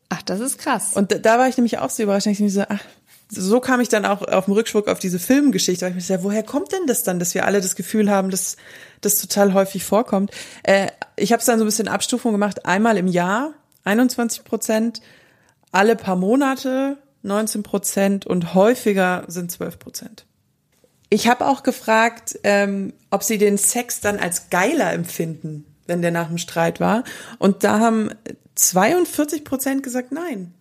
Ach, 0.09 0.23
das 0.23 0.41
ist 0.41 0.59
krass. 0.59 0.93
Und 0.95 1.11
da, 1.11 1.19
da 1.19 1.39
war 1.39 1.49
ich 1.49 1.57
nämlich 1.57 1.79
auch 1.79 1.91
so 1.91 2.03
überrascht. 2.03 2.27
Ich 2.27 2.53
so, 2.53 2.65
ach, 2.69 2.85
so 3.35 3.61
kam 3.61 3.81
ich 3.81 3.89
dann 3.89 4.05
auch 4.05 4.23
auf 4.23 4.45
dem 4.45 4.55
Rückschwung 4.55 4.87
auf 4.89 4.99
diese 4.99 5.19
Filmgeschichte. 5.19 5.85
Weil 5.85 5.97
ich 5.97 6.09
mir 6.09 6.17
ja, 6.17 6.23
woher 6.23 6.43
kommt 6.43 6.73
denn 6.73 6.87
das 6.87 7.03
dann, 7.03 7.19
dass 7.19 7.35
wir 7.35 7.47
alle 7.47 7.61
das 7.61 7.77
Gefühl 7.77 8.11
haben, 8.11 8.31
dass 8.31 8.57
das 9.01 9.19
total 9.19 9.55
häufig 9.55 9.85
vorkommt? 9.85 10.31
Äh, 10.63 10.89
ich 11.17 11.33
habe 11.33 11.41
es 11.41 11.47
dann 11.47 11.59
so 11.59 11.65
ein 11.65 11.67
bisschen 11.67 11.89
Abstufung 11.89 12.33
gemacht. 12.33 12.67
Einmal 12.67 12.99
im 12.99 13.07
Jahr 13.07 13.55
21 13.85 14.45
Prozent, 14.45 15.01
alle 15.71 15.97
paar 15.97 16.17
Monate 16.17 16.99
19 17.23 17.63
Prozent 17.63 18.27
und 18.27 18.55
häufiger 18.55 19.25
sind 19.29 19.51
12 19.51 19.79
Prozent. 19.79 20.27
Ich 21.09 21.29
habe 21.29 21.47
auch 21.47 21.63
gefragt, 21.63 22.39
ähm, 22.43 22.93
ob 23.11 23.23
sie 23.23 23.39
den 23.39 23.57
Sex 23.57 24.01
dann 24.01 24.19
als 24.19 24.51
geiler 24.51 24.93
empfinden, 24.93 25.65
wenn 25.87 26.03
der 26.03 26.11
nach 26.11 26.29
dem 26.29 26.39
Streit 26.39 26.81
war. 26.81 27.05
Und 27.39 27.65
da 27.65 27.81
haben 27.81 28.11
42 28.57 29.45
Prozent 29.45 29.83
gesagt 29.83 30.13
nein. 30.13 30.53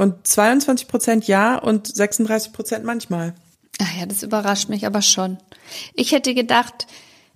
Und 0.00 0.26
22 0.26 0.88
Prozent 0.88 1.26
ja 1.26 1.56
und 1.58 1.86
36 1.86 2.54
Prozent 2.54 2.86
manchmal. 2.86 3.34
Ach 3.82 3.98
ja, 3.98 4.06
das 4.06 4.22
überrascht 4.22 4.70
mich 4.70 4.86
aber 4.86 5.02
schon. 5.02 5.36
Ich 5.92 6.12
hätte 6.12 6.32
gedacht, 6.32 6.86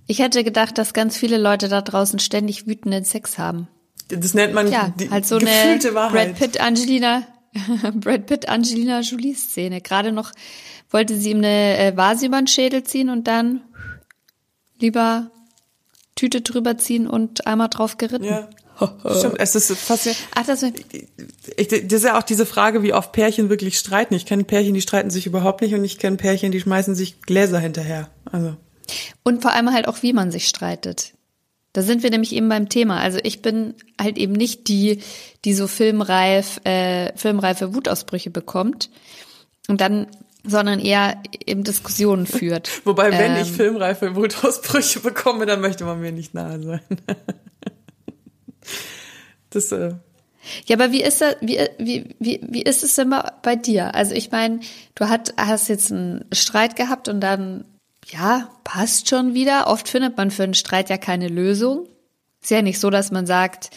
ich 0.07 0.21
hätte 0.21 0.43
gedacht, 0.45 0.79
dass 0.79 0.95
ganz 0.95 1.19
viele 1.19 1.37
Leute 1.37 1.69
da 1.69 1.83
draußen 1.83 2.21
ständig 2.21 2.67
wütenden 2.67 3.05
Sex 3.05 3.37
haben. 3.37 3.69
Das 4.09 4.33
nennt 4.33 4.55
man 4.55 4.73
Ja, 4.73 4.95
die 4.99 5.11
halt 5.11 5.27
so 5.27 5.37
gefühlte 5.37 5.89
eine 5.89 5.95
Wahrheit. 5.95 6.39
Brad 6.39 6.39
Pitt, 6.39 6.61
Angelina 6.63 7.27
Brad 7.97 8.25
Pitt, 8.25 8.49
Angelina 8.49 9.01
Jolie 9.01 9.35
Szene. 9.35 9.83
Gerade 9.83 10.11
noch 10.11 10.33
wollte 10.89 11.19
sie 11.19 11.33
ihm 11.33 11.39
eine 11.39 11.77
äh, 11.77 11.97
Vase 11.99 12.25
über 12.25 12.39
den 12.39 12.47
Schädel 12.47 12.83
ziehen 12.83 13.11
und 13.11 13.29
dann 13.29 13.61
lieber 14.81 15.31
Tüte 16.17 16.41
drüber 16.41 16.79
ziehen 16.79 17.07
und 17.07 17.47
einmal 17.47 17.69
drauf 17.69 17.99
geritten. 17.99 18.25
Ja. 18.25 18.49
Stimmt, 18.77 19.37
es 19.39 19.55
ist 19.55 19.73
faszinierend. 19.73 20.27
Ach, 20.35 20.47
das, 20.47 20.63
Ich, 20.63 21.69
das 21.69 21.93
ist 21.93 22.05
ja 22.05 22.19
auch 22.19 22.23
diese 22.23 22.47
Frage, 22.47 22.83
wie 22.83 22.93
oft 22.93 23.13
Pärchen 23.13 23.49
wirklich 23.49 23.79
streiten. 23.79 24.15
Ich 24.15 24.27
kenne 24.27 24.45
Pärchen, 24.45 24.75
die 24.75 24.81
streiten 24.81 25.11
sich 25.11 25.27
überhaupt 25.27 25.63
nicht 25.63 25.75
und 25.75 25.85
ich 25.85 25.99
kenne 25.99 26.17
Pärchen, 26.17 26.53
die 26.53 26.61
schmeißen 26.61 26.95
sich 26.95 27.23
Gläser 27.23 27.59
hinterher. 27.59 28.09
Also. 28.31 28.57
Und 29.23 29.43
vor 29.43 29.53
allem 29.53 29.73
halt 29.73 29.89
auch, 29.89 30.03
wie 30.03 30.13
man 30.13 30.31
sich 30.31 30.49
streitet. 30.49 31.13
Da 31.73 31.83
sind 31.83 32.03
wir 32.03 32.11
nämlich 32.11 32.33
eben 32.35 32.49
beim 32.49 32.69
Thema. 32.69 33.01
Also 33.01 33.19
ich 33.23 33.43
bin 33.43 33.75
halt 34.01 34.17
eben 34.17 34.33
nicht 34.33 34.69
die, 34.69 35.01
die 35.45 35.55
so 35.55 35.67
filmreif, 35.67 36.61
äh, 36.65 37.13
filmreife 37.17 37.75
Wutausbrüche 37.75 38.31
bekommt 38.31 38.91
und 39.67 39.81
dann, 39.81 40.07
sondern 40.47 40.79
eher 40.79 41.21
eben 41.47 41.65
Diskussionen 41.65 42.27
führt. 42.27 42.71
Wobei, 42.85 43.11
wenn 43.11 43.33
Ähm, 43.37 43.43
ich 43.43 43.51
filmreife 43.51 44.15
Wutausbrüche 44.15 45.01
bekomme, 45.01 45.47
dann 45.47 45.61
möchte 45.61 45.85
man 45.85 46.01
mir 46.01 46.13
nicht 46.13 46.33
nahe 46.33 46.63
sein. 46.63 46.81
Das, 49.51 49.71
äh, 49.73 49.95
Ja, 50.67 50.77
aber 50.77 50.93
wie 50.93 51.03
ist 51.03 51.21
das, 51.21 51.37
wie, 51.41 51.59
wie, 51.79 52.15
wie, 52.19 52.41
wie 52.49 52.63
ist 52.63 52.83
es 52.83 52.95
denn 52.97 53.15
bei- 53.43 53.57
dir? 53.57 53.95
Also 53.95 54.15
ich 54.15 54.31
meine, 54.31 54.61
du 54.95 55.09
hat, 55.09 55.35
hast 55.37 55.69
jetzt 55.69 55.91
einen 55.93 56.25
Streit 56.33 56.77
gehabt 56.77 57.09
und 57.09 57.21
dann, 57.21 57.65
ja, 58.11 58.51
passt 58.65 59.09
schon 59.09 59.33
wieder. 59.35 59.69
Oft 59.69 59.89
findet 59.89 60.17
man 60.17 60.31
für 60.31 60.43
einen 60.43 60.55
Streit 60.55 60.91
ja 60.91 60.99
keine 60.99 61.29
Lösung. 61.29 61.89
Ist 62.43 62.51
ja 62.51 62.61
nicht 62.61 62.79
so, 62.79 62.91
dass 62.91 63.11
man 63.11 63.27
sagt, 63.27 63.71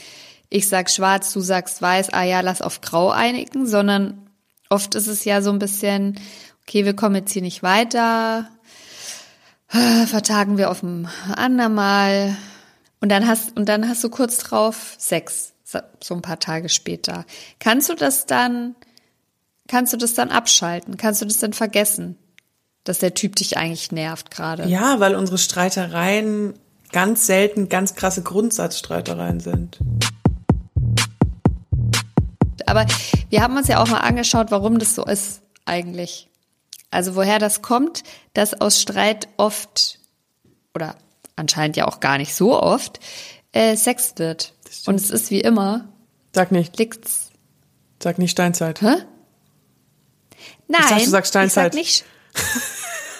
ich 0.49 0.67
sag 0.67 0.89
schwarz, 0.89 1.31
du 1.31 1.39
sagst 1.39 1.81
weiß, 1.81 2.09
ah 2.11 2.23
ja, 2.23 2.41
lass 2.41 2.61
auf 2.61 2.81
grau 2.81 3.09
einigen, 3.11 3.65
sondern 3.67 4.27
oft 4.69 4.95
ist 4.95 5.07
es 5.07 5.23
ja 5.25 5.41
so 5.41 5.51
ein 5.51 5.59
bisschen, 5.59 6.19
okay, 6.63 6.83
wir 6.83 6.95
kommen 6.95 7.15
jetzt 7.15 7.31
hier 7.31 7.41
nicht 7.41 7.63
weiter, 7.63 8.49
vertagen 10.07 10.57
wir 10.57 10.69
auf 10.71 10.83
ein 10.83 11.07
andermal. 11.35 12.35
Und 12.99 13.09
dann 13.09 13.27
hast, 13.27 13.55
und 13.55 13.69
dann 13.69 13.87
hast 13.87 14.03
du 14.03 14.09
kurz 14.09 14.37
drauf 14.37 14.95
Sex, 14.97 15.53
so 15.63 16.15
ein 16.15 16.21
paar 16.21 16.39
Tage 16.39 16.69
später. 16.69 17.25
Kannst 17.59 17.89
du 17.89 17.93
das 17.93 18.25
dann, 18.25 18.75
kannst 19.67 19.93
du 19.93 19.97
das 19.97 20.13
dann 20.13 20.29
abschalten? 20.29 20.97
Kannst 20.97 21.21
du 21.21 21.25
das 21.25 21.37
dann 21.37 21.53
vergessen, 21.53 22.17
dass 22.83 22.99
der 22.99 23.13
Typ 23.13 23.35
dich 23.35 23.57
eigentlich 23.57 23.91
nervt 23.91 24.31
gerade? 24.31 24.67
ja, 24.67 24.99
weil 24.99 25.15
unsere 25.15 25.37
Streitereien 25.37 26.53
ganz 26.91 27.27
selten 27.27 27.69
ganz 27.69 27.95
krasse 27.95 28.23
Grundsatzstreitereien 28.23 29.39
sind. 29.39 29.77
Aber 32.65 32.85
wir 33.29 33.41
haben 33.41 33.57
uns 33.57 33.67
ja 33.67 33.81
auch 33.81 33.87
mal 33.87 33.99
angeschaut, 33.99 34.51
warum 34.51 34.79
das 34.79 34.95
so 34.95 35.05
ist 35.05 35.41
eigentlich. 35.65 36.29
Also 36.91 37.15
woher 37.15 37.39
das 37.39 37.61
kommt, 37.61 38.03
dass 38.33 38.59
aus 38.59 38.81
Streit 38.81 39.27
oft 39.37 39.99
oder 40.73 40.95
anscheinend 41.37 41.77
ja 41.77 41.87
auch 41.87 42.01
gar 42.01 42.17
nicht 42.17 42.35
so 42.35 42.61
oft 42.61 42.99
äh, 43.53 43.77
Sex 43.77 44.13
wird. 44.17 44.53
Und 44.85 44.95
es 44.95 45.09
ist 45.09 45.31
wie 45.31 45.39
immer, 45.41 45.87
Sag 46.35 46.51
nicht, 46.51 46.77
liegt's. 46.77 47.31
sag 48.03 48.19
nicht 48.19 48.31
Steinzeit. 48.31 48.81
Hä? 48.81 48.95
Nein, 50.67 50.81
dachte, 50.89 51.03
du 51.05 51.09
sagst 51.09 51.29
Steinzeit. 51.29 51.73
Ich 51.75 52.03
sag 52.35 52.43
nicht. 52.43 53.17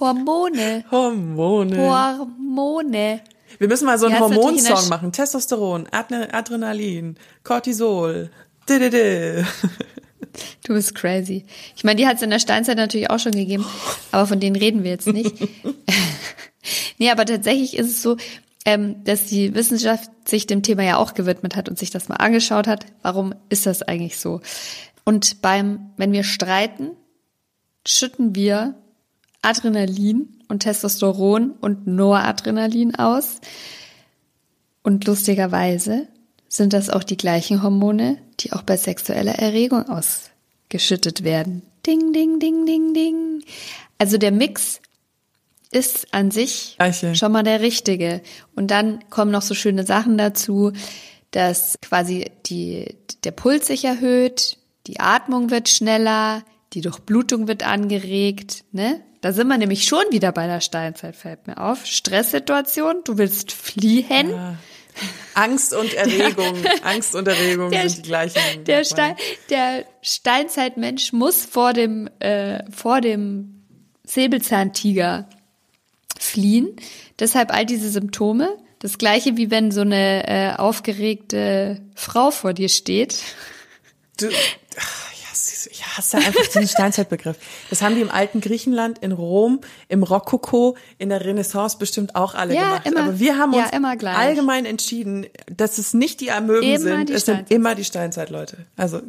Hormone. 0.00 0.84
Hormone. 0.90 1.76
Hormone. 1.76 3.20
Wir 3.58 3.68
müssen 3.68 3.86
mal 3.86 3.98
so 3.98 4.06
einen 4.06 4.14
Ja, 4.16 4.20
Hormonsong 4.20 4.88
machen. 4.88 5.12
Testosteron, 5.12 5.86
Adrenalin, 5.90 7.16
Cortisol. 7.44 8.30
Didede. 8.68 9.46
Du 10.66 10.74
bist 10.74 10.94
crazy. 10.96 11.44
Ich 11.76 11.84
meine, 11.84 11.96
die 11.96 12.06
hat 12.06 12.16
es 12.16 12.22
in 12.22 12.30
der 12.30 12.40
Steinzeit 12.40 12.76
natürlich 12.76 13.08
auch 13.10 13.20
schon 13.20 13.32
gegeben, 13.32 13.64
aber 14.10 14.26
von 14.26 14.40
denen 14.40 14.56
reden 14.56 14.82
wir 14.82 14.90
jetzt 14.90 15.06
nicht. 15.06 15.32
nee, 16.98 17.10
aber 17.10 17.24
tatsächlich 17.26 17.76
ist 17.76 17.88
es 17.90 18.02
so, 18.02 18.16
ähm, 18.64 19.04
dass 19.04 19.26
die 19.26 19.54
Wissenschaft 19.54 20.10
sich 20.26 20.46
dem 20.46 20.62
Thema 20.62 20.82
ja 20.82 20.96
auch 20.96 21.14
gewidmet 21.14 21.56
hat 21.56 21.68
und 21.68 21.78
sich 21.78 21.90
das 21.90 22.08
mal 22.08 22.16
angeschaut 22.16 22.66
hat. 22.66 22.86
Warum 23.02 23.34
ist 23.48 23.66
das 23.66 23.82
eigentlich 23.82 24.18
so? 24.18 24.40
Und 25.04 25.42
beim, 25.42 25.90
wenn 25.96 26.12
wir 26.12 26.24
streiten, 26.24 26.90
schütten 27.86 28.34
wir 28.34 28.74
Adrenalin 29.42 30.28
und 30.48 30.60
Testosteron 30.60 31.50
und 31.50 31.86
Noradrenalin 31.86 32.94
aus. 32.94 33.40
Und 34.82 35.06
lustigerweise 35.06 36.08
sind 36.48 36.72
das 36.72 36.88
auch 36.88 37.04
die 37.04 37.16
gleichen 37.16 37.62
Hormone, 37.62 38.18
die 38.40 38.52
auch 38.52 38.62
bei 38.62 38.76
sexueller 38.76 39.34
Erregung 39.34 39.86
ausgeschüttet 39.88 41.24
werden. 41.24 41.62
Ding, 41.86 42.12
ding, 42.12 42.38
ding, 42.38 42.64
ding, 42.64 42.94
ding. 42.94 43.42
Also 43.98 44.16
der 44.16 44.32
Mix 44.32 44.80
ist 45.74 46.14
an 46.14 46.30
sich 46.30 46.74
Gleiche. 46.78 47.14
schon 47.14 47.32
mal 47.32 47.42
der 47.42 47.60
richtige. 47.60 48.22
Und 48.54 48.70
dann 48.70 49.08
kommen 49.10 49.30
noch 49.30 49.42
so 49.42 49.54
schöne 49.54 49.84
Sachen 49.84 50.16
dazu, 50.16 50.72
dass 51.32 51.76
quasi 51.82 52.30
die, 52.46 52.96
der 53.24 53.32
Puls 53.32 53.66
sich 53.66 53.84
erhöht, 53.84 54.56
die 54.86 55.00
Atmung 55.00 55.50
wird 55.50 55.68
schneller, 55.68 56.44
die 56.72 56.80
Durchblutung 56.80 57.48
wird 57.48 57.66
angeregt, 57.66 58.64
ne? 58.72 59.00
Da 59.20 59.32
sind 59.32 59.46
wir 59.48 59.56
nämlich 59.56 59.84
schon 59.86 60.04
wieder 60.10 60.32
bei 60.32 60.46
der 60.46 60.60
Steinzeit, 60.60 61.16
fällt 61.16 61.46
mir 61.46 61.56
auf. 61.58 61.86
Stresssituation, 61.86 62.96
du 63.04 63.16
willst 63.16 63.52
fliehen. 63.52 64.30
Angst 65.32 65.72
und 65.74 65.94
Erregung. 65.94 66.54
Angst 66.82 67.14
und 67.14 67.26
Erregung 67.26 67.70
Der- 67.70 67.88
sind 67.88 68.04
die 68.04 68.08
gleichen. 68.08 68.64
Der, 68.66 68.84
Stein, 68.84 69.16
der 69.48 69.86
Steinzeitmensch 70.02 71.12
muss 71.14 71.44
vor 71.46 71.72
dem, 71.72 72.08
äh, 72.20 72.62
vor 72.70 73.00
dem 73.00 73.64
Säbelzahntiger 74.04 75.28
fliehen. 76.18 76.68
Deshalb 77.18 77.52
all 77.52 77.66
diese 77.66 77.90
Symptome. 77.90 78.56
Das 78.80 78.98
gleiche 78.98 79.36
wie 79.38 79.50
wenn 79.50 79.70
so 79.70 79.80
eine 79.80 80.26
äh, 80.28 80.54
aufgeregte 80.56 81.80
Frau 81.94 82.30
vor 82.30 82.52
dir 82.52 82.68
steht. 82.68 83.22
Du, 84.20 84.26
ach, 84.28 85.12
ja, 85.12 85.70
ich 85.70 85.86
hasse 85.96 86.18
einfach 86.18 86.44
diesen 86.46 86.68
Steinzeitbegriff. 86.68 87.36
Das 87.70 87.80
haben 87.82 87.94
die 87.94 88.02
im 88.02 88.10
alten 88.10 88.40
Griechenland, 88.40 88.98
in 88.98 89.12
Rom, 89.12 89.60
im 89.88 90.02
Rokoko, 90.02 90.76
in 90.98 91.08
der 91.08 91.24
Renaissance 91.24 91.78
bestimmt 91.78 92.14
auch 92.14 92.34
alle 92.34 92.54
Ja, 92.54 92.62
gemacht. 92.64 92.86
immer. 92.86 93.00
Aber 93.04 93.18
wir 93.18 93.38
haben 93.38 93.52
Ja, 93.54 93.64
uns 93.74 93.98
gleich. 93.98 94.16
allgemein 94.16 94.66
entschieden, 94.66 95.26
dass 95.50 95.78
es 95.78 95.94
nicht 95.94 96.20
die 96.20 96.30
Amöben 96.30 96.62
Immer 96.68 96.78
sind, 96.78 97.08
die 97.08 97.12
es 97.14 97.24
sind 97.24 97.50
immer 97.50 97.74
die 97.74 97.84
Steinzeitleute. 97.84 98.66
Also 98.76 99.00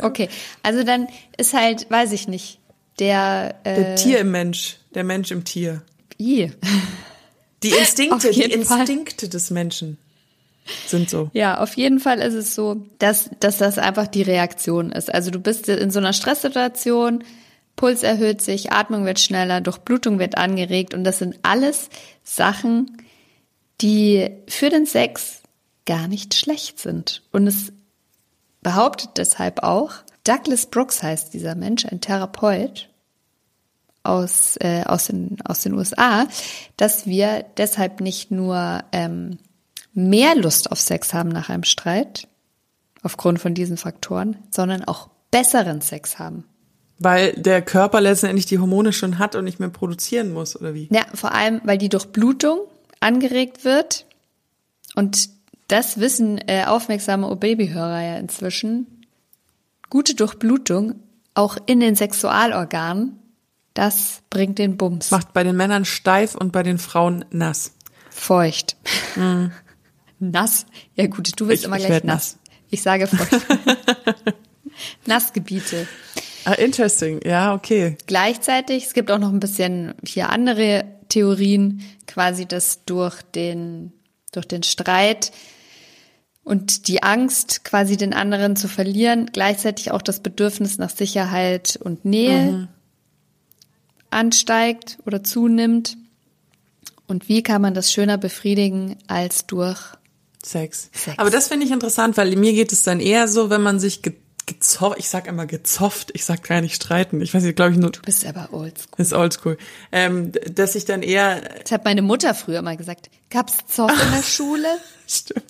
Okay, 0.00 0.28
also 0.62 0.84
dann 0.84 1.08
ist 1.36 1.54
halt, 1.54 1.90
weiß 1.90 2.12
ich 2.12 2.28
nicht, 2.28 2.60
der, 3.00 3.56
äh, 3.64 3.74
der 3.74 3.96
Tier 3.96 4.20
im 4.20 4.30
Mensch, 4.30 4.76
der 4.94 5.02
Mensch 5.04 5.30
im 5.32 5.44
Tier. 5.44 5.82
I. 6.18 6.52
Die 7.62 7.70
Instinkte, 7.70 8.30
die 8.30 8.40
jeden 8.40 8.64
Fall. 8.64 8.80
Instinkte 8.80 9.28
des 9.28 9.50
Menschen 9.50 9.98
sind 10.86 11.10
so. 11.10 11.30
Ja, 11.32 11.60
auf 11.60 11.74
jeden 11.76 12.00
Fall 12.00 12.20
ist 12.20 12.34
es 12.34 12.54
so, 12.54 12.86
dass, 12.98 13.30
dass 13.40 13.58
das 13.58 13.78
einfach 13.78 14.06
die 14.06 14.22
Reaktion 14.22 14.92
ist. 14.92 15.12
Also 15.12 15.30
du 15.30 15.38
bist 15.38 15.68
in 15.68 15.90
so 15.90 15.98
einer 15.98 16.12
Stresssituation, 16.12 17.24
Puls 17.76 18.02
erhöht 18.02 18.40
sich, 18.40 18.72
Atmung 18.72 19.04
wird 19.04 19.18
schneller, 19.18 19.60
Durchblutung 19.60 20.18
wird 20.18 20.38
angeregt 20.38 20.94
und 20.94 21.04
das 21.04 21.18
sind 21.18 21.38
alles 21.42 21.88
Sachen, 22.22 23.02
die 23.80 24.30
für 24.48 24.70
den 24.70 24.86
Sex 24.86 25.42
gar 25.84 26.08
nicht 26.08 26.34
schlecht 26.34 26.78
sind. 26.78 27.22
Und 27.32 27.46
es 27.46 27.72
behauptet 28.62 29.10
deshalb 29.16 29.62
auch, 29.62 29.92
Douglas 30.22 30.66
Brooks 30.66 31.02
heißt 31.02 31.34
dieser 31.34 31.54
Mensch, 31.54 31.84
ein 31.84 32.00
Therapeut 32.00 32.88
aus, 34.04 34.56
äh, 34.60 34.84
aus, 34.84 35.06
den, 35.06 35.38
aus 35.44 35.62
den 35.62 35.74
USA, 35.74 36.26
dass 36.76 37.06
wir 37.06 37.44
deshalb 37.56 38.00
nicht 38.00 38.30
nur 38.30 38.84
ähm, 38.92 39.38
mehr 39.94 40.34
Lust 40.36 40.70
auf 40.70 40.80
Sex 40.80 41.14
haben 41.14 41.30
nach 41.30 41.48
einem 41.48 41.64
Streit, 41.64 42.28
aufgrund 43.02 43.40
von 43.40 43.54
diesen 43.54 43.76
Faktoren, 43.76 44.36
sondern 44.50 44.84
auch 44.84 45.08
besseren 45.30 45.80
Sex 45.80 46.18
haben. 46.18 46.44
Weil 46.98 47.32
der 47.32 47.60
Körper 47.60 48.00
letztendlich 48.00 48.46
die 48.46 48.58
Hormone 48.58 48.92
schon 48.92 49.18
hat 49.18 49.34
und 49.34 49.44
nicht 49.44 49.58
mehr 49.58 49.68
produzieren 49.68 50.32
muss, 50.32 50.58
oder 50.58 50.74
wie? 50.74 50.88
Ja, 50.92 51.02
vor 51.12 51.32
allem, 51.32 51.60
weil 51.64 51.78
die 51.78 51.88
Durchblutung 51.88 52.60
angeregt 53.00 53.64
wird. 53.64 54.06
Und 54.94 55.28
das 55.68 55.98
wissen 55.98 56.38
äh, 56.46 56.64
aufmerksame 56.66 57.28
O-Baby-Hörer 57.28 58.00
ja 58.00 58.16
inzwischen. 58.16 59.06
Gute 59.90 60.14
Durchblutung, 60.14 60.94
auch 61.34 61.56
in 61.66 61.80
den 61.80 61.96
Sexualorganen, 61.96 63.18
das 63.74 64.22
bringt 64.30 64.58
den 64.58 64.76
Bums. 64.76 65.10
Macht 65.10 65.32
bei 65.32 65.42
den 65.42 65.56
Männern 65.56 65.84
steif 65.84 66.34
und 66.34 66.52
bei 66.52 66.62
den 66.62 66.78
Frauen 66.78 67.24
nass. 67.30 67.72
Feucht. 68.10 68.76
nass. 70.18 70.66
Ja 70.94 71.06
gut, 71.08 71.32
du 71.38 71.48
wirst 71.48 71.62
Ich- 71.62 71.66
immer 71.66 71.76
ich 71.76 71.82
gleich 71.82 71.90
werd 71.90 72.04
nass. 72.04 72.38
Ich 72.70 72.82
sage 72.82 73.06
feucht. 73.06 73.46
Nassgebiete. 75.06 75.86
Ah, 76.44 76.52
interesting. 76.52 77.20
Ja, 77.24 77.54
okay. 77.54 77.96
Gleichzeitig, 78.06 78.84
es 78.84 78.94
gibt 78.94 79.10
auch 79.10 79.18
noch 79.18 79.32
ein 79.32 79.40
bisschen 79.40 79.94
hier 80.04 80.30
andere 80.30 80.84
Theorien, 81.08 81.82
quasi, 82.06 82.46
dass 82.46 82.84
durch 82.84 83.22
den, 83.22 83.92
durch 84.32 84.46
den 84.46 84.62
Streit 84.62 85.32
und 86.42 86.88
die 86.88 87.02
Angst, 87.02 87.64
quasi 87.64 87.96
den 87.96 88.12
anderen 88.12 88.56
zu 88.56 88.68
verlieren, 88.68 89.30
gleichzeitig 89.32 89.90
auch 89.90 90.02
das 90.02 90.20
Bedürfnis 90.20 90.76
nach 90.78 90.90
Sicherheit 90.90 91.78
und 91.82 92.04
Nähe 92.04 92.52
mhm. 92.52 92.68
Ansteigt 94.14 94.98
oder 95.04 95.22
zunimmt. 95.22 95.96
Und 97.06 97.28
wie 97.28 97.42
kann 97.42 97.60
man 97.60 97.74
das 97.74 97.92
schöner 97.92 98.16
befriedigen 98.16 98.96
als 99.06 99.46
durch 99.46 99.78
Sex? 100.42 100.90
Sex. 100.92 101.18
Aber 101.18 101.30
das 101.30 101.48
finde 101.48 101.66
ich 101.66 101.72
interessant, 101.72 102.16
weil 102.16 102.34
mir 102.36 102.52
geht 102.52 102.72
es 102.72 102.82
dann 102.82 103.00
eher 103.00 103.28
so, 103.28 103.50
wenn 103.50 103.62
man 103.62 103.78
sich 103.78 104.02
ge 104.02 104.14
gezofft, 104.46 104.98
ich 104.98 105.08
sag 105.08 105.26
immer 105.26 105.46
gezofft, 105.46 106.10
ich 106.12 106.26
sag 106.26 106.42
gar 106.42 106.60
nicht 106.60 106.74
streiten. 106.74 107.22
Ich 107.22 107.32
weiß 107.32 107.42
nicht, 107.44 107.56
glaube 107.56 107.72
ich 107.72 107.78
nur. 107.78 107.92
Du 107.92 108.02
bist 108.02 108.26
aber 108.26 108.52
oldschool. 108.52 108.92
Ist 108.98 109.14
oldschool. 109.14 109.56
Ähm, 109.90 110.32
dass 110.52 110.74
ich 110.74 110.84
dann 110.84 111.02
eher. 111.02 111.40
Das 111.62 111.72
hat 111.72 111.86
meine 111.86 112.02
Mutter 112.02 112.34
früher 112.34 112.60
mal 112.60 112.76
gesagt. 112.76 113.08
Gab's 113.30 113.56
Zoff 113.66 113.90
in 113.90 114.12
der 114.12 114.22
Schule? 114.22 114.68
Stimmt. 115.08 115.44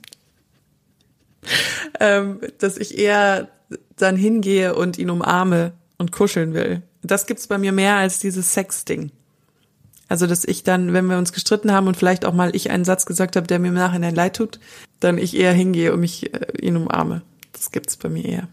Ähm, 1.98 2.40
dass 2.58 2.76
ich 2.76 2.96
eher 2.96 3.48
dann 3.96 4.16
hingehe 4.16 4.76
und 4.76 4.96
ihn 4.96 5.10
umarme 5.10 5.72
und 5.98 6.12
kuscheln 6.12 6.54
will. 6.54 6.82
Das 7.06 7.26
gibt's 7.26 7.46
bei 7.46 7.58
mir 7.58 7.72
mehr 7.72 7.96
als 7.96 8.18
dieses 8.18 8.54
Sex-Ding. 8.54 9.10
Also, 10.08 10.26
dass 10.26 10.44
ich 10.44 10.62
dann, 10.64 10.92
wenn 10.92 11.06
wir 11.06 11.18
uns 11.18 11.32
gestritten 11.32 11.72
haben 11.72 11.86
und 11.86 11.96
vielleicht 11.96 12.24
auch 12.24 12.34
mal 12.34 12.54
ich 12.54 12.70
einen 12.70 12.84
Satz 12.84 13.06
gesagt 13.06 13.36
habe, 13.36 13.46
der 13.46 13.58
mir 13.58 13.68
im 13.68 13.74
Nachhinein 13.74 14.14
leid 14.14 14.36
tut, 14.36 14.60
dann 15.00 15.18
ich 15.18 15.36
eher 15.36 15.52
hingehe 15.52 15.92
und 15.92 16.00
mich 16.00 16.34
äh, 16.34 16.46
ihn 16.60 16.76
umarme. 16.76 17.22
Das 17.52 17.70
gibt's 17.70 17.96
bei 17.96 18.08
mir 18.08 18.24
eher. 18.24 18.48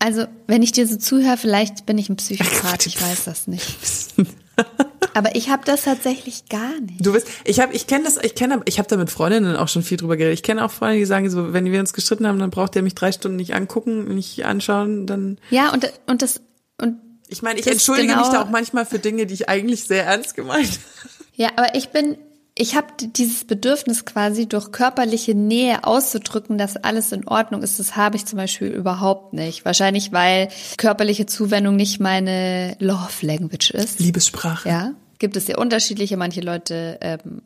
Also, 0.00 0.26
wenn 0.48 0.62
ich 0.62 0.72
dir 0.72 0.86
so 0.86 0.96
zuhöre, 0.96 1.36
vielleicht 1.36 1.86
bin 1.86 1.98
ich 1.98 2.08
ein 2.08 2.16
Psychopath, 2.16 2.86
ich 2.86 3.00
weiß 3.00 3.24
das 3.24 3.46
nicht. 3.46 3.76
Aber 5.14 5.36
ich 5.36 5.50
habe 5.50 5.62
das 5.64 5.84
tatsächlich 5.84 6.48
gar 6.48 6.80
nicht. 6.80 7.04
Du 7.04 7.12
bist, 7.12 7.28
ich 7.44 7.60
habe, 7.60 7.74
ich 7.74 7.86
kenne 7.86 8.04
das, 8.04 8.16
ich 8.16 8.34
kenne, 8.34 8.62
ich 8.64 8.78
habe 8.78 8.88
da 8.88 8.96
mit 8.96 9.10
Freundinnen 9.10 9.56
auch 9.56 9.68
schon 9.68 9.82
viel 9.82 9.98
drüber 9.98 10.16
geredet. 10.16 10.38
Ich 10.38 10.42
kenne 10.42 10.64
auch 10.64 10.70
Freunde, 10.70 10.98
die 10.98 11.04
sagen 11.04 11.28
so, 11.30 11.52
wenn 11.52 11.70
wir 11.70 11.80
uns 11.80 11.92
gestritten 11.92 12.26
haben, 12.26 12.38
dann 12.38 12.50
braucht 12.50 12.74
der 12.74 12.82
mich 12.82 12.94
drei 12.94 13.12
Stunden 13.12 13.36
nicht 13.36 13.54
angucken, 13.54 14.14
nicht 14.14 14.44
anschauen, 14.44 15.06
dann. 15.06 15.38
Ja 15.50 15.72
und 15.72 15.92
und 16.06 16.22
das 16.22 16.40
und 16.80 16.96
ich 17.32 17.42
meine, 17.42 17.58
ich 17.58 17.66
entschuldige 17.66 18.08
genau, 18.08 18.20
mich 18.20 18.28
da 18.28 18.42
auch 18.42 18.50
manchmal 18.50 18.86
für 18.86 18.98
Dinge, 18.98 19.26
die 19.26 19.34
ich 19.34 19.48
eigentlich 19.48 19.84
sehr 19.84 20.04
ernst 20.04 20.34
gemeint. 20.34 20.80
Ja, 21.34 21.48
aber 21.56 21.74
ich 21.74 21.88
bin 21.88 22.18
ich 22.54 22.76
habe 22.76 22.88
dieses 22.98 23.44
Bedürfnis 23.44 24.04
quasi 24.04 24.46
durch 24.46 24.72
körperliche 24.72 25.34
Nähe 25.34 25.84
auszudrücken, 25.84 26.58
dass 26.58 26.76
alles 26.76 27.10
in 27.12 27.26
Ordnung 27.26 27.62
ist. 27.62 27.78
Das 27.78 27.96
habe 27.96 28.16
ich 28.16 28.26
zum 28.26 28.36
Beispiel 28.36 28.68
überhaupt 28.68 29.32
nicht. 29.32 29.64
Wahrscheinlich, 29.64 30.12
weil 30.12 30.48
körperliche 30.76 31.24
Zuwendung 31.24 31.76
nicht 31.76 31.98
meine 32.00 32.76
Love 32.78 33.22
Language 33.22 33.70
ist. 33.70 34.00
Liebessprache. 34.00 34.68
Ja, 34.68 34.92
gibt 35.18 35.36
es 35.36 35.48
ja 35.48 35.56
unterschiedliche. 35.56 36.18
Manche 36.18 36.42
Leute 36.42 36.98
ähm, 37.00 37.40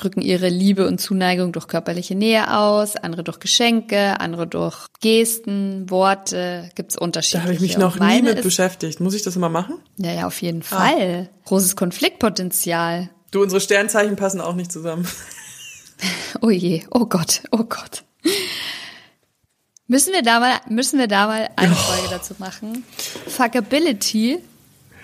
drücken 0.00 0.20
ihre 0.20 0.48
Liebe 0.48 0.86
und 0.86 1.00
Zuneigung 1.00 1.52
durch 1.52 1.68
körperliche 1.68 2.14
Nähe 2.14 2.56
aus, 2.56 2.96
andere 2.96 3.22
durch 3.22 3.38
Geschenke, 3.38 4.20
andere 4.20 4.46
durch 4.46 4.86
Gesten, 5.00 5.90
Worte. 5.90 6.70
Gibt 6.74 6.92
es 6.92 6.96
unterschiedliche. 6.96 7.38
Da 7.38 7.44
habe 7.44 7.54
ich 7.54 7.60
mich 7.60 7.78
noch 7.78 7.98
nie 7.98 8.22
mit 8.22 8.42
beschäftigt. 8.42 9.00
Muss 9.00 9.14
ich 9.14 9.22
das 9.22 9.36
immer 9.36 9.48
machen? 9.48 9.76
Ja, 9.96 10.12
ja, 10.12 10.26
auf 10.26 10.40
jeden 10.42 10.62
ah. 10.62 10.76
Fall. 10.76 11.30
Großes 11.44 11.76
Konfliktpotenzial. 11.76 13.10
Du, 13.30 13.42
unsere 13.42 13.60
Sternzeichen 13.60 14.16
passen 14.16 14.40
auch 14.40 14.54
nicht 14.54 14.72
zusammen. 14.72 15.06
Oh 16.40 16.48
je, 16.48 16.82
oh 16.90 17.04
Gott, 17.04 17.42
oh 17.50 17.64
Gott. 17.64 18.04
Müssen 19.86 20.12
wir 20.12 20.22
da 20.22 20.40
mal, 20.40 20.60
müssen 20.68 20.98
wir 20.98 21.08
da 21.08 21.26
mal 21.26 21.50
eine 21.56 21.72
oh. 21.72 21.74
Folge 21.74 22.08
dazu 22.08 22.34
machen? 22.38 22.84
Fuckability 23.26 24.38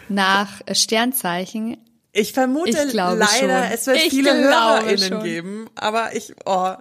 nach 0.08 0.60
Sternzeichen. 0.72 1.76
Ich 2.18 2.32
vermute 2.32 2.70
ich 2.70 2.92
leider, 2.94 3.26
schon. 3.26 3.50
es 3.50 3.86
wird 3.86 3.98
ich 3.98 4.08
viele 4.08 4.34
HörerInnen 4.34 5.08
schon. 5.08 5.22
geben, 5.22 5.70
aber 5.74 6.16
ich, 6.16 6.32
oh, 6.46 6.72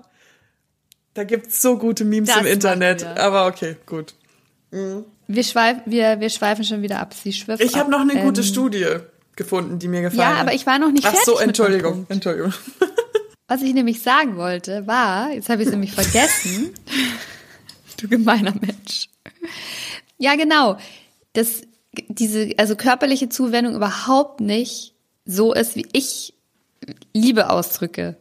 da 1.14 1.24
gibt's 1.26 1.62
so 1.62 1.78
gute 1.78 2.06
Memes 2.06 2.30
das 2.30 2.40
im 2.40 2.46
Internet. 2.46 3.04
Aber 3.04 3.48
okay, 3.48 3.76
gut. 3.86 4.14
Mhm. 4.72 5.04
Wir, 5.28 5.44
schweif, 5.44 5.80
wir, 5.86 6.22
wir 6.22 6.30
schweifen 6.30 6.64
schon 6.64 6.82
wieder 6.82 7.00
ab. 7.00 7.14
Sie 7.14 7.34
schwirft 7.34 7.62
Ich 7.62 7.76
habe 7.76 7.92
noch 7.92 8.00
eine 8.00 8.14
ähm, 8.14 8.24
gute 8.24 8.44
Studie 8.44 8.88
gefunden, 9.36 9.78
die 9.78 9.90
mir 9.90 10.04
gefallen 10.04 10.26
hat. 10.26 10.36
Ja, 10.36 10.42
aber 10.42 10.54
ich 10.54 10.66
war 10.66 10.80
noch 10.80 10.92
nicht 10.92 11.04
fertig. 11.04 11.20
Ach 11.22 11.26
so, 11.26 11.38
Entschuldigung, 11.38 12.06
Entschuldigung. 12.08 12.54
Was 13.48 13.62
ich 13.62 13.74
nämlich 13.74 14.02
sagen 14.02 14.38
wollte, 14.38 14.88
war, 14.88 15.32
jetzt 15.32 15.50
habe 15.50 15.62
ich 15.62 15.68
es 15.68 15.72
nämlich 15.72 15.92
vergessen. 15.92 16.74
du 18.00 18.08
gemeiner 18.08 18.54
Mensch. 18.54 19.10
Ja, 20.18 20.36
genau. 20.36 20.78
Dass 21.34 21.62
diese, 22.08 22.52
also 22.58 22.78
körperliche 22.78 23.28
Zuwendung 23.28 23.76
überhaupt 23.76 24.40
nicht 24.40 24.95
so 25.26 25.54
ist, 25.54 25.76
wie 25.76 25.88
ich 25.94 26.34
Liebe 27.14 27.50
ausdrücke. 27.50 28.18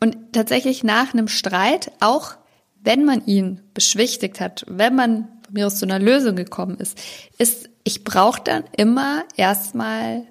Und 0.00 0.16
tatsächlich 0.32 0.84
nach 0.84 1.12
einem 1.12 1.28
Streit, 1.28 1.92
auch 2.00 2.34
wenn 2.82 3.04
man 3.04 3.24
ihn 3.26 3.60
beschwichtigt 3.74 4.40
hat, 4.40 4.64
wenn 4.68 4.94
man 4.94 5.28
von 5.44 5.54
mir 5.54 5.66
aus 5.66 5.78
zu 5.78 5.86
einer 5.86 5.98
Lösung 5.98 6.36
gekommen 6.36 6.78
ist, 6.78 6.98
ist, 7.38 7.68
ich 7.84 8.04
brauche 8.04 8.42
dann 8.42 8.64
immer 8.76 9.24
erstmal 9.36 10.26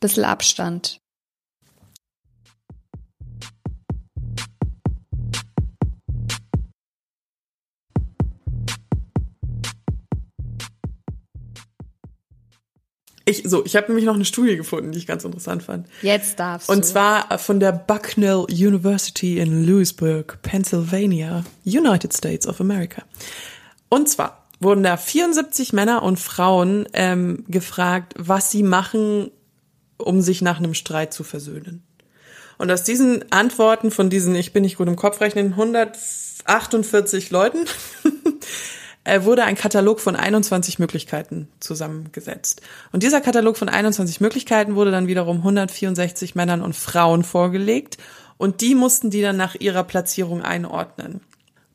bisschen 0.00 0.24
Abstand. 0.24 1.00
Ich, 13.28 13.42
so, 13.44 13.62
ich 13.64 13.76
habe 13.76 13.88
nämlich 13.88 14.06
noch 14.06 14.14
eine 14.14 14.24
Studie 14.24 14.56
gefunden, 14.56 14.92
die 14.92 14.98
ich 14.98 15.06
ganz 15.06 15.22
interessant 15.22 15.62
fand. 15.62 15.86
Jetzt 16.00 16.40
darfst 16.40 16.68
du. 16.68 16.72
Und 16.72 16.84
zwar 16.84 17.38
von 17.38 17.60
der 17.60 17.72
Bucknell 17.72 18.46
University 18.48 19.38
in 19.38 19.66
Louisburg, 19.66 20.38
Pennsylvania, 20.40 21.44
United 21.64 22.14
States 22.14 22.46
of 22.46 22.58
America. 22.60 23.02
Und 23.90 24.08
zwar 24.08 24.46
wurden 24.60 24.82
da 24.82 24.96
74 24.96 25.74
Männer 25.74 26.02
und 26.02 26.18
Frauen 26.18 26.88
ähm, 26.94 27.44
gefragt, 27.48 28.14
was 28.16 28.50
sie 28.50 28.62
machen, 28.62 29.30
um 29.98 30.22
sich 30.22 30.40
nach 30.40 30.56
einem 30.56 30.72
Streit 30.72 31.12
zu 31.12 31.22
versöhnen. 31.22 31.82
Und 32.56 32.70
aus 32.70 32.82
diesen 32.82 33.30
Antworten 33.30 33.90
von 33.90 34.08
diesen, 34.08 34.34
ich 34.34 34.54
bin 34.54 34.62
nicht 34.62 34.78
gut 34.78 34.88
im 34.88 34.96
Kopf 34.96 35.20
rechnen, 35.20 35.52
148 35.52 37.30
Leuten, 37.30 37.58
wurde 39.24 39.44
ein 39.44 39.56
Katalog 39.56 40.00
von 40.00 40.16
21 40.16 40.78
Möglichkeiten 40.78 41.48
zusammengesetzt. 41.60 42.62
Und 42.92 43.02
dieser 43.02 43.20
Katalog 43.20 43.56
von 43.56 43.68
21 43.68 44.20
Möglichkeiten 44.20 44.74
wurde 44.74 44.90
dann 44.90 45.06
wiederum 45.06 45.38
164 45.38 46.34
Männern 46.34 46.62
und 46.62 46.76
Frauen 46.76 47.24
vorgelegt. 47.24 47.98
Und 48.36 48.60
die 48.60 48.74
mussten 48.74 49.10
die 49.10 49.22
dann 49.22 49.36
nach 49.36 49.54
ihrer 49.54 49.84
Platzierung 49.84 50.42
einordnen. 50.42 51.20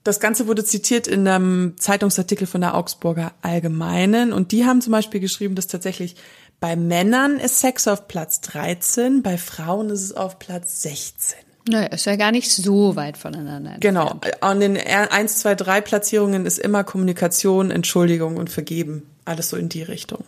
Das 0.03 0.19
Ganze 0.19 0.47
wurde 0.47 0.65
zitiert 0.65 1.07
in 1.07 1.27
einem 1.27 1.75
Zeitungsartikel 1.77 2.45
von 2.45 2.61
der 2.61 2.75
Augsburger 2.75 3.33
Allgemeinen. 3.41 4.33
Und 4.33 4.51
die 4.51 4.65
haben 4.65 4.81
zum 4.81 4.91
Beispiel 4.91 5.19
geschrieben, 5.19 5.55
dass 5.55 5.67
tatsächlich 5.67 6.15
bei 6.59 6.75
Männern 6.75 7.39
ist 7.39 7.59
Sex 7.59 7.87
auf 7.87 8.07
Platz 8.07 8.39
13, 8.41 9.21
bei 9.21 9.37
Frauen 9.37 9.89
ist 9.89 10.01
es 10.01 10.13
auf 10.13 10.39
Platz 10.39 10.81
16. 10.81 11.52
Naja, 11.67 11.87
ist 11.87 12.05
ja 12.05 12.15
gar 12.15 12.31
nicht 12.31 12.51
so 12.51 12.95
weit 12.95 13.17
voneinander. 13.17 13.77
Genau. 13.79 14.11
Entfernt. 14.11 14.35
Genau. 14.35 14.51
An 14.51 14.59
den 14.59 14.77
1, 14.77 15.39
2, 15.39 15.55
3 15.55 15.81
Platzierungen 15.81 16.45
ist 16.45 16.59
immer 16.59 16.83
Kommunikation, 16.83 17.71
Entschuldigung 17.71 18.37
und 18.37 18.49
Vergeben. 18.49 19.03
Alles 19.25 19.49
so 19.49 19.57
in 19.57 19.69
die 19.69 19.83
Richtung. 19.83 20.25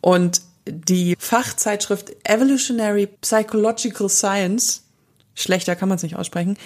Und 0.00 0.42
die 0.66 1.16
Fachzeitschrift 1.18 2.14
Evolutionary 2.24 3.08
Psychological 3.22 4.10
Science, 4.10 4.82
schlechter 5.34 5.74
kann 5.76 5.88
man 5.88 5.96
es 5.96 6.02
nicht 6.02 6.16
aussprechen, 6.16 6.58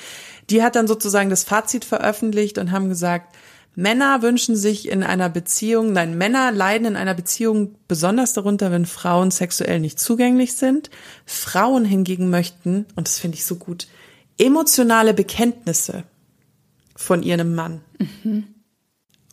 die 0.51 0.63
hat 0.63 0.75
dann 0.75 0.89
sozusagen 0.89 1.31
das 1.31 1.45
Fazit 1.45 1.85
veröffentlicht 1.85 2.59
und 2.59 2.73
haben 2.73 2.89
gesagt, 2.89 3.37
Männer 3.75 4.21
wünschen 4.21 4.55
sich 4.55 4.89
in 4.89 5.03
einer 5.03 5.31
Beziehung, 5.31 5.93
nein, 5.93 6.19
Männer 6.19 6.53
leiden 6.53 6.87
in 6.87 6.97
einer 6.97 7.15
Beziehung 7.15 7.75
besonders 7.89 8.35
darunter, 8.35 8.71
wenn 8.71 8.85
Frauen 8.85 9.31
sexuell 9.31 9.81
nicht 9.81 9.99
zugänglich 9.99 10.55
sind. 10.55 10.91
Frauen 11.25 11.85
hingegen 11.85 12.29
möchten, 12.29 12.87
und 12.97 13.09
das 13.09 13.19
finde 13.19 13.39
ich 13.39 13.47
so 13.47 13.57
gut, 13.57 13.87
emotionale 14.39 15.15
Bekenntnisse 15.15 16.05
von 16.97 17.23
ihrem 17.23 17.55
Mann. 17.55 17.81
Mhm. 17.99 18.49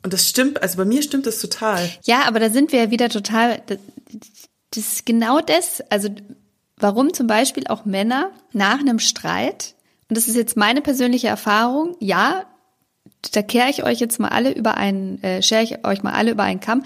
Und 0.04 0.14
das 0.14 0.30
stimmt, 0.30 0.62
also 0.64 0.78
bei 0.78 0.86
mir 0.86 1.02
stimmt 1.04 1.26
das 1.26 1.40
total. 1.40 1.90
Ja, 2.04 2.22
aber 2.26 2.40
da 2.40 2.50
sind 2.50 2.72
wir 2.72 2.80
ja 2.84 2.92
wieder 2.92 3.10
total, 3.10 3.62
das 3.68 3.78
ist 4.78 5.06
genau 5.06 5.42
das, 5.42 5.82
also 5.90 6.10
warum 6.78 7.14
zum 7.14 7.28
Beispiel 7.28 7.68
auch 7.68 7.84
Männer 7.84 8.32
nach 8.54 8.80
einem 8.80 9.00
Streit, 9.00 9.76
und 10.08 10.18
das 10.18 10.30
ist 10.30 10.36
jetzt 10.36 10.56
meine 10.56 10.82
persönliche 10.82 11.28
Erfahrung, 11.28 11.98
ja, 12.00 12.46
da 13.34 13.42
kehre 13.42 13.70
ich 13.70 13.84
euch 13.84 14.00
jetzt 14.00 14.20
mal 14.20 14.30
alle 14.30 14.52
über 14.52 14.78
einen, 14.78 15.22
äh, 15.24 15.42
schere 15.42 15.64
ich 15.64 15.86
euch 15.86 16.04
mal 16.04 16.14
alle 16.14 16.32
über 16.32 16.44
einen 16.44 16.60
Kamm, 16.60 16.84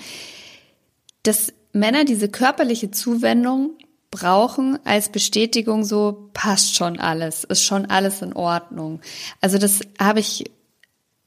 dass 1.23 1.53
Männer 1.71 2.05
diese 2.05 2.29
körperliche 2.29 2.91
Zuwendung 2.91 3.71
brauchen 4.11 4.77
als 4.85 5.09
Bestätigung 5.09 5.83
so, 5.83 6.29
passt 6.33 6.75
schon 6.75 6.99
alles, 6.99 7.43
ist 7.43 7.63
schon 7.63 7.87
alles 7.87 8.21
in 8.21 8.33
Ordnung. 8.33 9.01
Also 9.41 9.57
das 9.57 9.79
habe 9.99 10.19
ich 10.19 10.51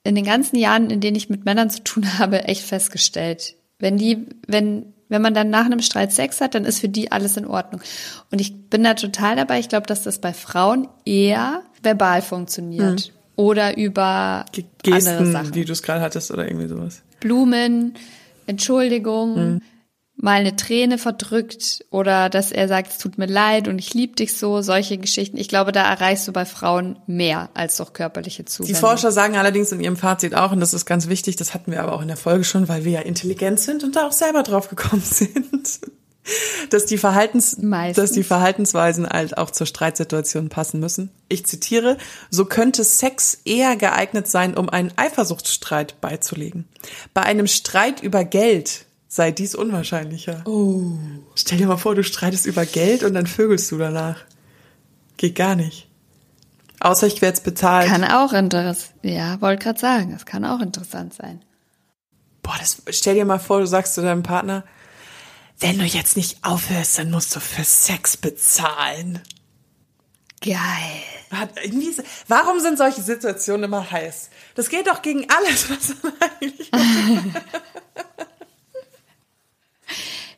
in 0.04 0.14
den 0.14 0.24
ganzen 0.24 0.56
Jahren, 0.56 0.90
in 0.90 1.00
denen 1.00 1.16
ich 1.16 1.28
mit 1.28 1.44
Männern 1.44 1.68
zu 1.68 1.82
tun 1.82 2.06
habe, 2.18 2.44
echt 2.44 2.62
festgestellt. 2.62 3.56
Wenn 3.78 3.98
die, 3.98 4.26
wenn, 4.46 4.94
wenn 5.08 5.20
man 5.20 5.34
dann 5.34 5.50
nach 5.50 5.66
einem 5.66 5.82
Streit 5.82 6.12
Sex 6.12 6.40
hat, 6.40 6.54
dann 6.54 6.64
ist 6.64 6.78
für 6.78 6.88
die 6.88 7.10
alles 7.10 7.36
in 7.36 7.46
Ordnung. 7.46 7.80
Und 8.30 8.40
ich 8.40 8.68
bin 8.70 8.84
da 8.84 8.94
total 8.94 9.34
dabei. 9.36 9.58
Ich 9.58 9.68
glaube, 9.68 9.86
dass 9.86 10.02
das 10.02 10.20
bei 10.20 10.32
Frauen 10.32 10.88
eher 11.04 11.62
verbal 11.82 12.22
funktioniert. 12.22 13.10
Mhm. 13.10 13.15
Oder 13.36 13.76
über 13.76 14.44
andere 14.54 14.64
Gesten, 14.82 15.32
Sachen. 15.32 15.54
wie 15.54 15.64
du 15.64 15.72
es 15.72 15.82
gerade 15.82 16.00
hattest 16.00 16.30
oder 16.30 16.46
irgendwie 16.48 16.68
sowas. 16.68 17.02
Blumen, 17.20 17.94
Entschuldigung, 18.46 19.34
Mhm. 19.56 19.62
mal 20.16 20.40
eine 20.40 20.56
Träne 20.56 20.96
verdrückt 20.96 21.84
oder 21.90 22.30
dass 22.30 22.50
er 22.50 22.68
sagt, 22.68 22.92
es 22.92 22.98
tut 22.98 23.18
mir 23.18 23.26
leid 23.26 23.68
und 23.68 23.78
ich 23.78 23.92
liebe 23.92 24.14
dich 24.16 24.34
so, 24.34 24.62
solche 24.62 24.96
Geschichten. 24.96 25.36
Ich 25.36 25.48
glaube, 25.48 25.72
da 25.72 25.82
erreichst 25.82 26.26
du 26.26 26.32
bei 26.32 26.46
Frauen 26.46 26.98
mehr 27.06 27.50
als 27.52 27.76
doch 27.76 27.92
körperliche 27.92 28.42
Die 28.44 28.46
Zuwendung. 28.50 28.80
Forscher 28.80 29.12
sagen 29.12 29.36
allerdings 29.36 29.72
in 29.72 29.80
ihrem 29.80 29.96
Fazit 29.96 30.34
auch, 30.34 30.52
und 30.52 30.60
das 30.60 30.72
ist 30.72 30.86
ganz 30.86 31.08
wichtig, 31.08 31.36
das 31.36 31.52
hatten 31.52 31.70
wir 31.70 31.82
aber 31.82 31.92
auch 31.92 32.00
in 32.00 32.08
der 32.08 32.16
Folge 32.16 32.44
schon, 32.44 32.68
weil 32.68 32.84
wir 32.86 32.92
ja 32.92 33.00
intelligent 33.00 33.60
sind 33.60 33.84
und 33.84 33.94
da 33.96 34.06
auch 34.06 34.12
selber 34.12 34.42
drauf 34.42 34.70
gekommen 34.70 35.02
sind, 35.04 35.80
dass 36.70 36.86
die, 36.86 36.98
Verhaltens, 36.98 37.58
Meistens. 37.58 38.02
dass 38.02 38.12
die 38.12 38.24
Verhaltensweisen 38.24 39.08
halt 39.08 39.38
auch 39.38 39.50
zur 39.50 39.66
Streitsituation 39.66 40.48
passen 40.48 40.80
müssen. 40.80 41.10
Ich 41.28 41.46
zitiere, 41.46 41.98
so 42.30 42.44
könnte 42.44 42.84
Sex 42.84 43.38
eher 43.44 43.76
geeignet 43.76 44.28
sein, 44.28 44.56
um 44.56 44.68
einen 44.68 44.92
Eifersuchtsstreit 44.96 46.00
beizulegen. 46.00 46.66
Bei 47.14 47.22
einem 47.22 47.46
Streit 47.46 48.02
über 48.02 48.24
Geld 48.24 48.86
sei 49.08 49.30
dies 49.30 49.54
unwahrscheinlicher. 49.54 50.42
Oh. 50.46 50.92
Stell 51.34 51.58
dir 51.58 51.66
mal 51.66 51.76
vor, 51.76 51.94
du 51.94 52.04
streitest 52.04 52.46
über 52.46 52.66
Geld 52.66 53.02
und 53.02 53.14
dann 53.14 53.26
vögelst 53.26 53.70
du 53.70 53.78
danach. 53.78 54.18
Geht 55.16 55.36
gar 55.36 55.54
nicht. 55.54 55.88
Außer 56.80 57.06
ich 57.06 57.22
werde 57.22 57.40
bezahlt. 57.40 57.88
kann 57.88 58.04
auch 58.04 58.32
interessant. 58.32 58.92
Ja, 59.02 59.40
wollte 59.40 59.64
gerade 59.64 59.80
sagen, 59.80 60.12
das 60.12 60.26
kann 60.26 60.44
auch 60.44 60.60
interessant 60.60 61.14
sein. 61.14 61.40
Boah, 62.42 62.56
das 62.60 62.82
stell 62.90 63.14
dir 63.14 63.24
mal 63.24 63.38
vor, 63.38 63.60
du 63.60 63.66
sagst 63.66 63.94
zu 63.94 64.02
deinem 64.02 64.22
Partner, 64.22 64.64
wenn 65.58 65.78
du 65.78 65.84
jetzt 65.84 66.16
nicht 66.16 66.44
aufhörst, 66.44 66.98
dann 66.98 67.10
musst 67.10 67.34
du 67.34 67.40
für 67.40 67.64
Sex 67.64 68.16
bezahlen. 68.16 69.22
Geil. 70.40 70.56
Warum 72.28 72.60
sind 72.60 72.78
solche 72.78 73.02
Situationen 73.02 73.64
immer 73.64 73.90
heiß? 73.90 74.30
Das 74.54 74.68
geht 74.68 74.86
doch 74.86 75.02
gegen 75.02 75.26
alles, 75.30 75.70
was 75.70 76.02
man 76.02 76.12
eigentlich. 76.20 76.70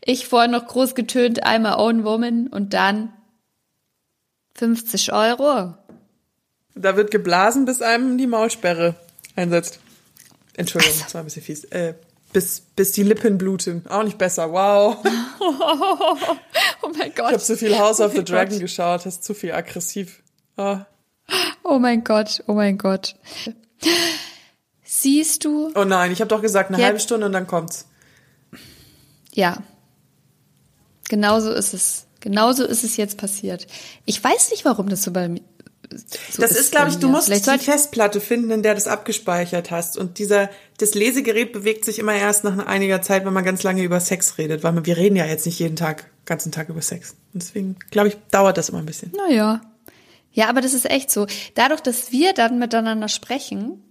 Ich 0.00 0.26
vorhin 0.26 0.52
noch 0.52 0.66
groß 0.66 0.94
getönt, 0.94 1.44
I'm 1.44 1.66
a 1.66 1.76
own 1.76 2.04
woman 2.04 2.46
und 2.46 2.72
dann 2.72 3.12
50 4.54 5.12
Euro. 5.12 5.74
Da 6.74 6.96
wird 6.96 7.10
geblasen, 7.10 7.66
bis 7.66 7.82
einem 7.82 8.16
die 8.16 8.26
Maulsperre 8.26 8.94
einsetzt. 9.36 9.80
Entschuldigung, 10.56 10.98
das 11.00 11.12
war 11.12 11.22
ein 11.22 11.24
bisschen 11.26 11.42
fies. 11.42 11.64
Äh, 11.64 11.94
bis, 12.32 12.60
bis 12.76 12.92
die 12.92 13.02
Lippen 13.02 13.38
bluten. 13.38 13.84
Auch 13.88 14.02
nicht 14.04 14.18
besser. 14.18 14.52
Wow. 14.52 14.98
Oh 16.82 16.90
mein 16.96 17.12
Gott. 17.14 17.26
Ich 17.28 17.32
habe 17.34 17.38
zu 17.38 17.56
viel 17.56 17.76
House 17.78 18.00
of 18.00 18.06
Oh 18.06 18.10
the 18.10 18.16
mein 18.18 18.24
Dragon 18.24 18.50
Gott. 18.52 18.60
geschaut. 18.60 19.04
Das 19.06 19.14
ist 19.14 19.24
zu 19.24 19.34
viel 19.34 19.52
aggressiv. 19.52 20.22
Ah. 20.56 20.86
Oh 21.64 21.78
mein 21.78 22.02
Gott, 22.04 22.42
oh 22.46 22.54
mein 22.54 22.78
Gott. 22.78 23.16
Siehst 24.84 25.44
du? 25.44 25.70
Oh 25.74 25.84
nein, 25.84 26.12
ich 26.12 26.20
habe 26.20 26.28
doch 26.28 26.40
gesagt, 26.42 26.70
eine 26.70 26.78
Ja. 26.78 26.86
halbe 26.86 27.00
Stunde 27.00 27.26
und 27.26 27.32
dann 27.32 27.46
kommt's. 27.46 27.86
Ja. 29.34 29.58
Genauso 31.08 31.52
ist 31.52 31.74
es. 31.74 32.06
Genauso 32.20 32.64
ist 32.64 32.84
es 32.84 32.96
jetzt 32.96 33.18
passiert. 33.18 33.66
Ich 34.04 34.22
weiß 34.22 34.50
nicht, 34.50 34.64
warum 34.64 34.88
das 34.88 35.02
so 35.02 35.12
bei 35.12 35.28
mir 35.28 35.42
so 36.30 36.42
das 36.42 36.52
ist, 36.52 36.70
glaube 36.70 36.86
bei 36.86 36.92
ich, 36.92 36.98
du 36.98 37.08
musst 37.08 37.28
die 37.28 37.58
Festplatte 37.58 38.20
finden, 38.20 38.50
in 38.50 38.62
der 38.62 38.74
du 38.74 38.76
das 38.76 38.88
abgespeichert 38.88 39.70
hast. 39.70 39.96
Und 39.96 40.18
dieser, 40.18 40.50
das 40.78 40.94
Lesegerät 40.94 41.52
bewegt 41.52 41.84
sich 41.84 41.98
immer 41.98 42.14
erst 42.14 42.44
nach 42.44 42.66
einiger 42.66 43.02
Zeit, 43.02 43.24
wenn 43.24 43.32
man 43.32 43.44
ganz 43.44 43.62
lange 43.62 43.82
über 43.82 44.00
Sex 44.00 44.38
redet, 44.38 44.62
weil 44.62 44.84
wir 44.84 44.96
reden 44.96 45.16
ja 45.16 45.26
jetzt 45.26 45.46
nicht 45.46 45.58
jeden 45.58 45.76
Tag, 45.76 46.10
ganzen 46.24 46.52
Tag 46.52 46.68
über 46.68 46.82
Sex. 46.82 47.16
Und 47.32 47.42
deswegen, 47.42 47.76
glaube 47.90 48.08
ich, 48.08 48.16
dauert 48.30 48.58
das 48.58 48.68
immer 48.68 48.78
ein 48.78 48.86
bisschen. 48.86 49.12
naja. 49.16 49.60
Ja, 50.30 50.48
aber 50.48 50.60
das 50.60 50.74
ist 50.74 50.88
echt 50.88 51.10
so. 51.10 51.26
Dadurch, 51.54 51.80
dass 51.80 52.12
wir 52.12 52.32
dann 52.32 52.58
miteinander 52.58 53.08
sprechen, 53.08 53.82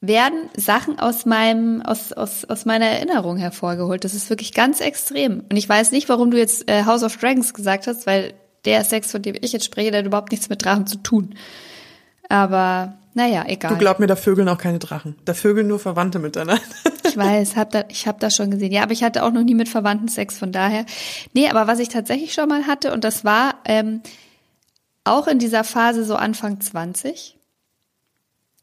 werden 0.00 0.50
Sachen 0.56 0.98
aus 0.98 1.26
meinem, 1.26 1.80
aus, 1.80 2.12
aus, 2.12 2.44
aus 2.44 2.64
meiner 2.64 2.86
Erinnerung 2.86 3.36
hervorgeholt. 3.36 4.04
Das 4.04 4.14
ist 4.14 4.28
wirklich 4.28 4.52
ganz 4.52 4.80
extrem. 4.80 5.44
Und 5.48 5.56
ich 5.56 5.68
weiß 5.68 5.92
nicht, 5.92 6.08
warum 6.08 6.32
du 6.32 6.38
jetzt 6.38 6.68
äh, 6.68 6.84
House 6.86 7.04
of 7.04 7.16
Dragons 7.18 7.54
gesagt 7.54 7.86
hast, 7.86 8.06
weil 8.06 8.34
der 8.64 8.84
Sex, 8.84 9.10
von 9.10 9.22
dem 9.22 9.34
ich 9.40 9.52
jetzt 9.52 9.64
spreche, 9.64 9.90
der 9.90 10.00
hat 10.00 10.06
überhaupt 10.06 10.30
nichts 10.30 10.48
mit 10.48 10.64
Drachen 10.64 10.86
zu 10.86 10.98
tun. 10.98 11.34
Aber, 12.28 12.94
naja, 13.14 13.44
egal. 13.46 13.72
Du 13.72 13.78
glaub 13.78 13.98
mir, 13.98 14.06
da 14.06 14.16
vögeln 14.16 14.48
auch 14.48 14.58
keine 14.58 14.78
Drachen. 14.78 15.16
Da 15.24 15.34
vögeln 15.34 15.66
nur 15.66 15.78
Verwandte 15.78 16.18
miteinander. 16.18 16.62
Ich 17.04 17.18
weiß, 17.18 17.56
hab 17.56 17.70
da, 17.72 17.84
ich 17.88 18.06
habe 18.06 18.18
das 18.20 18.34
schon 18.34 18.50
gesehen. 18.50 18.72
Ja, 18.72 18.84
aber 18.84 18.92
ich 18.92 19.02
hatte 19.02 19.22
auch 19.24 19.32
noch 19.32 19.42
nie 19.42 19.56
mit 19.56 19.68
Verwandten 19.68 20.08
Sex, 20.08 20.38
von 20.38 20.50
daher. 20.50 20.86
Nee, 21.34 21.50
aber 21.50 21.66
was 21.66 21.78
ich 21.78 21.90
tatsächlich 21.90 22.32
schon 22.32 22.48
mal 22.48 22.66
hatte, 22.66 22.90
und 22.90 23.04
das 23.04 23.22
war 23.22 23.56
ähm, 23.66 24.00
auch 25.04 25.26
in 25.26 25.38
dieser 25.38 25.62
Phase 25.62 26.04
so 26.04 26.16
Anfang 26.16 26.60
20, 26.60 27.36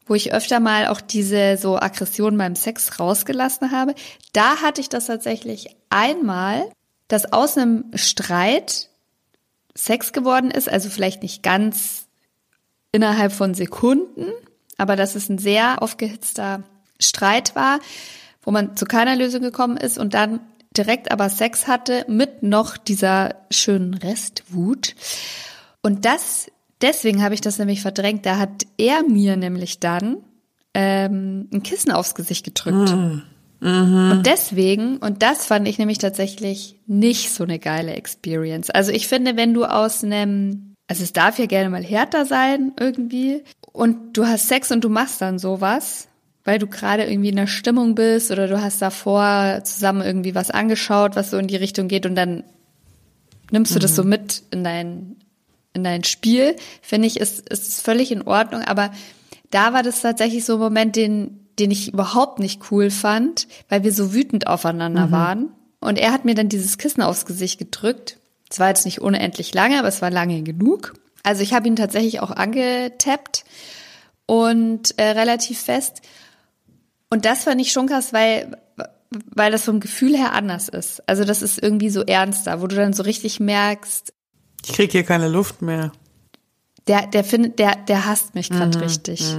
wo 0.06 0.14
ich 0.14 0.32
öfter 0.32 0.58
mal 0.58 0.88
auch 0.88 1.00
diese 1.00 1.56
so 1.58 1.78
Aggression 1.78 2.36
beim 2.36 2.56
Sex 2.56 2.98
rausgelassen 2.98 3.70
habe, 3.70 3.94
da 4.32 4.56
hatte 4.56 4.80
ich 4.80 4.88
das 4.88 5.06
tatsächlich 5.06 5.76
einmal, 5.90 6.64
dass 7.06 7.32
aus 7.32 7.56
einem 7.56 7.84
Streit 7.94 8.89
Sex 9.84 10.12
geworden 10.12 10.50
ist, 10.50 10.68
also 10.68 10.88
vielleicht 10.90 11.22
nicht 11.22 11.42
ganz 11.42 12.06
innerhalb 12.92 13.32
von 13.32 13.54
Sekunden, 13.54 14.26
aber 14.76 14.96
dass 14.96 15.14
es 15.14 15.28
ein 15.28 15.38
sehr 15.38 15.82
aufgehitzter 15.82 16.62
Streit 16.98 17.54
war, 17.54 17.80
wo 18.42 18.50
man 18.50 18.76
zu 18.76 18.84
keiner 18.84 19.16
Lösung 19.16 19.42
gekommen 19.42 19.76
ist 19.76 19.98
und 19.98 20.14
dann 20.14 20.40
direkt 20.76 21.10
aber 21.10 21.28
Sex 21.28 21.66
hatte 21.66 22.04
mit 22.08 22.42
noch 22.42 22.76
dieser 22.76 23.34
schönen 23.50 23.94
Restwut. 23.94 24.94
Und 25.82 26.04
das, 26.04 26.50
deswegen 26.80 27.22
habe 27.22 27.34
ich 27.34 27.40
das 27.40 27.58
nämlich 27.58 27.82
verdrängt. 27.82 28.26
Da 28.26 28.38
hat 28.38 28.66
er 28.76 29.02
mir 29.02 29.36
nämlich 29.36 29.80
dann 29.80 30.18
ähm, 30.74 31.48
ein 31.52 31.62
Kissen 31.62 31.90
aufs 31.90 32.14
Gesicht 32.14 32.44
gedrückt. 32.44 32.90
Und 33.60 34.22
deswegen, 34.24 34.96
und 34.96 35.22
das 35.22 35.46
fand 35.46 35.68
ich 35.68 35.78
nämlich 35.78 35.98
tatsächlich 35.98 36.76
nicht 36.86 37.30
so 37.30 37.44
eine 37.44 37.58
geile 37.58 37.92
Experience. 37.92 38.70
Also 38.70 38.90
ich 38.90 39.06
finde, 39.06 39.36
wenn 39.36 39.52
du 39.52 39.64
aus 39.64 40.02
einem, 40.02 40.74
also 40.86 41.02
es 41.02 41.12
darf 41.12 41.38
ja 41.38 41.46
gerne 41.46 41.68
mal 41.68 41.84
härter 41.84 42.24
sein 42.24 42.72
irgendwie, 42.78 43.42
und 43.72 44.16
du 44.16 44.26
hast 44.26 44.48
Sex 44.48 44.70
und 44.70 44.82
du 44.82 44.88
machst 44.88 45.20
dann 45.20 45.38
sowas, 45.38 46.08
weil 46.44 46.58
du 46.58 46.66
gerade 46.66 47.04
irgendwie 47.04 47.28
in 47.28 47.36
der 47.36 47.46
Stimmung 47.46 47.94
bist 47.94 48.30
oder 48.30 48.48
du 48.48 48.60
hast 48.60 48.80
davor 48.82 49.60
zusammen 49.64 50.02
irgendwie 50.02 50.34
was 50.34 50.50
angeschaut, 50.50 51.14
was 51.14 51.30
so 51.30 51.38
in 51.38 51.46
die 51.46 51.56
Richtung 51.56 51.86
geht 51.86 52.06
und 52.06 52.14
dann 52.14 52.44
nimmst 53.50 53.74
du 53.74 53.78
das 53.78 53.94
so 53.94 54.04
mit 54.04 54.42
in 54.50 54.64
dein, 54.64 55.16
in 55.74 55.84
dein 55.84 56.04
Spiel, 56.04 56.56
finde 56.82 57.06
ich, 57.08 57.20
ist, 57.20 57.48
ist 57.48 57.68
es 57.68 57.80
völlig 57.80 58.10
in 58.10 58.22
Ordnung. 58.22 58.62
Aber 58.62 58.90
da 59.50 59.72
war 59.72 59.82
das 59.82 60.02
tatsächlich 60.02 60.44
so 60.44 60.54
ein 60.54 60.60
Moment, 60.60 60.96
den, 60.96 61.49
den 61.60 61.70
ich 61.70 61.92
überhaupt 61.92 62.38
nicht 62.40 62.70
cool 62.70 62.90
fand, 62.90 63.46
weil 63.68 63.84
wir 63.84 63.92
so 63.92 64.12
wütend 64.12 64.46
aufeinander 64.46 65.10
waren. 65.12 65.50
Und 65.80 65.98
er 65.98 66.12
hat 66.12 66.24
mir 66.24 66.34
dann 66.34 66.48
dieses 66.48 66.78
Kissen 66.78 67.02
aufs 67.02 67.26
Gesicht 67.26 67.58
gedrückt. 67.58 68.18
Es 68.50 68.58
war 68.58 68.68
jetzt 68.68 68.84
nicht 68.84 69.00
unendlich 69.00 69.54
lange, 69.54 69.78
aber 69.78 69.88
es 69.88 70.02
war 70.02 70.10
lange 70.10 70.42
genug. 70.42 70.94
Also 71.22 71.42
ich 71.42 71.52
habe 71.54 71.68
ihn 71.68 71.76
tatsächlich 71.76 72.20
auch 72.20 72.30
angetappt 72.30 73.44
und 74.26 74.98
äh, 74.98 75.10
relativ 75.10 75.60
fest. 75.60 76.00
Und 77.10 77.24
das 77.24 77.44
fand 77.44 77.60
ich 77.60 77.72
schon 77.72 77.86
krass, 77.88 78.12
weil, 78.12 78.56
weil 79.34 79.52
das 79.52 79.64
vom 79.64 79.80
Gefühl 79.80 80.16
her 80.16 80.32
anders 80.32 80.68
ist. 80.68 81.06
Also 81.08 81.24
das 81.24 81.42
ist 81.42 81.62
irgendwie 81.62 81.90
so 81.90 82.02
ernster, 82.02 82.60
wo 82.62 82.66
du 82.66 82.76
dann 82.76 82.92
so 82.92 83.02
richtig 83.02 83.40
merkst, 83.40 84.12
Ich 84.66 84.72
krieg 84.72 84.92
hier 84.92 85.04
keine 85.04 85.28
Luft 85.28 85.62
mehr. 85.62 85.92
der, 86.86 87.06
der 87.06 87.24
findet, 87.24 87.58
der, 87.58 87.76
der 87.76 88.06
hasst 88.06 88.34
mich 88.34 88.50
gerade 88.50 88.80
richtig. 88.80 89.36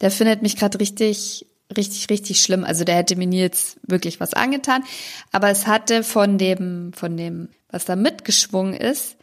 Der 0.00 0.10
findet 0.10 0.42
mich 0.42 0.56
gerade 0.56 0.80
richtig, 0.80 1.46
richtig, 1.76 2.10
richtig 2.10 2.42
schlimm. 2.42 2.64
Also 2.64 2.84
der 2.84 2.96
hätte 2.96 3.16
mir 3.16 3.26
nie 3.26 3.40
jetzt 3.40 3.78
wirklich 3.82 4.20
was 4.20 4.34
angetan. 4.34 4.84
Aber 5.32 5.50
es 5.50 5.66
hatte 5.66 6.02
von 6.02 6.38
dem, 6.38 6.92
von 6.92 7.16
dem, 7.16 7.48
was 7.70 7.84
da 7.84 7.96
mitgeschwungen 7.96 8.74
ist, 8.74 9.16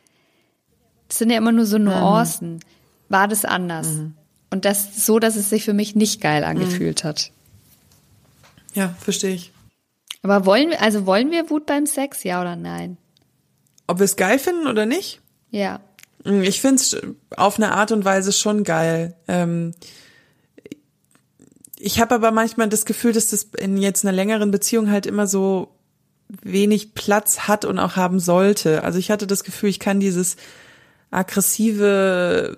das 1.07 1.17
sind 1.17 1.29
ja 1.29 1.37
immer 1.37 1.51
nur 1.51 1.65
so 1.65 1.77
Nuancen, 1.77 2.61
war 3.09 3.27
das 3.27 3.43
anders. 3.43 3.87
Und 4.49 4.63
das 4.65 5.05
so, 5.05 5.19
dass 5.19 5.35
es 5.35 5.49
sich 5.49 5.65
für 5.65 5.73
mich 5.73 5.95
nicht 5.95 6.21
geil 6.21 6.45
angefühlt 6.45 7.03
hat. 7.03 7.31
Ja, 8.73 8.95
verstehe 8.99 9.33
ich. 9.33 9.51
Aber 10.23 10.45
wollen 10.45 10.69
wir, 10.69 10.81
also 10.81 11.05
wollen 11.05 11.31
wir 11.31 11.49
Wut 11.49 11.65
beim 11.65 11.85
Sex, 11.85 12.23
ja 12.23 12.41
oder 12.41 12.55
nein? 12.55 12.97
Ob 13.87 13.99
wir 13.99 14.05
es 14.05 14.15
geil 14.15 14.39
finden 14.39 14.67
oder 14.67 14.85
nicht? 14.85 15.19
Ja. 15.49 15.81
Ich 16.23 16.61
find's 16.61 16.95
auf 17.35 17.57
eine 17.57 17.71
Art 17.73 17.91
und 17.91 18.05
Weise 18.05 18.31
schon 18.31 18.63
geil. 18.63 19.15
Ähm, 19.27 19.73
ich 21.81 21.99
habe 21.99 22.15
aber 22.15 22.31
manchmal 22.31 22.69
das 22.69 22.85
Gefühl, 22.85 23.13
dass 23.13 23.27
das 23.27 23.49
in 23.57 23.77
jetzt 23.77 24.05
einer 24.05 24.11
längeren 24.11 24.51
Beziehung 24.51 24.91
halt 24.91 25.05
immer 25.05 25.27
so 25.27 25.75
wenig 26.41 26.93
Platz 26.93 27.41
hat 27.41 27.65
und 27.65 27.79
auch 27.79 27.95
haben 27.95 28.19
sollte. 28.19 28.83
Also 28.83 28.99
ich 28.99 29.11
hatte 29.11 29.27
das 29.27 29.43
Gefühl, 29.43 29.69
ich 29.69 29.79
kann 29.79 29.99
dieses 29.99 30.37
aggressive 31.09 32.57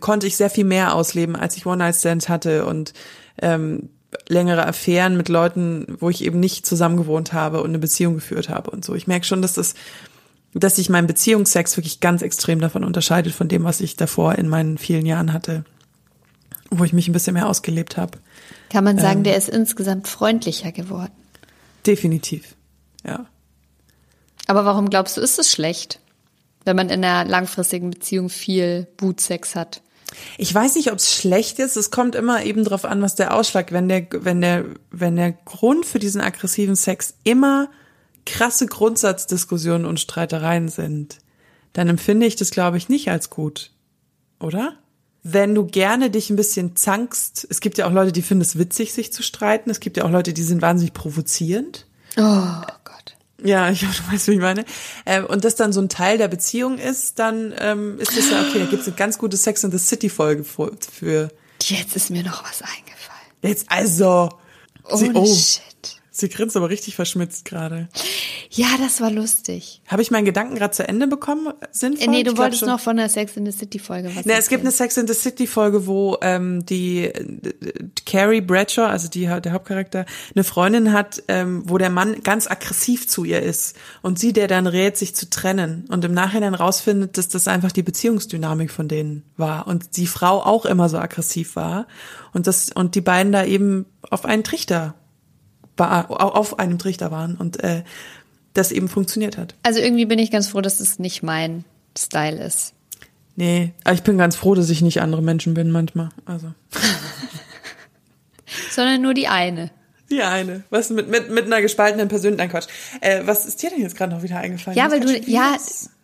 konnte 0.00 0.26
ich 0.26 0.36
sehr 0.36 0.50
viel 0.50 0.64
mehr 0.64 0.94
ausleben, 0.94 1.36
als 1.36 1.56
ich 1.56 1.66
One-Night-Stands 1.66 2.28
hatte 2.28 2.66
und 2.66 2.94
ähm, 3.40 3.90
längere 4.28 4.66
Affären 4.66 5.16
mit 5.16 5.28
Leuten, 5.28 5.86
wo 6.00 6.10
ich 6.10 6.24
eben 6.24 6.40
nicht 6.40 6.66
zusammen 6.66 6.96
gewohnt 6.96 7.32
habe 7.32 7.62
und 7.62 7.70
eine 7.70 7.78
Beziehung 7.78 8.14
geführt 8.14 8.48
habe 8.48 8.70
und 8.70 8.84
so. 8.84 8.94
Ich 8.94 9.06
merke 9.06 9.24
schon, 9.24 9.40
dass 9.40 9.54
das, 9.54 9.74
dass 10.52 10.76
sich 10.76 10.90
mein 10.90 11.06
Beziehungsex 11.06 11.76
wirklich 11.76 12.00
ganz 12.00 12.22
extrem 12.22 12.60
davon 12.60 12.82
unterscheidet 12.82 13.32
von 13.32 13.48
dem, 13.48 13.64
was 13.64 13.80
ich 13.80 13.96
davor 13.96 14.34
in 14.34 14.48
meinen 14.48 14.78
vielen 14.78 15.06
Jahren 15.06 15.32
hatte. 15.32 15.64
Wo 16.78 16.84
ich 16.84 16.92
mich 16.92 17.08
ein 17.08 17.12
bisschen 17.12 17.34
mehr 17.34 17.48
ausgelebt 17.48 17.96
habe. 17.96 18.18
Kann 18.70 18.84
man 18.84 18.98
sagen, 18.98 19.18
Ähm. 19.18 19.24
der 19.24 19.36
ist 19.36 19.48
insgesamt 19.48 20.08
freundlicher 20.08 20.72
geworden. 20.72 21.12
Definitiv. 21.86 22.54
Ja. 23.06 23.26
Aber 24.46 24.64
warum 24.64 24.88
glaubst 24.88 25.16
du, 25.16 25.20
ist 25.20 25.38
es 25.38 25.50
schlecht, 25.50 26.00
wenn 26.64 26.76
man 26.76 26.88
in 26.88 27.04
einer 27.04 27.28
langfristigen 27.28 27.90
Beziehung 27.90 28.28
viel 28.28 28.86
Bootsex 28.96 29.54
hat? 29.54 29.82
Ich 30.36 30.54
weiß 30.54 30.74
nicht, 30.76 30.90
ob 30.90 30.98
es 30.98 31.14
schlecht 31.14 31.58
ist. 31.58 31.76
Es 31.76 31.90
kommt 31.90 32.14
immer 32.14 32.44
eben 32.44 32.64
drauf 32.64 32.84
an, 32.84 33.02
was 33.02 33.14
der 33.14 33.34
Ausschlag, 33.34 33.72
wenn 33.72 33.88
der, 33.88 34.06
wenn 34.12 34.40
der, 34.40 34.64
wenn 34.90 35.16
der 35.16 35.32
Grund 35.32 35.86
für 35.86 35.98
diesen 35.98 36.20
aggressiven 36.20 36.76
Sex 36.76 37.14
immer 37.24 37.68
krasse 38.26 38.66
Grundsatzdiskussionen 38.66 39.86
und 39.86 40.00
Streitereien 40.00 40.68
sind, 40.68 41.18
dann 41.72 41.88
empfinde 41.88 42.26
ich 42.26 42.36
das, 42.36 42.50
glaube 42.50 42.76
ich, 42.76 42.88
nicht 42.88 43.10
als 43.10 43.30
gut. 43.30 43.70
Oder? 44.38 44.76
Wenn 45.24 45.54
du 45.54 45.66
gerne 45.66 46.10
dich 46.10 46.30
ein 46.30 46.36
bisschen 46.36 46.74
zankst, 46.74 47.46
es 47.48 47.60
gibt 47.60 47.78
ja 47.78 47.86
auch 47.86 47.92
Leute, 47.92 48.10
die 48.10 48.22
finden 48.22 48.42
es 48.42 48.58
witzig, 48.58 48.92
sich 48.92 49.12
zu 49.12 49.22
streiten. 49.22 49.70
Es 49.70 49.78
gibt 49.78 49.96
ja 49.96 50.04
auch 50.04 50.10
Leute, 50.10 50.32
die 50.32 50.42
sind 50.42 50.62
wahnsinnig 50.62 50.94
provozierend. 50.94 51.86
Oh 52.16 52.22
Gott. 52.84 53.16
Ja, 53.42 53.70
ich 53.70 53.86
hoffe, 53.86 54.02
du 54.02 54.12
weißt, 54.12 54.28
wie 54.28 54.32
ich 54.32 54.40
meine. 54.40 54.64
Ähm, 55.06 55.26
und 55.26 55.44
das 55.44 55.54
dann 55.54 55.72
so 55.72 55.80
ein 55.80 55.88
Teil 55.88 56.18
der 56.18 56.28
Beziehung 56.28 56.78
ist, 56.78 57.20
dann 57.20 57.54
ähm, 57.58 57.98
ist 58.00 58.16
das 58.16 58.30
ja 58.30 58.40
okay. 58.42 58.60
Da 58.60 58.66
gibt's 58.66 58.86
eine 58.86 58.96
ganz 58.96 59.16
gute 59.18 59.36
Sex 59.36 59.62
in 59.62 59.70
the 59.70 59.78
City 59.78 60.08
Folge 60.08 60.44
für, 60.44 61.30
Jetzt 61.62 61.94
ist 61.94 62.10
mir 62.10 62.24
noch 62.24 62.42
was 62.42 62.60
eingefallen. 62.62 63.30
jetzt 63.42 63.66
also. 63.68 64.30
Sie, 64.94 65.12
oh, 65.14 65.24
Shit. 65.24 66.00
sie 66.10 66.28
grinst 66.28 66.56
aber 66.56 66.68
richtig 66.68 66.96
verschmitzt 66.96 67.44
gerade. 67.44 67.88
Ja, 68.54 68.66
das 68.78 69.00
war 69.00 69.10
lustig. 69.10 69.80
Habe 69.86 70.02
ich 70.02 70.10
meinen 70.10 70.26
Gedanken 70.26 70.56
gerade 70.56 70.74
zu 70.74 70.86
Ende 70.86 71.06
bekommen? 71.06 71.54
Sinnvoll? 71.70 72.04
Äh, 72.06 72.10
nee, 72.10 72.22
du 72.22 72.32
Ich 72.32 72.38
wolltest 72.38 72.66
noch 72.66 72.80
von 72.80 72.98
der 72.98 73.08
Sex 73.08 73.34
in 73.38 73.46
the 73.50 73.52
City 73.52 73.78
Folge 73.78 74.14
was 74.14 74.26
Ne, 74.26 74.34
es 74.34 74.48
gibt 74.48 74.60
eine. 74.60 74.70
Sex 74.70 74.98
in 74.98 75.06
the 75.06 75.14
City 75.14 75.46
Folge, 75.46 75.86
wo 75.86 76.18
ähm, 76.20 76.66
die 76.66 77.04
äh, 77.04 77.40
Carrie 78.04 78.42
Bradshaw, 78.42 78.84
also 78.84 79.08
die 79.08 79.22
der 79.22 79.52
Hauptcharakter, 79.52 80.04
eine 80.34 80.44
Freundin 80.44 80.92
hat, 80.92 81.22
ähm, 81.28 81.62
wo 81.64 81.78
der 81.78 81.88
Mann 81.88 82.22
ganz 82.22 82.50
aggressiv 82.50 83.08
zu 83.08 83.24
ihr 83.24 83.40
ist 83.40 83.74
und 84.02 84.18
sie 84.18 84.34
der 84.34 84.48
dann 84.48 84.66
rät, 84.66 84.98
sich 84.98 85.14
zu 85.14 85.30
trennen 85.30 85.86
und 85.88 86.04
im 86.04 86.12
Nachhinein 86.12 86.54
rausfindet, 86.54 87.16
dass 87.16 87.28
das 87.28 87.48
einfach 87.48 87.72
die 87.72 87.82
Beziehungsdynamik 87.82 88.70
von 88.70 88.86
denen 88.86 89.22
war 89.38 89.66
und 89.66 89.96
die 89.96 90.06
Frau 90.06 90.42
auch 90.42 90.66
immer 90.66 90.90
so 90.90 90.98
aggressiv 90.98 91.56
war 91.56 91.86
und 92.34 92.46
das 92.46 92.70
und 92.70 92.96
die 92.96 93.00
beiden 93.00 93.32
da 93.32 93.46
eben 93.46 93.86
auf 94.10 94.26
einen 94.26 94.44
Trichter 94.44 94.94
auf 95.78 96.58
einem 96.58 96.78
Trichter 96.78 97.10
waren 97.10 97.36
und 97.36 97.64
äh, 97.64 97.82
das 98.54 98.72
eben 98.72 98.88
funktioniert 98.88 99.38
hat. 99.38 99.54
Also 99.62 99.80
irgendwie 99.80 100.06
bin 100.06 100.18
ich 100.18 100.30
ganz 100.30 100.48
froh, 100.48 100.60
dass 100.60 100.80
es 100.80 100.98
nicht 100.98 101.22
mein 101.22 101.64
Style 101.96 102.42
ist. 102.42 102.74
Nee, 103.36 103.72
aber 103.84 103.94
ich 103.94 104.02
bin 104.02 104.18
ganz 104.18 104.36
froh, 104.36 104.54
dass 104.54 104.68
ich 104.68 104.82
nicht 104.82 105.00
andere 105.00 105.22
Menschen 105.22 105.54
bin 105.54 105.70
manchmal. 105.70 106.10
Also 106.24 106.52
Sondern 108.70 109.00
nur 109.00 109.14
die 109.14 109.28
eine. 109.28 109.70
Die 110.10 110.22
eine. 110.22 110.64
Was 110.68 110.90
mit, 110.90 111.08
mit, 111.08 111.30
mit 111.30 111.46
einer 111.46 111.62
gespaltenen 111.62 112.08
Persönlichkeit. 112.08 112.50
Nein, 112.50 112.50
Quatsch. 112.50 112.68
Äh, 113.00 113.26
was 113.26 113.46
ist 113.46 113.62
dir 113.62 113.70
denn 113.70 113.80
jetzt 113.80 113.96
gerade 113.96 114.14
noch 114.14 114.22
wieder 114.22 114.38
eingefallen? 114.38 114.76
Ja, 114.76 114.90
weil 114.90 115.00
du, 115.00 115.18
ja, 115.18 115.56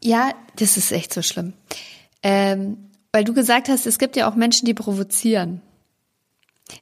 ja, 0.02 0.32
das 0.56 0.78
ist 0.78 0.92
echt 0.92 1.12
so 1.12 1.20
schlimm. 1.20 1.52
Ähm, 2.22 2.88
weil 3.12 3.24
du 3.24 3.34
gesagt 3.34 3.68
hast, 3.68 3.86
es 3.86 3.98
gibt 3.98 4.16
ja 4.16 4.30
auch 4.30 4.34
Menschen, 4.34 4.64
die 4.64 4.74
provozieren. 4.74 5.60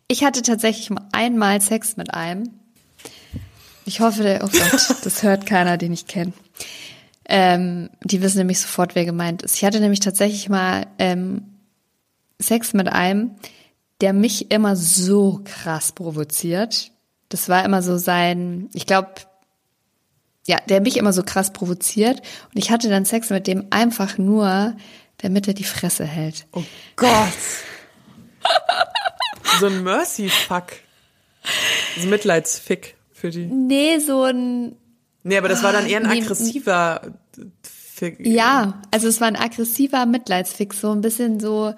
Ich 0.09 0.25
hatte 0.25 0.43
tatsächlich 0.43 0.91
mal 0.91 1.09
einmal 1.13 1.61
Sex 1.61 1.97
mit 1.97 2.15
einem. 2.15 2.51
Ich 3.87 4.01
hoffe, 4.01 4.25
der, 4.25 4.43
oh 4.43 4.49
Gott, 4.49 4.97
das 5.05 5.23
hört 5.23 5.47
keiner, 5.47 5.79
den 5.79 5.93
ich 5.93 6.09
kenne. 6.09 6.33
Ähm, 7.29 7.89
die 8.03 8.21
wissen 8.21 8.39
nämlich 8.39 8.61
sofort, 8.61 8.97
wer 8.97 9.05
gemeint 9.05 9.43
ist. 9.43 9.55
Ich 9.55 9.65
hatte 9.65 9.81
nämlich 9.81 10.01
tatsächlich 10.01 10.49
mal 10.49 10.87
ähm, 10.99 11.43
Sex 12.41 12.73
mit 12.73 12.89
einem, 12.89 13.37
der 14.01 14.13
mich 14.13 14.51
immer 14.51 14.75
so 14.75 15.41
krass 15.45 15.93
provoziert. 15.93 16.91
Das 17.29 17.49
war 17.49 17.65
immer 17.65 17.81
so 17.81 17.97
sein, 17.97 18.69
ich 18.75 18.87
glaube, 18.87 19.13
ja, 20.47 20.59
der 20.69 20.81
mich 20.81 20.97
immer 20.97 21.13
so 21.13 21.23
krass 21.23 21.53
provoziert. 21.53 22.19
Und 22.53 22.59
ich 22.59 22.71
hatte 22.73 22.89
dann 22.89 23.05
Sex 23.05 23.31
mit 23.31 23.47
dem 23.47 23.67
einfach 23.71 24.19
nur, 24.19 24.77
damit 25.19 25.47
er 25.47 25.55
die 25.55 25.65
Fresse 25.65 26.05
hält. 26.05 26.47
Oh 26.53 26.65
Gott. 26.97 27.33
so 29.61 29.67
ein 29.67 29.85
Mercy-Fuck. 29.85 30.73
So 31.97 32.03
ein 32.03 32.11
Mitleidsfick 32.11 32.96
für 33.17 33.31
die. 33.31 33.47
Nee, 33.47 33.99
so 33.99 34.25
ein, 34.25 34.77
Nee, 35.23 35.39
aber 35.39 35.49
das 35.49 35.65
war 35.65 35.73
dann 35.73 35.87
eher 35.87 36.01
ein 36.01 36.09
Nee, 36.09 36.23
aggressiver 36.23 37.01
Fick. 37.63 38.25
ja, 38.25 38.81
also 38.93 39.09
es 39.09 39.21
war 39.21 39.27
ein 39.27 39.35
aggressiver 39.37 40.07
Mitleidsfix, 40.07 40.81
so 40.81 40.93
ein 40.93 41.01
bisschen 41.01 41.41
so, 41.41 41.75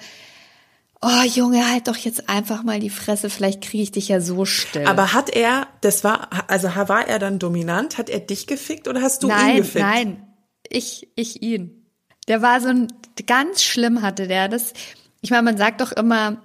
oh 1.00 1.22
Junge, 1.34 1.70
halt 1.70 1.88
doch 1.88 1.96
jetzt 1.96 2.28
einfach 2.28 2.62
mal 2.62 2.80
die 2.80 2.90
Fresse, 2.90 3.30
vielleicht 3.30 3.62
kriege 3.62 3.84
ich 3.84 3.92
dich 3.92 4.08
ja 4.08 4.20
so 4.20 4.44
still. 4.44 4.86
Aber 4.86 5.14
hat 5.14 5.30
er, 5.30 5.68
das 5.80 6.04
war, 6.04 6.28
also 6.48 6.68
war 6.68 7.08
er 7.08 7.18
dann 7.18 7.38
dominant? 7.38 7.96
Hat 7.96 8.10
er 8.10 8.20
dich 8.20 8.46
gefickt 8.46 8.86
oder 8.88 9.00
hast 9.00 9.22
du 9.22 9.28
ihn 9.28 9.34
nein, 9.34 9.56
gefickt? 9.56 9.84
nein, 9.84 10.26
ich, 10.68 11.08
ich 11.14 11.42
ihn. 11.42 11.86
Der 12.26 12.42
war 12.42 12.60
so 12.60 12.68
ein, 12.68 12.88
ganz 13.26 13.62
schlimm 13.62 14.02
hatte 14.02 14.26
der 14.28 14.48
das. 14.48 14.74
Ich 15.22 15.30
meine, 15.30 15.44
man 15.44 15.56
sagt 15.56 15.80
doch 15.80 15.92
immer 15.92 16.42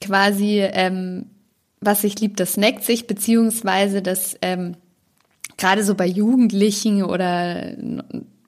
quasi, 0.00 0.60
ähm, 0.60 1.30
was 1.86 2.02
sich 2.02 2.20
liebt, 2.20 2.40
das 2.40 2.56
neckt 2.56 2.84
sich, 2.84 3.06
beziehungsweise 3.06 4.02
das, 4.02 4.36
ähm, 4.42 4.76
gerade 5.56 5.84
so 5.84 5.94
bei 5.94 6.06
Jugendlichen 6.06 7.02
oder 7.02 7.74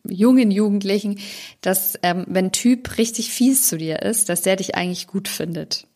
jungen 0.08 0.50
Jugendlichen, 0.50 1.18
dass 1.60 1.98
ähm, 2.02 2.24
wenn 2.28 2.52
Typ 2.52 2.98
richtig 2.98 3.30
fies 3.30 3.68
zu 3.68 3.78
dir 3.78 4.02
ist, 4.02 4.28
dass 4.28 4.42
der 4.42 4.56
dich 4.56 4.74
eigentlich 4.74 5.06
gut 5.06 5.28
findet. 5.28 5.86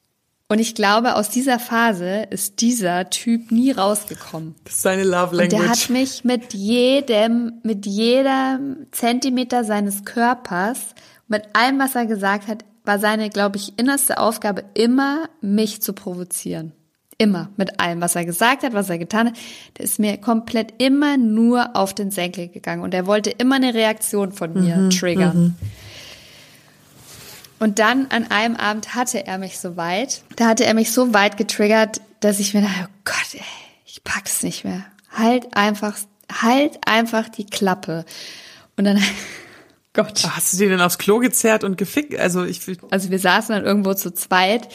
Und 0.48 0.58
ich 0.58 0.74
glaube, 0.74 1.16
aus 1.16 1.30
dieser 1.30 1.58
Phase 1.58 2.26
ist 2.28 2.60
dieser 2.60 3.08
Typ 3.08 3.50
nie 3.50 3.70
rausgekommen. 3.70 4.54
Das 4.64 4.74
ist 4.74 4.82
seine 4.82 5.02
Love 5.02 5.30
Und 5.30 5.36
Language. 5.36 5.48
der 5.50 5.68
hat 5.70 5.88
mich 5.88 6.24
mit 6.24 6.52
jedem, 6.52 7.54
mit 7.62 7.86
jedem 7.86 8.86
Zentimeter 8.90 9.64
seines 9.64 10.04
Körpers, 10.04 10.78
mit 11.26 11.44
allem, 11.54 11.78
was 11.78 11.94
er 11.94 12.04
gesagt 12.04 12.48
hat, 12.48 12.66
war 12.84 12.98
seine, 12.98 13.30
glaube 13.30 13.56
ich, 13.56 13.78
innerste 13.78 14.18
Aufgabe 14.18 14.64
immer, 14.74 15.30
mich 15.40 15.80
zu 15.80 15.94
provozieren. 15.94 16.72
Immer. 17.18 17.50
Mit 17.56 17.78
allem, 17.78 18.00
was 18.00 18.16
er 18.16 18.24
gesagt 18.24 18.62
hat, 18.62 18.72
was 18.72 18.90
er 18.90 18.98
getan 18.98 19.28
hat. 19.28 19.34
Der 19.78 19.84
ist 19.84 19.98
mir 19.98 20.16
komplett 20.16 20.74
immer 20.78 21.16
nur 21.16 21.76
auf 21.76 21.94
den 21.94 22.10
Senkel 22.10 22.48
gegangen. 22.48 22.82
Und 22.82 22.94
er 22.94 23.06
wollte 23.06 23.30
immer 23.30 23.56
eine 23.56 23.74
Reaktion 23.74 24.32
von 24.32 24.54
mir 24.54 24.88
triggern. 24.90 25.56
Und 27.58 27.78
dann 27.78 28.08
an 28.08 28.28
einem 28.30 28.56
Abend 28.56 28.96
hatte 28.96 29.24
er 29.24 29.38
mich 29.38 29.58
so 29.60 29.76
weit, 29.76 30.22
da 30.34 30.48
hatte 30.48 30.64
er 30.64 30.74
mich 30.74 30.90
so 30.90 31.14
weit 31.14 31.36
getriggert, 31.36 32.00
dass 32.18 32.40
ich 32.40 32.54
mir 32.54 32.62
dachte, 32.62 32.88
oh 32.88 32.92
Gott, 33.04 33.34
ey, 33.34 33.40
ich 33.86 34.02
pack's 34.02 34.42
nicht 34.42 34.64
mehr. 34.64 34.84
Halt 35.12 35.56
einfach, 35.56 35.96
halt 36.32 36.80
einfach 36.86 37.28
die 37.28 37.46
Klappe. 37.46 38.04
Und 38.76 38.84
dann, 38.84 39.00
Gott. 39.92 40.26
Hast 40.28 40.54
du 40.54 40.56
den 40.56 40.70
dann 40.70 40.80
aufs 40.80 40.98
Klo 40.98 41.18
gezerrt 41.18 41.64
und 41.64 41.76
gefickt? 41.76 42.18
Also 42.18 42.44
ich 42.44 42.62
Also 42.90 43.10
wir 43.10 43.18
saßen 43.18 43.54
dann 43.54 43.64
irgendwo 43.64 43.94
zu 43.94 44.12
zweit 44.12 44.68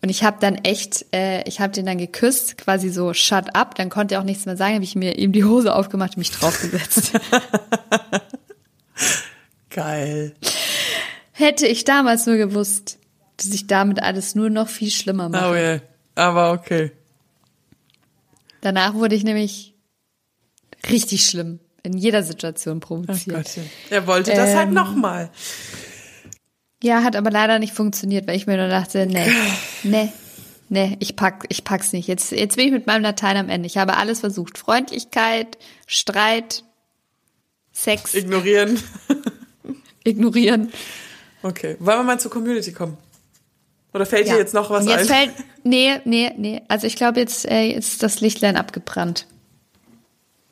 und 0.00 0.08
ich 0.08 0.22
habe 0.22 0.36
dann 0.40 0.54
echt, 0.56 1.06
äh, 1.12 1.42
ich 1.48 1.60
habe 1.60 1.72
den 1.72 1.86
dann 1.86 1.98
geküsst, 1.98 2.56
quasi 2.58 2.88
so 2.88 3.12
shut 3.14 3.54
up, 3.54 3.74
dann 3.74 3.90
konnte 3.90 4.14
er 4.14 4.20
auch 4.20 4.24
nichts 4.24 4.46
mehr 4.46 4.56
sagen, 4.56 4.74
habe 4.74 4.84
ich 4.84 4.94
mir 4.94 5.18
ihm 5.18 5.32
die 5.32 5.44
Hose 5.44 5.74
aufgemacht 5.74 6.12
und 6.12 6.18
mich 6.18 6.30
draufgesetzt. 6.30 7.12
geil. 9.70 10.34
Hätte 11.32 11.66
ich 11.66 11.84
damals 11.84 12.26
nur 12.26 12.36
gewusst, 12.36 12.98
dass 13.36 13.46
ich 13.46 13.66
damit 13.66 14.02
alles 14.02 14.34
nur 14.34 14.50
noch 14.50 14.68
viel 14.68 14.90
schlimmer 14.90 15.28
mache. 15.28 15.50
Oh 15.50 15.54
yeah. 15.54 15.80
Aber 16.14 16.52
okay. 16.52 16.92
Danach 18.60 18.94
wurde 18.94 19.14
ich 19.14 19.22
nämlich 19.22 19.74
richtig 20.90 21.24
schlimm 21.24 21.60
in 21.84 21.96
jeder 21.96 22.22
Situation 22.22 22.80
provoziert. 22.80 23.36
Gottchen. 23.36 23.70
Er 23.90 24.06
wollte 24.06 24.32
das 24.32 24.54
halt 24.54 24.68
Ähm, 24.68 24.74
nochmal. 24.74 25.30
Ja, 26.82 27.02
hat 27.02 27.16
aber 27.16 27.30
leider 27.30 27.58
nicht 27.58 27.72
funktioniert, 27.72 28.26
weil 28.28 28.36
ich 28.36 28.46
mir 28.46 28.56
nur 28.56 28.68
dachte, 28.68 29.06
nee, 29.06 29.26
nee, 29.82 30.12
nee, 30.68 30.96
ich 31.00 31.16
pack, 31.16 31.44
ich 31.48 31.64
pack's 31.64 31.92
nicht. 31.92 32.06
Jetzt, 32.06 32.30
jetzt 32.32 32.56
bin 32.56 32.66
ich 32.66 32.72
mit 32.72 32.86
meinem 32.86 33.02
Latein 33.02 33.36
am 33.36 33.48
Ende. 33.48 33.66
Ich 33.66 33.76
habe 33.78 33.96
alles 33.96 34.20
versucht. 34.20 34.58
Freundlichkeit, 34.58 35.58
Streit, 35.86 36.62
Sex, 37.72 38.14
Ignorieren. 38.14 38.80
ignorieren. 40.04 40.72
Okay. 41.42 41.76
Wollen 41.80 41.98
wir 41.98 42.02
mal 42.04 42.20
zur 42.20 42.30
Community 42.30 42.72
kommen? 42.72 42.96
Oder 43.94 44.06
fällt 44.06 44.26
Ja. 44.26 44.34
dir 44.34 44.40
jetzt 44.40 44.54
noch 44.54 44.70
was 44.70 44.82
Und 44.84 44.90
jetzt 44.90 45.10
ein? 45.10 45.30
fällt, 45.30 45.46
nee, 45.64 46.00
nee, 46.04 46.32
nee. 46.36 46.62
Also 46.68 46.86
ich 46.86 46.96
glaube, 46.96 47.20
jetzt 47.20 47.44
äh, 47.50 47.70
ist 47.70 48.02
das 48.02 48.20
Lichtlein 48.20 48.56
abgebrannt. 48.56 49.26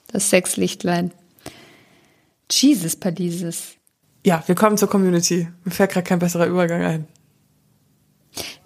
Das 0.08 0.30
Sexlichtlein. 0.30 1.12
Jesus, 2.50 2.96
Palises. 2.96 3.75
Ja, 4.26 4.42
wir 4.46 4.56
kommen 4.56 4.76
zur 4.76 4.90
Community. 4.90 5.46
Mir 5.62 5.70
fällt 5.70 5.92
gerade 5.92 6.04
kein 6.04 6.18
besserer 6.18 6.46
Übergang 6.46 6.82
ein. 6.82 7.08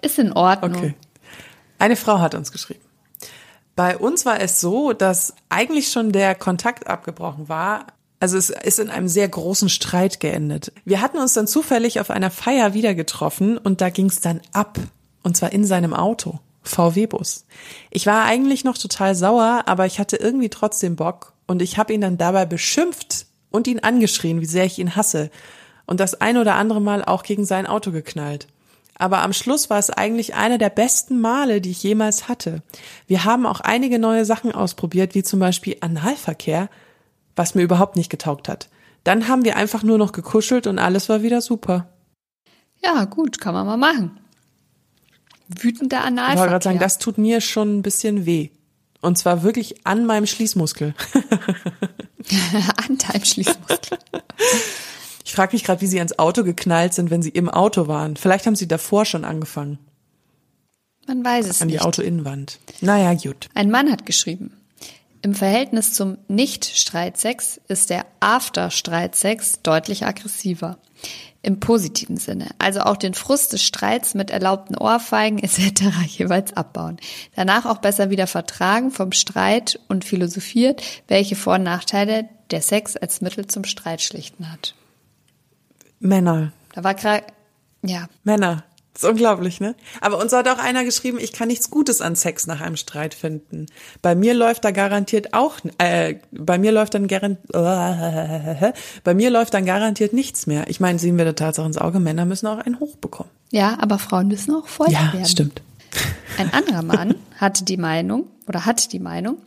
Ist 0.01 0.19
in 0.19 0.33
Ordnung. 0.33 0.75
Okay. 0.75 0.95
Eine 1.79 1.97
Frau 1.97 2.19
hat 2.19 2.35
uns 2.35 2.51
geschrieben. 2.51 2.81
Bei 3.77 3.99
uns 3.99 4.25
war 4.25 4.41
es 4.41 4.59
so, 4.59 4.95
dass 4.95 5.35
eigentlich 5.51 5.89
schon 5.93 6.13
der 6.13 6.35
Kontakt 6.35 6.87
abgebrochen 6.87 7.51
war. 7.51 7.89
Also 8.21 8.39
es 8.39 8.49
ist 8.49 8.79
in 8.79 8.89
einem 8.89 9.09
sehr 9.09 9.29
großen 9.29 9.69
Streit 9.69 10.19
geendet. 10.19 10.73
Wir 10.87 11.03
hatten 11.03 11.19
uns 11.19 11.35
dann 11.35 11.47
zufällig 11.47 12.01
auf 12.01 12.09
einer 12.09 12.31
Feier 12.31 12.73
wieder 12.73 12.95
getroffen 12.95 13.59
und 13.59 13.83
da 13.83 13.91
ging 13.91 14.07
es 14.07 14.21
dann 14.21 14.41
ab. 14.53 14.79
Und 15.23 15.37
zwar 15.37 15.53
in 15.53 15.67
seinem 15.67 15.93
Auto. 15.93 16.39
VW-Bus. 16.63 17.45
Ich 17.91 18.07
war 18.07 18.25
eigentlich 18.25 18.65
noch 18.65 18.79
total 18.79 19.15
sauer, 19.15 19.65
aber 19.67 19.85
ich 19.85 19.99
hatte 19.99 20.17
irgendwie 20.17 20.49
trotzdem 20.49 20.97
Bock 20.97 21.35
und 21.47 21.61
ich 21.61 21.77
habe 21.77 21.93
ihn 21.93 22.01
dann 22.01 22.17
dabei 22.17 22.47
beschimpft 22.47 23.27
und 23.51 23.67
ihn 23.67 23.81
angeschrien, 23.81 24.41
wie 24.41 24.47
sehr 24.47 24.65
ich 24.65 24.79
ihn 24.79 24.97
hasse 24.97 25.31
und 25.87 26.01
das 26.01 26.21
ein 26.21 26.37
oder 26.37 26.55
andere 26.55 26.81
Mal 26.81 27.05
auch 27.05 27.23
gegen 27.25 27.45
sein 27.45 27.67
Auto 27.67 27.91
geknallt. 27.91 28.47
Aber 28.95 29.23
am 29.23 29.33
Schluss 29.33 29.71
war 29.71 29.79
es 29.79 29.91
eigentlich 29.91 30.35
einer 30.35 30.59
der 30.59 30.69
besten 30.69 31.21
Male, 31.21 31.61
die 31.61 31.71
ich 31.71 31.83
jemals 31.83 32.29
hatte. 32.29 32.63
Wir 33.07 33.25
haben 33.25 33.47
auch 33.47 33.61
einige 33.61 33.99
neue 33.99 34.25
Sachen 34.25 34.53
ausprobiert, 34.53 35.15
wie 35.15 35.23
zum 35.23 35.41
Beispiel 35.41 35.77
Analverkehr, 35.81 36.69
was 37.35 37.55
mir 37.55 37.63
überhaupt 37.63 37.97
nicht 37.97 38.11
getaugt 38.11 38.49
hat. 38.49 38.69
Dann 39.03 39.27
haben 39.27 39.45
wir 39.45 39.57
einfach 39.57 39.83
nur 39.83 39.97
noch 39.97 40.13
gekuschelt 40.13 40.67
und 40.67 40.79
alles 40.79 41.09
war 41.09 41.23
wieder 41.23 41.41
super. 41.41 41.89
Ja, 42.85 43.05
gut, 43.07 43.41
kann 43.41 43.55
man 43.55 43.67
mal 43.67 43.79
machen. 43.79 44.21
Wütender 45.49 46.05
Analverkehr. 46.05 46.35
Ich 46.35 46.41
wollte 46.41 46.51
gerade 46.51 46.65
sagen, 46.65 46.79
das 46.79 46.99
tut 46.99 47.19
mir 47.19 47.41
schon 47.41 47.79
ein 47.79 47.83
bisschen 47.83 48.27
weh. 48.27 48.51
Und 49.01 49.17
zwar 49.17 49.43
wirklich 49.43 49.87
an 49.87 50.05
meinem 50.07 50.27
Schließmuskel. 50.27 50.95
an 52.89 52.99
deinem 52.99 53.25
Schließmuskel. 53.25 53.99
Ich 55.25 55.33
frage 55.33 55.55
mich 55.55 55.65
gerade, 55.65 55.81
wie 55.81 55.87
sie 55.87 55.99
ans 55.99 56.19
Auto 56.19 56.45
geknallt 56.45 56.95
sind, 56.95 57.11
wenn 57.11 57.23
sie 57.23 57.31
im 57.31 57.49
Auto 57.49 57.89
waren. 57.89 58.17
Vielleicht 58.17 58.47
haben 58.47 58.57
sie 58.57 58.69
davor 58.69 59.05
schon 59.05 59.25
angefangen. 59.25 59.79
Man 61.07 61.25
weiß 61.25 61.47
es 61.47 61.61
an 61.61 61.69
nicht. 61.69 61.81
An 61.81 61.83
die 61.83 61.87
Autoinnenwand. 61.87 62.59
Naja, 62.81 63.15
gut. 63.15 63.49
Ein 63.55 63.71
Mann 63.71 63.91
hat 63.91 64.07
geschrieben. 64.07 64.53
Im 65.23 65.35
Verhältnis 65.35 65.93
zum 65.93 66.17
Nicht-Streitsex 66.29 67.61
ist 67.69 67.91
der 67.91 68.07
After-Streitsex 68.21 69.61
deutlich 69.63 70.07
aggressiver. 70.07 70.79
Im 71.43 71.59
positiven 71.59 72.19
Sinne. 72.19 72.49
Also 72.59 72.81
auch 72.81 72.99
den 72.99 73.15
Frust 73.15 73.55
des 73.55 73.63
Streits 73.63 74.15
mit 74.15 74.31
erlaubten 74.31 74.77
Ohrfeigen 74.77 75.39
etc. 75.39 75.83
jeweils 76.07 76.55
abbauen. 76.55 76.99
Danach 77.35 77.65
auch 77.65 77.79
besser 77.79 78.11
wieder 78.11 78.27
vertragen 78.27 78.91
vom 78.91 79.13
Streit 79.13 79.81
und 79.89 80.05
philosophiert, 80.05 80.83
welche 81.09 81.37
Vor- 81.37 81.55
und 81.55 81.63
Nachteile 81.63 82.29
der 82.51 82.61
Sex 82.61 82.97
als 82.97 83.21
Mittel 83.23 83.47
zum 83.47 83.65
Streit 83.65 84.03
schlichten 84.03 84.53
hat. 84.53 84.75
Männer. 85.99 86.53
Da 86.75 86.85
war 86.85 86.95
gerade, 86.95 87.25
ja. 87.83 88.09
Männer. 88.25 88.65
Das 88.93 89.05
ist 89.05 89.09
unglaublich, 89.09 89.61
ne? 89.61 89.77
Aber 90.01 90.19
uns 90.19 90.33
hat 90.33 90.49
auch 90.49 90.59
einer 90.59 90.85
geschrieben, 90.85 91.19
ich 91.21 91.33
kann 91.33 91.49
nichts 91.49 91.71
Gutes 91.71 92.01
an 92.01 92.17
Sex 92.17 92.47
nach 92.47 92.61
einem 92.61 92.77
Streit 92.77 93.15
finden. 93.15 93.67
Bei 94.03 94.15
mir 94.15 94.35
läuft 94.35 94.65
da 94.65 94.73
garantiert 94.73 95.33
auch, 95.33 95.59
äh, 95.79 96.17
bei 96.33 96.59
mir 96.59 96.73
läuft 96.73 96.95
dann 96.95 97.07
garantiert, 97.07 97.55
äh, 97.55 98.73
bei 99.05 99.15
mir 99.15 99.31
läuft 99.31 99.55
dann 99.55 99.65
garantiert 99.65 100.13
nichts 100.13 100.47
mehr. 100.47 100.69
Ich 100.69 100.81
meine, 100.81 100.99
sehen 100.99 101.19
wir 101.19 101.25
der 101.25 101.37
Tatsache 101.37 101.67
ins 101.67 101.79
Auge, 101.79 102.01
Männer 102.01 102.25
müssen 102.25 102.49
auch 102.49 102.59
einen 102.59 102.81
Hoch 102.81 102.97
bekommen. 102.97 103.31
Ja, 103.53 103.79
aber 103.81 103.99
Frauen 103.99 104.29
müssen 104.29 104.55
auch 104.55 104.67
feucht 104.67 104.91
ja, 104.91 105.05
werden. 105.05 105.21
Ja, 105.21 105.27
stimmt. 105.27 105.63
Ein 106.37 106.53
anderer 106.53 106.83
Mann 106.83 107.15
hatte 107.37 107.65
die 107.65 107.77
Meinung, 107.77 108.27
oder 108.49 108.67
hat 108.67 108.93
die 108.93 109.01
Meinung, 109.01 109.39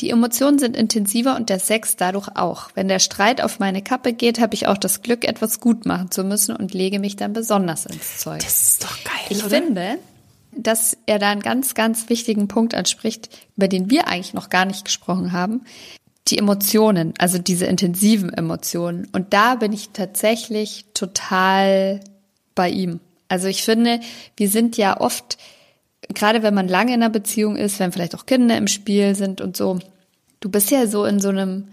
die 0.00 0.10
Emotionen 0.10 0.58
sind 0.58 0.76
intensiver 0.76 1.34
und 1.34 1.48
der 1.48 1.58
Sex 1.58 1.96
dadurch 1.96 2.28
auch. 2.36 2.70
Wenn 2.74 2.86
der 2.86 3.00
Streit 3.00 3.40
auf 3.42 3.58
meine 3.58 3.82
Kappe 3.82 4.12
geht, 4.12 4.38
habe 4.38 4.54
ich 4.54 4.68
auch 4.68 4.78
das 4.78 5.02
Glück, 5.02 5.26
etwas 5.26 5.58
gut 5.58 5.86
machen 5.86 6.10
zu 6.10 6.22
müssen 6.22 6.54
und 6.54 6.72
lege 6.72 7.00
mich 7.00 7.16
dann 7.16 7.32
besonders 7.32 7.84
ins 7.84 8.18
Zeug. 8.18 8.40
Das 8.40 8.60
ist 8.60 8.84
doch 8.84 8.96
geil. 9.04 9.26
Ich 9.30 9.44
oder? 9.44 9.56
finde, 9.56 9.98
dass 10.52 10.96
er 11.06 11.18
da 11.18 11.30
einen 11.30 11.42
ganz, 11.42 11.74
ganz 11.74 12.08
wichtigen 12.08 12.46
Punkt 12.46 12.74
anspricht, 12.74 13.28
über 13.56 13.66
den 13.66 13.90
wir 13.90 14.06
eigentlich 14.06 14.34
noch 14.34 14.50
gar 14.50 14.66
nicht 14.66 14.84
gesprochen 14.84 15.32
haben. 15.32 15.64
Die 16.28 16.38
Emotionen, 16.38 17.14
also 17.18 17.38
diese 17.38 17.66
intensiven 17.66 18.32
Emotionen. 18.32 19.08
Und 19.12 19.32
da 19.32 19.56
bin 19.56 19.72
ich 19.72 19.90
tatsächlich 19.90 20.84
total 20.94 22.00
bei 22.54 22.70
ihm. 22.70 23.00
Also 23.28 23.48
ich 23.48 23.62
finde, 23.62 24.00
wir 24.36 24.48
sind 24.48 24.76
ja 24.76 25.00
oft 25.00 25.38
gerade 26.14 26.42
wenn 26.42 26.54
man 26.54 26.68
lange 26.68 26.94
in 26.94 27.02
einer 27.02 27.10
Beziehung 27.10 27.56
ist, 27.56 27.78
wenn 27.80 27.92
vielleicht 27.92 28.14
auch 28.14 28.26
Kinder 28.26 28.56
im 28.56 28.68
Spiel 28.68 29.14
sind 29.14 29.40
und 29.40 29.56
so, 29.56 29.78
du 30.40 30.50
bist 30.50 30.70
ja 30.70 30.86
so 30.86 31.04
in 31.04 31.20
so 31.20 31.28
einem, 31.28 31.68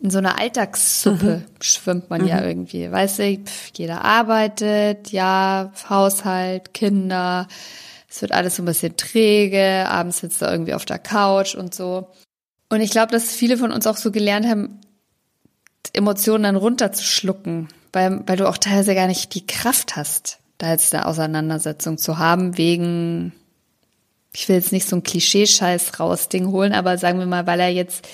in 0.00 0.10
so 0.10 0.18
einer 0.18 0.38
Alltagssuppe 0.38 1.42
mhm. 1.44 1.44
schwimmt 1.60 2.10
man 2.10 2.22
mhm. 2.22 2.28
ja 2.28 2.44
irgendwie. 2.44 2.90
Weißt 2.90 3.18
du, 3.18 3.38
pf, 3.38 3.72
jeder 3.76 4.04
arbeitet, 4.04 5.10
ja, 5.10 5.72
Haushalt, 5.88 6.74
Kinder, 6.74 7.48
es 8.08 8.22
wird 8.22 8.32
alles 8.32 8.56
so 8.56 8.62
ein 8.62 8.66
bisschen 8.66 8.96
träge, 8.96 9.86
abends 9.88 10.18
sitzt 10.18 10.42
er 10.42 10.52
irgendwie 10.52 10.74
auf 10.74 10.84
der 10.84 10.98
Couch 10.98 11.54
und 11.54 11.74
so. 11.74 12.08
Und 12.70 12.80
ich 12.80 12.90
glaube, 12.90 13.12
dass 13.12 13.32
viele 13.32 13.56
von 13.56 13.72
uns 13.72 13.86
auch 13.86 13.96
so 13.96 14.10
gelernt 14.10 14.46
haben, 14.46 14.80
Emotionen 15.94 16.44
dann 16.44 16.56
runterzuschlucken, 16.56 17.68
weil, 17.92 18.22
weil 18.26 18.36
du 18.36 18.46
auch 18.48 18.58
teilweise 18.58 18.94
gar 18.94 19.06
nicht 19.06 19.34
die 19.34 19.46
Kraft 19.46 19.96
hast 19.96 20.38
da 20.58 20.70
jetzt 20.70 20.94
eine 20.94 21.06
Auseinandersetzung 21.06 21.98
zu 21.98 22.18
haben, 22.18 22.58
wegen, 22.58 23.32
ich 24.32 24.48
will 24.48 24.56
jetzt 24.56 24.72
nicht 24.72 24.88
so 24.88 24.96
ein 24.96 25.04
Klischee-Scheiß 25.04 26.00
raus 26.00 26.28
Ding 26.28 26.48
holen, 26.48 26.72
aber 26.72 26.98
sagen 26.98 27.20
wir 27.20 27.26
mal, 27.26 27.46
weil 27.46 27.60
er 27.60 27.70
jetzt 27.70 28.06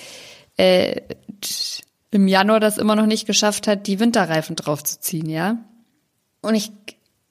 äh, 0.57 1.01
im 2.11 2.27
Januar 2.27 2.59
das 2.59 2.77
immer 2.77 2.95
noch 2.95 3.07
nicht 3.07 3.25
geschafft 3.25 3.67
hat, 3.67 3.87
die 3.87 3.99
Winterreifen 3.99 4.55
draufzuziehen, 4.55 5.29
ja. 5.29 5.57
Und 6.41 6.55
ich 6.55 6.71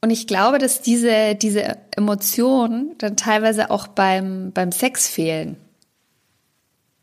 und 0.00 0.10
ich 0.10 0.26
glaube, 0.26 0.58
dass 0.58 0.82
diese 0.82 1.34
diese 1.34 1.78
Emotionen 1.96 2.94
dann 2.98 3.16
teilweise 3.16 3.70
auch 3.70 3.86
beim 3.86 4.52
beim 4.52 4.72
Sex 4.72 5.08
fehlen. 5.08 5.56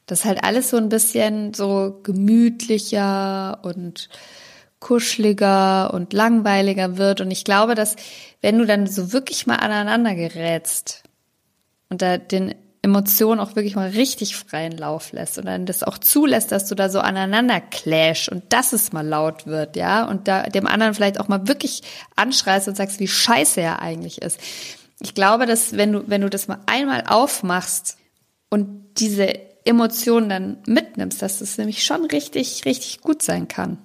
Das 0.06 0.26
halt 0.26 0.44
alles 0.44 0.70
so 0.70 0.78
ein 0.78 0.90
bisschen 0.90 1.54
so 1.54 2.00
gemütlicher 2.04 3.60
und 3.64 4.10
kuscheliger 4.82 5.94
und 5.94 6.12
langweiliger 6.12 6.98
wird. 6.98 7.22
Und 7.22 7.32
ich 7.32 7.46
glaube, 7.46 7.76
dass 7.76 7.96
wenn 8.42 8.58
du 8.58 8.66
dann 8.66 8.88
so 8.88 9.14
wirklich 9.14 9.48
mal 9.48 9.56
aneinander 9.56 10.16
gerätst 10.16 11.04
und 11.90 12.02
da 12.02 12.18
den 12.18 12.56
Emotionen 12.82 13.40
auch 13.40 13.56
wirklich 13.56 13.76
mal 13.76 13.90
richtig 13.90 14.36
freien 14.36 14.76
Lauf 14.76 15.12
lässt 15.12 15.38
und 15.38 15.46
dann 15.46 15.68
das 15.68 15.84
auch 15.84 16.00
zulässt, 16.00 16.52
dass 16.52 16.68
du 16.68 16.74
da 16.74 16.90
so 16.90 17.00
aneinander 17.00 17.62
clash 17.62 18.28
und 18.28 18.52
dass 18.52 18.74
es 18.74 18.92
mal 18.92 19.06
laut 19.06 19.46
wird, 19.46 19.76
ja, 19.76 20.04
und 20.04 20.28
da 20.28 20.44
dem 20.44 20.66
anderen 20.66 20.96
vielleicht 20.96 21.20
auch 21.20 21.28
mal 21.28 21.48
wirklich 21.48 21.84
anschreist 22.16 22.68
und 22.68 22.76
sagst, 22.76 23.00
wie 23.00 23.08
scheiße 23.08 23.62
er 23.62 23.84
eigentlich 23.84 24.20
ist. 24.24 24.40
Ich 25.00 25.14
glaube, 25.14 25.46
dass 25.46 25.78
wenn 25.78 25.94
du, 25.94 26.04
wenn 26.08 26.22
du 26.22 26.30
das 26.30 26.48
mal 26.48 26.60
einmal 26.66 27.04
aufmachst 27.08 27.98
und 28.50 28.86
diese 28.98 29.32
Emotionen 29.64 30.30
dann 30.30 30.58
mitnimmst, 30.66 31.22
dass 31.22 31.38
das 31.38 31.60
nämlich 31.60 31.84
schon 31.84 32.06
richtig, 32.06 32.66
richtig 32.66 33.02
gut 33.02 33.22
sein 33.22 33.48
kann. 33.48 33.78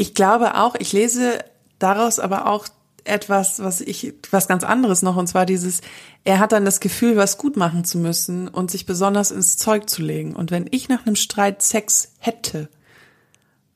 Ich 0.00 0.14
glaube 0.14 0.54
auch, 0.54 0.76
ich 0.78 0.94
lese 0.94 1.44
daraus 1.78 2.20
aber 2.20 2.46
auch 2.46 2.66
etwas, 3.04 3.62
was 3.62 3.82
ich, 3.82 4.14
was 4.30 4.48
ganz 4.48 4.64
anderes 4.64 5.02
noch, 5.02 5.16
und 5.16 5.26
zwar 5.26 5.44
dieses, 5.44 5.82
er 6.24 6.38
hat 6.38 6.52
dann 6.52 6.64
das 6.64 6.80
Gefühl, 6.80 7.18
was 7.18 7.36
gut 7.36 7.58
machen 7.58 7.84
zu 7.84 7.98
müssen 7.98 8.48
und 8.48 8.70
sich 8.70 8.86
besonders 8.86 9.30
ins 9.30 9.58
Zeug 9.58 9.90
zu 9.90 10.00
legen. 10.00 10.34
Und 10.34 10.50
wenn 10.50 10.66
ich 10.70 10.88
nach 10.88 11.04
einem 11.04 11.16
Streit 11.16 11.60
Sex 11.60 12.14
hätte, 12.18 12.70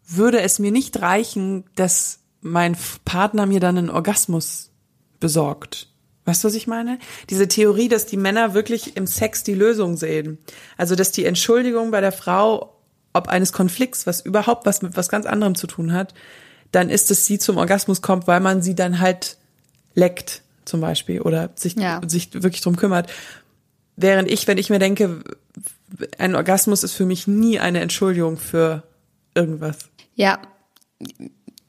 würde 0.06 0.40
es 0.40 0.58
mir 0.58 0.72
nicht 0.72 1.02
reichen, 1.02 1.64
dass 1.74 2.20
mein 2.40 2.74
Partner 3.04 3.44
mir 3.44 3.60
dann 3.60 3.76
einen 3.76 3.90
Orgasmus 3.90 4.70
besorgt. 5.20 5.88
Weißt 6.24 6.42
du, 6.42 6.48
was 6.48 6.54
ich 6.54 6.66
meine? 6.66 7.00
Diese 7.28 7.48
Theorie, 7.48 7.88
dass 7.88 8.06
die 8.06 8.16
Männer 8.16 8.54
wirklich 8.54 8.96
im 8.96 9.06
Sex 9.06 9.42
die 9.42 9.52
Lösung 9.52 9.98
sehen. 9.98 10.38
Also, 10.78 10.94
dass 10.94 11.12
die 11.12 11.26
Entschuldigung 11.26 11.90
bei 11.90 12.00
der 12.00 12.12
Frau 12.12 12.73
ob 13.14 13.28
eines 13.28 13.52
Konflikts, 13.52 14.06
was 14.06 14.20
überhaupt 14.20 14.66
was 14.66 14.82
mit 14.82 14.96
was 14.96 15.08
ganz 15.08 15.24
anderem 15.24 15.54
zu 15.54 15.66
tun 15.66 15.92
hat, 15.92 16.12
dann 16.72 16.90
ist 16.90 17.10
es, 17.10 17.24
sie 17.24 17.38
zum 17.38 17.56
Orgasmus 17.56 18.02
kommt, 18.02 18.26
weil 18.26 18.40
man 18.40 18.60
sie 18.60 18.74
dann 18.74 19.00
halt 19.00 19.38
leckt, 19.94 20.42
zum 20.64 20.80
Beispiel, 20.80 21.22
oder 21.22 21.50
sich, 21.54 21.74
ja. 21.76 22.00
sich 22.06 22.34
wirklich 22.34 22.60
drum 22.60 22.76
kümmert. 22.76 23.10
Während 23.96 24.30
ich, 24.30 24.46
wenn 24.48 24.58
ich 24.58 24.70
mir 24.70 24.80
denke, 24.80 25.22
ein 26.18 26.34
Orgasmus 26.34 26.82
ist 26.82 26.94
für 26.94 27.06
mich 27.06 27.28
nie 27.28 27.60
eine 27.60 27.80
Entschuldigung 27.80 28.36
für 28.36 28.82
irgendwas. 29.34 29.78
Ja. 30.14 30.40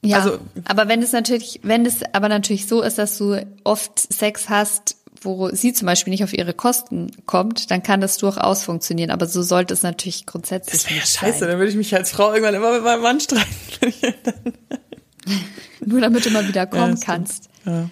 Ja, 0.02 0.20
also, 0.20 0.38
aber 0.66 0.88
wenn 0.88 1.02
es 1.02 1.14
natürlich, 1.14 1.60
wenn 1.64 1.86
es 1.86 2.02
aber 2.14 2.30
natürlich 2.30 2.68
so 2.68 2.82
ist, 2.84 2.98
dass 3.00 3.18
du 3.18 3.44
oft 3.64 4.00
Sex 4.14 4.50
hast, 4.50 4.98
wo 5.22 5.50
sie 5.50 5.74
zum 5.74 5.86
Beispiel 5.86 6.12
nicht 6.12 6.24
auf 6.24 6.34
ihre 6.34 6.54
Kosten 6.54 7.12
kommt, 7.26 7.72
dann 7.72 7.84
kann 7.84 8.02
das 8.02 8.18
durchaus 8.18 8.64
funktionieren. 8.64 9.12
Aber 9.12 9.28
so 9.28 9.42
sollte 9.42 9.74
es 9.74 9.84
natürlich 9.84 10.26
grundsätzlich 10.26 10.84
das 10.84 10.92
nicht 10.92 11.00
ja 11.00 11.06
scheiße, 11.06 11.40
sein. 11.40 11.50
dann 11.50 11.58
würde 11.60 11.72
ich 11.72 11.78
mich 11.78 11.94
als 11.96 12.12
Frau 12.12 12.32
irgendwann 12.32 12.56
immer 12.56 12.74
mit 12.74 12.84
meinem 12.84 13.02
Mann 13.02 13.20
streiten. 13.20 14.14
Nur 15.86 16.02
damit 16.02 16.26
du 16.26 16.30
mal 16.30 16.48
wieder 16.48 16.68
kommen 16.68 16.98
ja, 16.98 17.04
kannst. 17.04 17.50
Ja. 17.66 17.90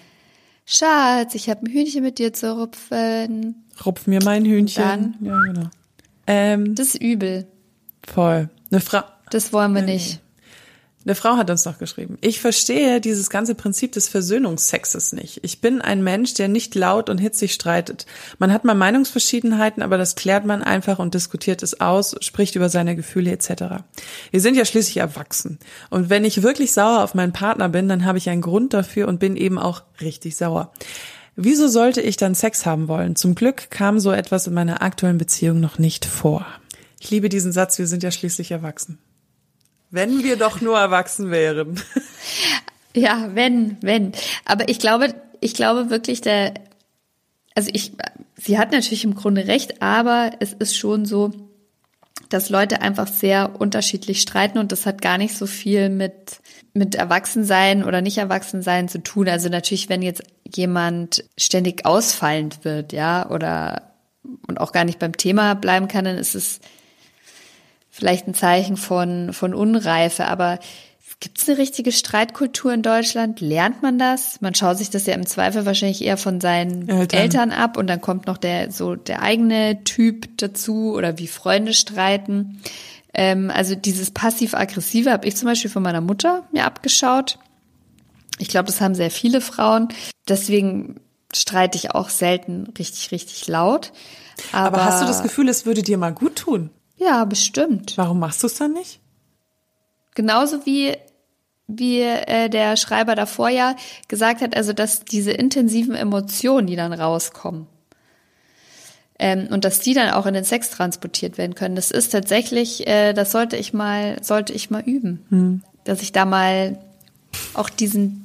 Schatz, 0.66 1.34
ich 1.34 1.50
habe 1.50 1.66
ein 1.66 1.72
Hühnchen 1.72 2.02
mit 2.02 2.18
dir 2.18 2.32
zu 2.32 2.56
rupfen. 2.56 3.64
Rupf 3.84 4.06
mir 4.06 4.22
mein 4.22 4.44
Hühnchen. 4.44 4.82
Dann, 4.82 5.14
ja, 5.20 5.38
genau. 5.40 5.70
Ähm, 6.26 6.74
das 6.74 6.88
ist 6.88 7.02
übel. 7.02 7.46
Voll. 8.06 8.48
Eine 8.70 8.80
Frau. 8.80 9.02
Das 9.30 9.52
wollen 9.52 9.74
wir 9.74 9.82
nicht. 9.82 10.20
Eine 11.06 11.14
Frau 11.14 11.36
hat 11.36 11.50
uns 11.50 11.66
noch 11.66 11.78
geschrieben. 11.78 12.16
Ich 12.22 12.40
verstehe 12.40 12.98
dieses 12.98 13.28
ganze 13.28 13.54
Prinzip 13.54 13.92
des 13.92 14.08
Versöhnungssexes 14.08 15.12
nicht. 15.12 15.40
Ich 15.42 15.60
bin 15.60 15.82
ein 15.82 16.02
Mensch, 16.02 16.32
der 16.32 16.48
nicht 16.48 16.74
laut 16.74 17.10
und 17.10 17.18
hitzig 17.18 17.52
streitet. 17.52 18.06
Man 18.38 18.52
hat 18.52 18.64
mal 18.64 18.74
Meinungsverschiedenheiten, 18.74 19.82
aber 19.82 19.98
das 19.98 20.14
klärt 20.14 20.46
man 20.46 20.62
einfach 20.62 20.98
und 20.98 21.12
diskutiert 21.12 21.62
es 21.62 21.78
aus, 21.80 22.16
spricht 22.20 22.54
über 22.54 22.70
seine 22.70 22.96
Gefühle 22.96 23.32
etc. 23.32 23.84
Wir 24.30 24.40
sind 24.40 24.56
ja 24.56 24.64
schließlich 24.64 24.96
erwachsen. 24.96 25.58
Und 25.90 26.08
wenn 26.08 26.24
ich 26.24 26.42
wirklich 26.42 26.72
sauer 26.72 27.04
auf 27.04 27.14
meinen 27.14 27.32
Partner 27.32 27.68
bin, 27.68 27.86
dann 27.86 28.06
habe 28.06 28.16
ich 28.16 28.30
einen 28.30 28.40
Grund 28.40 28.72
dafür 28.72 29.06
und 29.06 29.20
bin 29.20 29.36
eben 29.36 29.58
auch 29.58 29.82
richtig 30.00 30.36
sauer. 30.36 30.72
Wieso 31.36 31.68
sollte 31.68 32.00
ich 32.00 32.16
dann 32.16 32.34
Sex 32.34 32.64
haben 32.64 32.88
wollen? 32.88 33.14
Zum 33.14 33.34
Glück 33.34 33.70
kam 33.70 33.98
so 33.98 34.10
etwas 34.10 34.46
in 34.46 34.54
meiner 34.54 34.80
aktuellen 34.80 35.18
Beziehung 35.18 35.60
noch 35.60 35.78
nicht 35.78 36.06
vor. 36.06 36.46
Ich 36.98 37.10
liebe 37.10 37.28
diesen 37.28 37.52
Satz, 37.52 37.78
wir 37.78 37.86
sind 37.86 38.02
ja 38.02 38.10
schließlich 38.10 38.52
erwachsen. 38.52 38.98
Wenn 39.94 40.24
wir 40.24 40.36
doch 40.36 40.60
nur 40.60 40.76
erwachsen 40.76 41.30
wären. 41.30 41.80
Ja, 42.96 43.30
wenn, 43.34 43.76
wenn. 43.80 44.12
Aber 44.44 44.68
ich 44.68 44.78
glaube, 44.78 45.14
ich 45.40 45.54
glaube 45.54 45.90
wirklich, 45.90 46.20
der, 46.20 46.54
also 47.54 47.70
ich, 47.72 47.92
sie 48.36 48.56
hat 48.58 48.70
natürlich 48.70 49.04
im 49.04 49.14
Grunde 49.14 49.48
recht, 49.48 49.82
aber 49.82 50.30
es 50.38 50.52
ist 50.52 50.76
schon 50.76 51.04
so, 51.04 51.32
dass 52.28 52.50
Leute 52.50 52.82
einfach 52.82 53.08
sehr 53.08 53.60
unterschiedlich 53.60 54.20
streiten 54.20 54.58
und 54.58 54.72
das 54.72 54.86
hat 54.86 55.02
gar 55.02 55.18
nicht 55.18 55.36
so 55.36 55.46
viel 55.46 55.88
mit, 55.90 56.40
mit 56.72 56.94
Erwachsensein 56.94 57.84
oder 57.84 58.00
nicht 58.00 58.18
Erwachsensein 58.18 58.88
zu 58.88 59.02
tun. 59.02 59.28
Also 59.28 59.48
natürlich, 59.48 59.88
wenn 59.88 60.02
jetzt 60.02 60.22
jemand 60.52 61.24
ständig 61.36 61.84
ausfallend 61.84 62.64
wird, 62.64 62.92
ja, 62.92 63.28
oder 63.28 63.94
und 64.46 64.60
auch 64.60 64.72
gar 64.72 64.84
nicht 64.84 64.98
beim 64.98 65.16
Thema 65.16 65.54
bleiben 65.54 65.88
kann, 65.88 66.04
dann 66.04 66.16
ist 66.16 66.34
es 66.34 66.60
vielleicht 67.94 68.26
ein 68.26 68.34
Zeichen 68.34 68.76
von, 68.76 69.32
von 69.32 69.54
Unreife. 69.54 70.26
Aber 70.26 70.58
Gibt 71.20 71.38
es 71.38 71.48
eine 71.48 71.56
richtige 71.56 71.92
Streitkultur 71.92 72.74
in 72.74 72.82
Deutschland? 72.82 73.40
Lernt 73.40 73.82
man 73.82 73.98
das? 73.98 74.40
Man 74.40 74.54
schaut 74.54 74.76
sich 74.76 74.90
das 74.90 75.06
ja 75.06 75.14
im 75.14 75.24
Zweifel 75.24 75.64
wahrscheinlich 75.64 76.04
eher 76.04 76.18
von 76.18 76.40
seinen 76.40 76.88
Eltern, 76.88 77.18
Eltern 77.18 77.52
ab 77.52 77.78
und 77.78 77.86
dann 77.86 78.00
kommt 78.00 78.26
noch 78.26 78.36
der 78.36 78.70
so 78.70 78.94
der 78.94 79.22
eigene 79.22 79.84
Typ 79.84 80.36
dazu 80.36 80.92
oder 80.92 81.18
wie 81.18 81.28
Freunde 81.28 81.72
streiten. 81.72 82.60
Ähm, 83.14 83.50
also 83.54 83.74
dieses 83.74 84.10
passiv-aggressive 84.10 85.10
habe 85.10 85.26
ich 85.26 85.36
zum 85.36 85.48
Beispiel 85.48 85.70
von 85.70 85.82
meiner 85.82 86.02
Mutter 86.02 86.46
mir 86.52 86.64
abgeschaut. 86.64 87.38
Ich 88.38 88.48
glaube, 88.48 88.66
das 88.66 88.80
haben 88.82 88.94
sehr 88.94 89.10
viele 89.10 89.40
Frauen. 89.40 89.88
Deswegen 90.28 91.00
streite 91.32 91.78
ich 91.78 91.92
auch 91.92 92.10
selten 92.10 92.66
richtig, 92.76 93.12
richtig 93.12 93.46
laut. 93.46 93.92
Aber, 94.52 94.78
Aber 94.78 94.84
hast 94.84 95.00
du 95.00 95.06
das 95.06 95.22
Gefühl, 95.22 95.48
es 95.48 95.64
würde 95.64 95.82
dir 95.82 95.96
mal 95.96 96.12
gut 96.12 96.36
tun? 96.36 96.68
Ja, 96.96 97.24
bestimmt. 97.24 97.94
Warum 97.96 98.18
machst 98.18 98.42
du 98.42 98.46
es 98.46 98.56
dann 98.56 98.72
nicht? 98.72 99.00
Genauso 100.14 100.64
wie 100.64 100.96
wie 101.66 102.00
äh, 102.00 102.48
der 102.48 102.76
Schreiber 102.76 103.14
davor 103.14 103.48
ja 103.48 103.74
gesagt 104.08 104.42
hat, 104.42 104.56
also 104.56 104.72
dass 104.72 105.04
diese 105.04 105.32
intensiven 105.32 105.94
Emotionen, 105.94 106.66
die 106.66 106.76
dann 106.76 106.92
rauskommen, 106.92 107.66
ähm, 109.18 109.48
und 109.50 109.64
dass 109.64 109.80
die 109.80 109.94
dann 109.94 110.10
auch 110.10 110.26
in 110.26 110.34
den 110.34 110.44
Sex 110.44 110.70
transportiert 110.70 111.38
werden 111.38 111.54
können, 111.54 111.76
das 111.76 111.90
ist 111.90 112.10
tatsächlich, 112.10 112.86
äh, 112.86 113.12
das 113.12 113.32
sollte 113.32 113.56
ich 113.56 113.72
mal, 113.72 114.18
sollte 114.22 114.52
ich 114.52 114.70
mal 114.70 114.82
üben, 114.82 115.24
hm. 115.30 115.62
dass 115.84 116.02
ich 116.02 116.12
da 116.12 116.24
mal 116.24 116.78
auch 117.54 117.70
diesen 117.70 118.20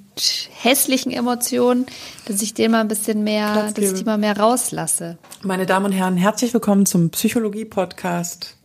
hässlichen 0.61 1.11
Emotionen, 1.11 1.86
dass 2.26 2.41
ich 2.41 2.53
den 2.53 2.72
mal 2.72 2.82
ein 2.82 2.89
bisschen 2.89 3.24
mehr, 3.24 3.53
dass 3.53 3.78
ich 3.78 3.93
die 3.93 4.03
mal 4.03 4.17
mehr 4.17 4.38
rauslasse. 4.38 5.17
Meine 5.43 5.65
Damen 5.65 5.86
und 5.86 5.91
Herren, 5.93 6.17
herzlich 6.17 6.53
willkommen 6.53 6.86
zum 6.86 7.09
Psychologie-Podcast 7.09 8.59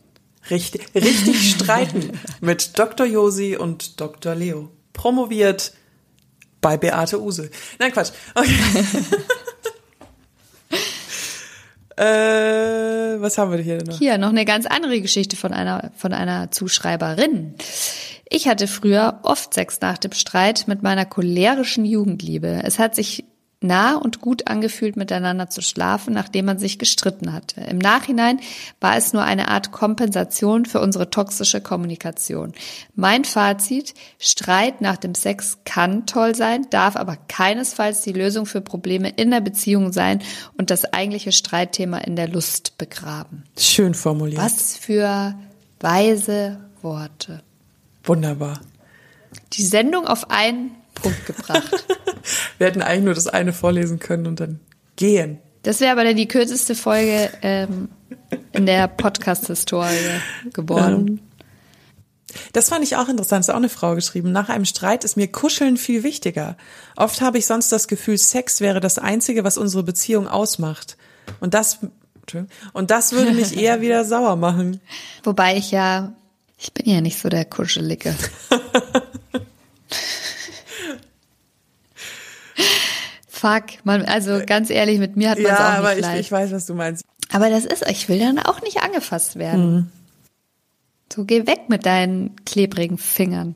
Richtig, 0.50 0.86
richtig 0.94 1.52
streiten 1.54 2.18
mit 2.40 2.78
Dr. 2.78 3.06
Josi 3.06 3.56
und 3.56 4.00
Dr. 4.00 4.34
Leo. 4.34 4.70
Promoviert 4.92 5.72
bei 6.60 6.76
Beate 6.76 7.20
Use. 7.20 7.50
Nein, 7.78 7.92
Quatsch. 7.92 8.12
Okay. 8.34 8.54
äh, 12.02 13.20
was 13.20 13.38
haben 13.38 13.52
wir 13.52 13.58
hier 13.58 13.78
denn 13.78 13.88
noch? 13.88 13.98
Hier 13.98 14.18
noch 14.18 14.30
eine 14.30 14.44
ganz 14.44 14.66
andere 14.66 15.00
Geschichte 15.00 15.36
von 15.36 15.52
einer, 15.52 15.92
von 15.96 16.12
einer 16.12 16.50
Zuschreiberin. 16.50 17.54
Ich 18.28 18.48
hatte 18.48 18.66
früher 18.66 19.20
oft 19.22 19.52
Sex 19.54 19.80
nach 19.80 19.98
dem 19.98 20.12
Streit 20.12 20.66
mit 20.66 20.82
meiner 20.82 21.04
cholerischen 21.04 21.84
Jugendliebe. 21.84 22.62
Es 22.64 22.78
hat 22.78 22.94
sich 22.94 23.24
nah 23.64 23.96
und 23.96 24.20
gut 24.20 24.46
angefühlt, 24.46 24.96
miteinander 24.96 25.50
zu 25.50 25.62
schlafen, 25.62 26.14
nachdem 26.14 26.44
man 26.44 26.58
sich 26.58 26.78
gestritten 26.78 27.32
hatte. 27.32 27.62
Im 27.62 27.78
Nachhinein 27.78 28.38
war 28.80 28.96
es 28.96 29.12
nur 29.12 29.24
eine 29.24 29.48
Art 29.48 29.72
Kompensation 29.72 30.66
für 30.66 30.80
unsere 30.80 31.10
toxische 31.10 31.60
Kommunikation. 31.60 32.52
Mein 32.94 33.24
Fazit, 33.24 33.94
Streit 34.18 34.80
nach 34.80 34.96
dem 34.96 35.14
Sex 35.14 35.58
kann 35.64 36.06
toll 36.06 36.34
sein, 36.34 36.66
darf 36.70 36.94
aber 36.94 37.16
keinesfalls 37.28 38.02
die 38.02 38.12
Lösung 38.12 38.46
für 38.46 38.60
Probleme 38.60 39.08
in 39.08 39.30
der 39.30 39.40
Beziehung 39.40 39.92
sein 39.92 40.22
und 40.56 40.70
das 40.70 40.84
eigentliche 40.92 41.32
Streitthema 41.32 41.98
in 41.98 42.14
der 42.14 42.28
Lust 42.28 42.78
begraben. 42.78 43.44
Schön 43.58 43.94
formuliert. 43.94 44.40
Was 44.40 44.76
für 44.76 45.34
weise 45.80 46.60
Worte. 46.82 47.42
Wunderbar. 48.04 48.60
Die 49.54 49.64
Sendung 49.64 50.06
auf 50.06 50.30
einen 50.30 50.70
Punkt 50.94 51.26
gebracht. 51.26 51.84
Wir 52.58 52.66
hätten 52.66 52.82
eigentlich 52.82 53.04
nur 53.04 53.14
das 53.14 53.26
eine 53.26 53.52
vorlesen 53.52 53.98
können 53.98 54.26
und 54.26 54.40
dann 54.40 54.60
gehen. 54.96 55.38
Das 55.62 55.80
wäre 55.80 55.92
aber 55.92 56.04
dann 56.04 56.16
die 56.16 56.28
kürzeste 56.28 56.74
Folge 56.74 57.30
ähm, 57.42 57.88
in 58.52 58.66
der 58.66 58.86
Podcast-Historie 58.86 60.20
geworden. 60.52 61.08
Ähm, 61.08 61.20
das 62.52 62.68
fand 62.68 62.84
ich 62.84 62.96
auch 62.96 63.08
interessant. 63.08 63.40
Das 63.40 63.48
ist 63.48 63.54
auch 63.54 63.58
eine 63.58 63.68
Frau 63.68 63.94
geschrieben. 63.94 64.32
Nach 64.32 64.48
einem 64.48 64.64
Streit 64.64 65.04
ist 65.04 65.16
mir 65.16 65.28
Kuscheln 65.28 65.76
viel 65.76 66.02
wichtiger. 66.02 66.56
Oft 66.96 67.20
habe 67.20 67.38
ich 67.38 67.46
sonst 67.46 67.70
das 67.72 67.88
Gefühl, 67.88 68.18
Sex 68.18 68.60
wäre 68.60 68.80
das 68.80 68.98
Einzige, 68.98 69.44
was 69.44 69.56
unsere 69.56 69.82
Beziehung 69.82 70.28
ausmacht. 70.28 70.96
Und 71.40 71.54
das, 71.54 71.78
und 72.72 72.90
das 72.90 73.12
würde 73.12 73.32
mich 73.32 73.56
eher 73.58 73.80
wieder 73.80 74.04
sauer 74.04 74.36
machen. 74.36 74.80
Wobei 75.22 75.56
ich 75.56 75.70
ja, 75.70 76.12
ich 76.58 76.72
bin 76.72 76.92
ja 76.92 77.00
nicht 77.00 77.18
so 77.18 77.28
der 77.28 77.44
Kuschelige. 77.44 78.14
fuck. 83.44 83.84
Man, 83.84 84.04
also 84.06 84.40
ganz 84.46 84.70
ehrlich, 84.70 84.98
mit 84.98 85.16
mir 85.16 85.30
hat 85.30 85.38
man 85.38 85.52
es 85.52 85.58
ja, 85.58 85.66
auch 85.66 85.78
nicht 85.78 85.78
aber 85.78 86.00
leicht. 86.00 86.20
Ich, 86.20 86.26
ich 86.26 86.32
weiß, 86.32 86.52
was 86.52 86.66
du 86.66 86.74
meinst. 86.74 87.04
Aber 87.30 87.50
das 87.50 87.64
ist, 87.64 87.88
ich 87.88 88.08
will 88.08 88.18
dann 88.18 88.38
auch 88.38 88.62
nicht 88.62 88.82
angefasst 88.82 89.36
werden. 89.36 89.74
Mhm. 89.74 89.86
So 91.12 91.24
geh 91.24 91.46
weg 91.46 91.68
mit 91.68 91.86
deinen 91.86 92.34
klebrigen 92.44 92.98
Fingern. 92.98 93.54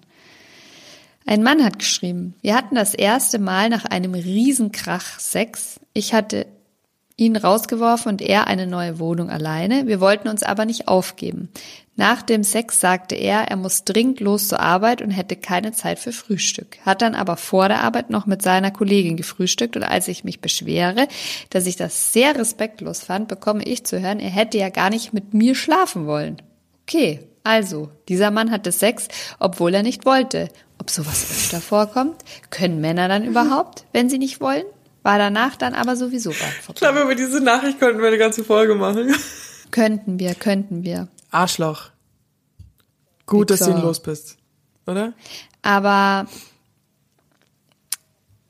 Ein 1.27 1.43
Mann 1.43 1.65
hat 1.65 1.79
geschrieben, 1.79 2.35
wir 2.41 2.55
hatten 2.55 2.75
das 2.75 2.95
erste 2.95 3.39
Mal 3.39 3.69
nach 3.69 3.85
einem 3.85 4.15
Riesenkrach 4.15 5.19
Sex. 5.19 5.81
Ich 5.93 6.15
hatte 6.15 6.47
ihn 7.17 7.37
rausgeworfen 7.37 8.13
und 8.13 8.23
er 8.23 8.47
eine 8.47 8.67
neue 8.67 8.99
Wohnung 8.99 9.29
alleine. 9.29 9.87
Wir 9.87 10.01
wollten 10.01 10.29
uns 10.29 10.43
aber 10.43 10.65
nicht 10.65 10.89
aufgeben. 10.89 11.49
Nach 11.99 12.23
dem 12.23 12.45
Sex 12.45 12.79
sagte 12.79 13.17
er, 13.17 13.49
er 13.49 13.57
muss 13.57 13.83
dringend 13.83 14.21
los 14.21 14.47
zur 14.47 14.61
Arbeit 14.61 15.03
und 15.03 15.11
hätte 15.11 15.35
keine 15.35 15.73
Zeit 15.73 15.99
für 15.99 16.13
Frühstück. 16.13 16.79
Hat 16.87 17.03
dann 17.03 17.17
aber 17.17 17.37
vor 17.37 17.67
der 17.67 17.83
Arbeit 17.83 18.09
noch 18.09 18.25
mit 18.25 18.41
seiner 18.41 18.71
Kollegin 18.71 19.17
gefrühstückt 19.17 19.77
und 19.77 19.83
als 19.83 20.07
ich 20.07 20.23
mich 20.23 20.41
beschwere, 20.41 21.09
dass 21.51 21.67
ich 21.67 21.75
das 21.75 22.13
sehr 22.13 22.39
respektlos 22.39 23.01
fand, 23.01 23.27
bekomme 23.27 23.65
ich 23.65 23.85
zu 23.85 24.01
hören, 24.01 24.21
er 24.21 24.31
hätte 24.31 24.59
ja 24.59 24.69
gar 24.69 24.91
nicht 24.91 25.13
mit 25.13 25.35
mir 25.35 25.57
schlafen 25.57 26.07
wollen. 26.07 26.41
Okay, 26.85 27.19
also, 27.43 27.91
dieser 28.09 28.31
Mann 28.31 28.53
hatte 28.53 28.71
Sex, 28.71 29.09
obwohl 29.41 29.75
er 29.75 29.83
nicht 29.83 30.07
wollte. 30.07 30.51
Ob 30.79 30.91
sowas 30.91 31.27
öfter 31.29 31.61
vorkommt? 31.61 32.23
Können 32.51 32.81
Männer 32.81 33.09
dann 33.09 33.25
überhaupt, 33.27 33.87
wenn 33.93 34.09
sie 34.09 34.19
nicht 34.19 34.41
wollen? 34.41 34.67
War 35.03 35.19
danach 35.19 35.57
dann 35.57 35.75
aber 35.75 35.97
sowieso 35.97 36.31
bald 36.31 36.53
vorbei. 36.63 36.75
Ich 36.75 36.81
glaube, 36.81 37.01
über 37.01 37.17
diese 37.17 37.41
Nachricht 37.41 37.81
könnten 37.81 38.01
wir 38.01 38.07
eine 38.07 38.19
ganze 38.19 38.45
Folge 38.45 38.77
machen. 38.77 39.13
Könnten 39.73 40.21
wir, 40.21 40.37
könnten 40.37 40.85
wir. 40.85 41.09
Arschloch. 41.31 41.91
Gut, 43.27 43.51
dass 43.51 43.61
du 43.61 43.71
ihn 43.71 43.81
los 43.81 44.01
bist. 44.01 44.37
Oder? 44.87 45.13
Aber 45.63 46.27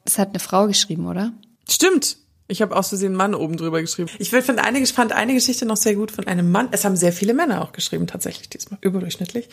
es 0.04 0.18
hat 0.18 0.28
eine 0.28 0.38
Frau 0.38 0.66
geschrieben, 0.66 1.06
oder? 1.06 1.32
Stimmt. 1.68 2.16
Ich 2.46 2.62
habe 2.62 2.74
aus 2.74 2.88
Versehen 2.88 3.14
Mann 3.14 3.34
oben 3.34 3.58
drüber 3.58 3.80
geschrieben. 3.80 4.08
Ich 4.18 4.30
fand 4.30 4.58
eine, 4.58 4.86
fand 4.86 5.12
eine 5.12 5.34
Geschichte 5.34 5.66
noch 5.66 5.76
sehr 5.76 5.94
gut 5.94 6.10
von 6.10 6.26
einem 6.26 6.50
Mann. 6.50 6.68
Es 6.70 6.84
haben 6.84 6.96
sehr 6.96 7.12
viele 7.12 7.34
Männer 7.34 7.62
auch 7.62 7.72
geschrieben, 7.72 8.06
tatsächlich 8.06 8.48
diesmal, 8.48 8.78
überdurchschnittlich. 8.80 9.50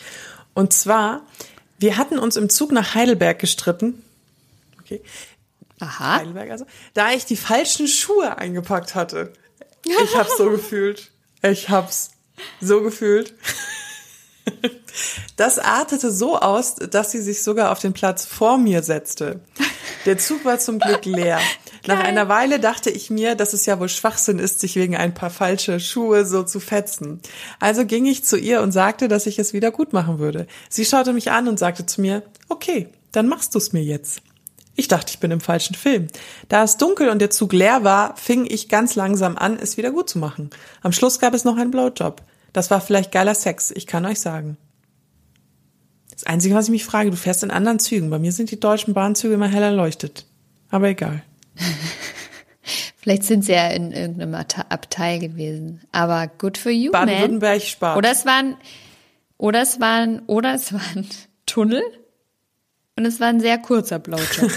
Und 0.54 0.72
zwar, 0.72 1.26
wir 1.78 1.98
hatten 1.98 2.18
uns 2.18 2.36
im 2.36 2.48
Zug 2.48 2.72
nach 2.72 2.94
Heidelberg 2.94 3.38
gestritten. 3.38 4.02
Okay. 4.80 5.02
Aha. 5.80 6.20
Heidelberg 6.20 6.50
also. 6.50 6.64
Da 6.94 7.12
ich 7.12 7.26
die 7.26 7.36
falschen 7.36 7.86
Schuhe 7.86 8.38
eingepackt 8.38 8.94
hatte. 8.94 9.34
Ich 9.84 10.16
hab's 10.16 10.38
so 10.38 10.48
gefühlt. 10.50 11.10
Ich 11.42 11.68
hab's 11.68 12.12
so 12.60 12.82
gefühlt. 12.82 13.34
Das 15.36 15.58
artete 15.58 16.10
so 16.10 16.38
aus, 16.38 16.76
dass 16.76 17.10
sie 17.10 17.20
sich 17.20 17.42
sogar 17.42 17.72
auf 17.72 17.80
den 17.80 17.92
Platz 17.92 18.24
vor 18.24 18.58
mir 18.58 18.82
setzte. 18.82 19.40
Der 20.06 20.18
Zug 20.18 20.44
war 20.44 20.58
zum 20.58 20.78
Glück 20.78 21.04
leer. 21.04 21.40
Nach 21.86 21.98
einer 21.98 22.28
Weile 22.28 22.58
dachte 22.58 22.90
ich 22.90 23.10
mir, 23.10 23.34
dass 23.34 23.52
es 23.52 23.66
ja 23.66 23.78
wohl 23.78 23.88
Schwachsinn 23.88 24.38
ist, 24.38 24.60
sich 24.60 24.76
wegen 24.76 24.96
ein 24.96 25.14
paar 25.14 25.30
falsche 25.30 25.78
Schuhe 25.78 26.24
so 26.24 26.42
zu 26.42 26.60
fetzen. 26.60 27.20
Also 27.60 27.84
ging 27.84 28.06
ich 28.06 28.24
zu 28.24 28.36
ihr 28.36 28.62
und 28.62 28.72
sagte, 28.72 29.08
dass 29.08 29.26
ich 29.26 29.38
es 29.38 29.52
wieder 29.52 29.70
gut 29.70 29.92
machen 29.92 30.18
würde. 30.18 30.46
Sie 30.68 30.84
schaute 30.84 31.12
mich 31.12 31.30
an 31.30 31.48
und 31.48 31.58
sagte 31.58 31.84
zu 31.84 32.00
mir, 32.00 32.22
okay, 32.48 32.88
dann 33.12 33.28
machst 33.28 33.54
du's 33.54 33.72
mir 33.72 33.82
jetzt. 33.82 34.20
Ich 34.76 34.88
dachte, 34.88 35.10
ich 35.10 35.18
bin 35.18 35.30
im 35.30 35.40
falschen 35.40 35.74
Film. 35.74 36.08
Da 36.48 36.62
es 36.62 36.76
dunkel 36.76 37.08
und 37.08 37.18
der 37.18 37.30
Zug 37.30 37.54
leer 37.54 37.82
war, 37.82 38.14
fing 38.16 38.46
ich 38.46 38.68
ganz 38.68 38.94
langsam 38.94 39.38
an, 39.38 39.58
es 39.58 39.78
wieder 39.78 39.90
gut 39.90 40.10
zu 40.10 40.18
machen. 40.18 40.50
Am 40.82 40.92
Schluss 40.92 41.18
gab 41.18 41.32
es 41.32 41.44
noch 41.44 41.56
einen 41.56 41.70
Blowjob. 41.70 42.22
Das 42.52 42.70
war 42.70 42.82
vielleicht 42.82 43.10
geiler 43.10 43.34
Sex, 43.34 43.70
ich 43.70 43.86
kann 43.86 44.04
euch 44.04 44.20
sagen. 44.20 44.58
Das 46.10 46.24
Einzige, 46.24 46.54
was 46.54 46.66
ich 46.66 46.70
mich 46.70 46.84
frage, 46.84 47.10
du 47.10 47.16
fährst 47.16 47.42
in 47.42 47.50
anderen 47.50 47.78
Zügen. 47.78 48.10
Bei 48.10 48.18
mir 48.18 48.32
sind 48.32 48.50
die 48.50 48.60
deutschen 48.60 48.94
Bahnzüge 48.94 49.34
immer 49.34 49.48
hell 49.48 49.62
erleuchtet. 49.62 50.26
Aber 50.70 50.88
egal. 50.88 51.22
Vielleicht 52.96 53.24
sind 53.24 53.44
sie 53.44 53.52
ja 53.52 53.68
in 53.68 53.92
irgendeinem 53.92 54.34
Abteil 54.34 55.18
gewesen. 55.18 55.82
Aber 55.92 56.26
good 56.26 56.58
for 56.58 56.72
you. 56.72 56.92
Baden-Württemberg 56.92 57.62
spart. 57.62 57.96
Oder 57.96 58.10
es 58.10 58.26
waren, 58.26 58.56
oder 59.38 59.62
es 59.62 59.80
waren, 59.80 60.20
oder 60.26 60.54
es 60.54 60.72
waren 60.72 61.06
Tunnel 61.46 61.82
und 62.96 63.04
es 63.04 63.20
war 63.20 63.28
ein 63.28 63.40
sehr 63.40 63.58
kurzer 63.58 63.98
Blowjob. 63.98 64.50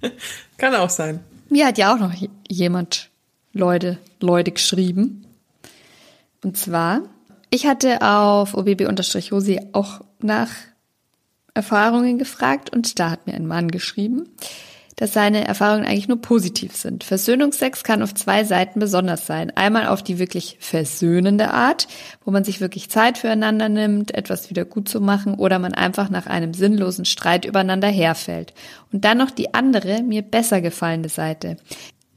Kann 0.56 0.74
auch 0.74 0.90
sein. 0.90 1.20
Mir 1.50 1.66
hat 1.66 1.78
ja 1.78 1.92
auch 1.94 1.98
noch 1.98 2.12
jemand 2.48 3.10
Leute, 3.52 3.98
Leute 4.20 4.52
geschrieben. 4.52 5.26
Und 6.42 6.56
zwar, 6.56 7.02
ich 7.50 7.66
hatte 7.66 8.02
auf 8.02 8.54
OBB-Josi 8.54 9.60
auch 9.72 10.00
nach 10.20 10.50
Erfahrungen 11.54 12.18
gefragt 12.18 12.70
und 12.70 12.98
da 12.98 13.10
hat 13.10 13.26
mir 13.26 13.34
ein 13.34 13.46
Mann 13.46 13.70
geschrieben, 13.70 14.28
dass 14.96 15.12
seine 15.12 15.46
Erfahrungen 15.46 15.84
eigentlich 15.84 16.08
nur 16.08 16.20
positiv 16.20 16.76
sind. 16.76 17.04
Versöhnungsex 17.04 17.82
kann 17.84 18.02
auf 18.02 18.14
zwei 18.14 18.44
Seiten 18.44 18.78
besonders 18.78 19.26
sein. 19.26 19.50
Einmal 19.56 19.86
auf 19.88 20.02
die 20.02 20.18
wirklich 20.18 20.56
versöhnende 20.60 21.50
Art, 21.52 21.88
wo 22.24 22.30
man 22.30 22.44
sich 22.44 22.60
wirklich 22.60 22.90
Zeit 22.90 23.18
füreinander 23.18 23.68
nimmt, 23.68 24.14
etwas 24.14 24.50
wieder 24.50 24.64
gut 24.64 24.88
zu 24.88 25.00
machen 25.00 25.34
oder 25.34 25.58
man 25.58 25.74
einfach 25.74 26.10
nach 26.10 26.26
einem 26.26 26.54
sinnlosen 26.54 27.04
Streit 27.04 27.44
übereinander 27.44 27.88
herfällt. 27.88 28.54
Und 28.92 29.04
dann 29.04 29.18
noch 29.18 29.30
die 29.30 29.54
andere, 29.54 30.02
mir 30.02 30.22
besser 30.22 30.60
gefallene 30.60 31.08
Seite. 31.08 31.56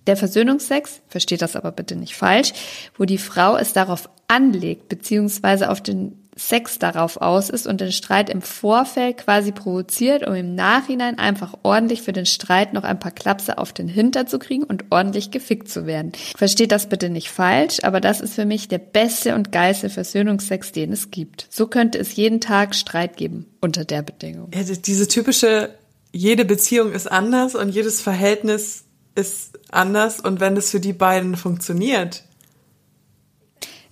Der 0.05 0.15
Versöhnungsex, 0.15 1.01
versteht 1.09 1.41
das 1.41 1.55
aber 1.55 1.71
bitte 1.71 1.95
nicht 1.95 2.15
falsch, 2.15 2.53
wo 2.97 3.03
die 3.03 3.17
Frau 3.17 3.57
es 3.57 3.73
darauf 3.73 4.09
anlegt, 4.27 4.87
beziehungsweise 4.87 5.69
auf 5.69 5.81
den 5.81 6.26
Sex 6.37 6.79
darauf 6.79 7.17
aus 7.17 7.49
ist 7.49 7.67
und 7.67 7.81
den 7.81 7.91
Streit 7.91 8.29
im 8.29 8.41
Vorfeld 8.41 9.17
quasi 9.17 9.51
provoziert, 9.51 10.25
um 10.27 10.35
im 10.35 10.55
Nachhinein 10.55 11.17
einfach 11.17 11.55
ordentlich 11.63 12.01
für 12.03 12.13
den 12.13 12.25
Streit 12.25 12.73
noch 12.73 12.83
ein 12.83 12.99
paar 12.99 13.11
Klapse 13.11 13.57
auf 13.57 13.73
den 13.73 13.87
Hinter 13.87 14.27
zu 14.27 14.37
kriegen 14.39 14.63
und 14.63 14.85
ordentlich 14.91 15.31
gefickt 15.31 15.69
zu 15.69 15.85
werden. 15.85 16.11
Versteht 16.37 16.71
das 16.71 16.87
bitte 16.87 17.09
nicht 17.09 17.29
falsch, 17.29 17.79
aber 17.83 17.99
das 18.01 18.21
ist 18.21 18.35
für 18.35 18.45
mich 18.45 18.67
der 18.67 18.77
beste 18.77 19.35
und 19.35 19.51
geilste 19.51 19.89
Versöhnungsex, 19.89 20.71
den 20.71 20.93
es 20.93 21.11
gibt. 21.11 21.47
So 21.49 21.67
könnte 21.67 21.97
es 21.97 22.15
jeden 22.15 22.39
Tag 22.39 22.75
Streit 22.75 23.17
geben 23.17 23.47
unter 23.59 23.83
der 23.83 24.03
Bedingung. 24.03 24.51
Ja, 24.53 24.63
die- 24.63 24.81
diese 24.81 25.07
typische, 25.07 25.71
jede 26.11 26.45
Beziehung 26.45 26.91
ist 26.91 27.11
anders 27.11 27.55
und 27.55 27.69
jedes 27.69 27.99
Verhältnis 28.01 28.83
ist 29.15 29.57
anders 29.71 30.19
und 30.19 30.39
wenn 30.39 30.53
das 30.53 30.69
für 30.69 30.79
die 30.79 30.93
beiden 30.93 31.35
funktioniert, 31.35 32.23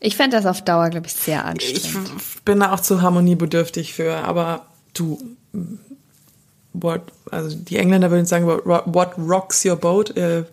Ich 0.06 0.16
fände 0.16 0.38
das 0.38 0.46
auf 0.46 0.62
Dauer, 0.64 0.90
glaube 0.90 1.08
ich, 1.08 1.14
sehr 1.14 1.40
ich 1.40 1.46
anstrengend. 1.76 2.10
f- 2.16 2.42
bin 2.46 2.60
da 2.60 2.72
auch 2.74 2.80
zu 2.80 3.02
harmoniebedürftig 3.02 3.94
für, 3.94 4.18
aber 4.18 4.68
du, 4.94 5.18
what, 6.74 7.02
also 7.32 7.56
die 7.56 7.78
Engländer 7.78 8.12
würden 8.12 8.26
sagen, 8.26 8.46
what, 8.48 8.84
what 8.86 9.18
rocks 9.18 9.66
your 9.66 9.76
boat, 9.78 10.16
äh, 10.18 10.44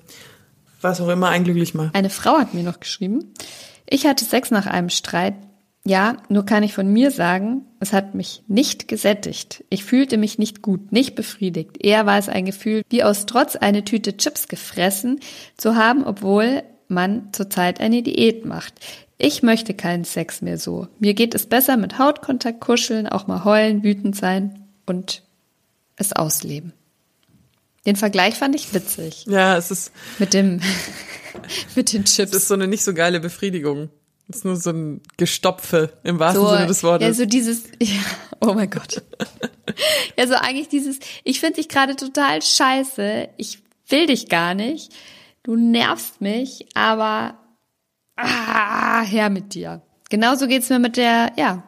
was 0.80 1.00
auch 1.00 1.09
immer 1.09 1.28
einen 1.28 1.44
glücklich 1.44 1.74
macht. 1.74 1.94
Eine 1.94 2.11
Frau 2.11 2.38
hat 2.38 2.55
mir 2.55 2.62
noch 2.62 2.80
geschrieben, 2.80 3.32
ich 3.88 4.07
hatte 4.07 4.24
Sex 4.24 4.50
nach 4.50 4.66
einem 4.66 4.88
Streit. 4.88 5.34
Ja, 5.84 6.18
nur 6.28 6.46
kann 6.46 6.62
ich 6.62 6.74
von 6.74 6.92
mir 6.92 7.11
sagen, 7.11 7.62
es 7.80 7.92
hat 7.92 8.14
mich 8.14 8.44
nicht 8.46 8.86
gesättigt. 8.86 9.64
Ich 9.68 9.82
fühlte 9.84 10.16
mich 10.16 10.38
nicht 10.38 10.62
gut, 10.62 10.92
nicht 10.92 11.16
befriedigt. 11.16 11.84
Eher 11.84 12.07
war 12.07 12.18
es 12.18 12.28
ein 12.28 12.44
Gefühl, 12.44 12.82
wie 12.88 13.03
aus 13.03 13.26
Trotz 13.26 13.57
eine 13.57 13.84
Tüte 13.84 14.16
Chips 14.16 14.46
gefressen 14.46 15.18
zu 15.57 15.74
haben, 15.74 16.05
obwohl 16.05 16.62
man 16.86 17.30
zurzeit 17.32 17.80
eine 17.80 18.00
Diät 18.05 18.44
macht. 18.44 18.74
Ich 19.25 19.45
möchte 19.45 19.73
keinen 19.73 20.03
Sex 20.03 20.43
mehr 20.43 20.59
so. 20.59 20.89
Mir 20.99 21.14
geht 21.14 21.37
es 21.37 21.47
besser 21.47 21.77
mit 21.77 21.97
Hautkontakt, 21.97 22.61
kuscheln, 22.61 23.07
auch 23.07 23.29
mal 23.29 23.45
heulen, 23.45 23.85
wütend 23.85 24.16
sein 24.16 24.66
und 24.85 25.23
es 25.95 26.12
ausleben. 26.12 26.73
Den 27.87 27.95
Vergleich 27.95 28.35
fand 28.35 28.57
ich 28.57 28.75
witzig. 28.75 29.25
Ja, 29.29 29.57
es 29.57 29.70
ist, 29.70 29.93
Mit 30.18 30.35
dem, 30.35 30.61
mit 31.77 31.93
den 31.93 32.03
es 32.03 32.16
Chips. 32.16 32.33
ist 32.33 32.49
so 32.49 32.55
eine 32.55 32.66
nicht 32.66 32.83
so 32.83 32.95
geile 32.95 33.20
Befriedigung. 33.20 33.91
Es 34.29 34.39
ist 34.39 34.45
nur 34.45 34.57
so 34.57 34.70
ein 34.70 35.01
Gestopfe 35.18 35.93
im 36.03 36.18
wahrsten 36.18 36.45
Sinne 36.45 36.66
des 36.66 36.83
Wortes. 36.83 37.07
Ja, 37.07 37.14
so 37.14 37.25
dieses, 37.25 37.62
ja, 37.81 38.01
oh 38.41 38.55
mein 38.55 38.70
Gott. 38.70 39.03
ja, 40.18 40.27
so 40.27 40.35
eigentlich 40.35 40.68
dieses, 40.68 40.99
ich 41.23 41.39
finde 41.39 41.61
dich 41.61 41.68
gerade 41.68 41.95
total 41.95 42.43
scheiße, 42.43 43.29
ich 43.37 43.61
will 43.87 44.07
dich 44.07 44.29
gar 44.29 44.55
nicht, 44.55 44.93
du 45.45 45.55
nervst 45.55 46.20
mich, 46.20 46.66
aber 46.75 47.39
ah, 48.17 49.03
her 49.03 49.31
mit 49.31 49.55
dir. 49.55 49.83
Genauso 50.11 50.47
geht's 50.47 50.69
mir 50.69 50.79
mit 50.79 50.97
der, 50.97 51.33
ja, 51.37 51.63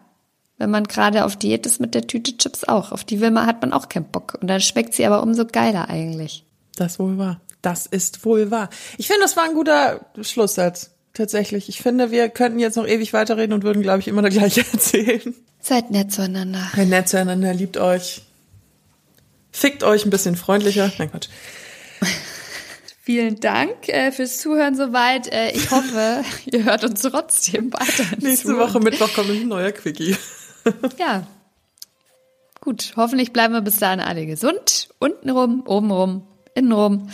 wenn 0.59 0.71
man 0.71 0.85
gerade 0.85 1.25
auf 1.25 1.37
Diät 1.37 1.67
ist, 1.67 1.81
mit 1.81 1.95
der 1.95 2.07
Tüte 2.07 2.37
Chips 2.37 2.65
auch. 2.65 2.93
Auf 2.93 3.05
die 3.05 3.21
will 3.21 3.31
man, 3.31 3.47
hat 3.47 3.61
man 3.63 3.73
auch 3.73 3.89
keinen 3.89 4.05
Bock. 4.05 4.39
Und 4.41 4.49
dann 4.49 4.61
schmeckt 4.61 4.95
sie 4.95 5.07
aber 5.07 5.23
umso 5.23 5.47
geiler 5.47 5.89
eigentlich. 5.89 6.45
Das 6.77 6.99
wohl 6.99 7.19
wahr. 7.19 7.41
Das 7.63 7.87
ist 7.87 8.25
wohl 8.25 8.51
wahr. 8.51 8.69
Ich 8.99 9.07
finde, 9.07 9.23
das 9.23 9.37
war 9.37 9.45
ein 9.45 9.55
guter 9.55 10.07
Schlusssatz. 10.21 10.91
Tatsächlich. 11.15 11.69
Ich 11.69 11.81
finde, 11.81 12.11
wir 12.11 12.29
könnten 12.29 12.59
jetzt 12.59 12.77
noch 12.77 12.89
ewig 12.89 13.13
weiterreden 13.13 13.53
und 13.53 13.63
würden, 13.63 13.83
glaube 13.83 14.01
ich, 14.01 14.09
immer 14.09 14.21
das 14.21 14.35
Gleiche 14.35 14.65
erzählen. 14.73 15.35
Seid 15.61 15.91
nett 15.93 16.13
zueinander. 16.13 16.67
Seid 16.75 16.89
nett 16.89 17.09
zueinander, 17.09 17.55
liebt 17.55 17.77
euch. 17.77 18.23
Fickt 19.53 19.85
euch 19.85 20.05
ein 20.05 20.11
bisschen 20.11 20.35
freundlicher. 20.35 20.93
Nein, 20.99 21.11
Quatsch. 21.11 21.29
Vielen 23.05 23.39
Dank 23.39 23.91
äh, 23.91 24.11
fürs 24.13 24.39
Zuhören 24.39 24.75
soweit. 24.75 25.31
Äh, 25.31 25.51
ich 25.51 25.71
hoffe, 25.71 26.25
ihr 26.47 26.65
hört 26.65 26.85
uns 26.85 27.03
trotzdem 27.03 27.71
weiter. 27.71 28.17
Nächste 28.19 28.49
zu. 28.49 28.59
Woche 28.59 28.81
Mittwoch 28.81 29.13
kommt 29.13 29.29
ein 29.29 29.47
neuer 29.47 29.73
Quickie. 29.73 30.17
Ja. 30.99 31.27
Gut, 32.63 32.95
hoffentlich 32.97 33.35
bleiben 33.35 33.53
wir 33.53 33.61
bis 33.61 33.77
dahin 33.77 34.01
alle 34.01 34.25
gesund. 34.25 34.89
Untenrum, 34.99 35.63
obenrum, 35.67 36.27
innenrum. 36.55 37.11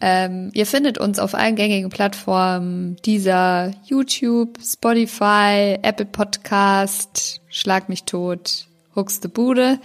Ähm, 0.00 0.52
ihr 0.54 0.66
findet 0.66 0.98
uns 0.98 1.18
auf 1.18 1.34
allen 1.34 1.56
gängigen 1.56 1.90
Plattformen, 1.90 2.94
dieser 3.04 3.72
YouTube, 3.86 4.60
Spotify, 4.64 5.76
Apple 5.82 6.06
Podcast, 6.06 7.40
Schlag 7.48 7.88
mich 7.88 8.04
tot, 8.04 8.68
Huxte 8.94 9.28
Bude. 9.28 9.80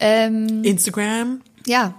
Ähm, 0.00 0.64
Instagram. 0.64 1.42
ja, 1.64 1.94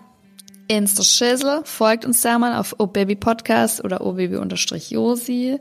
Insta 0.69 1.03
Schissel, 1.03 1.61
folgt 1.65 2.05
uns 2.05 2.21
da 2.21 2.37
mal 2.37 2.55
auf 2.55 2.75
obaby 2.77 3.15
Podcast 3.15 3.83
oder 3.83 4.01
obaby-josi. 4.01 5.59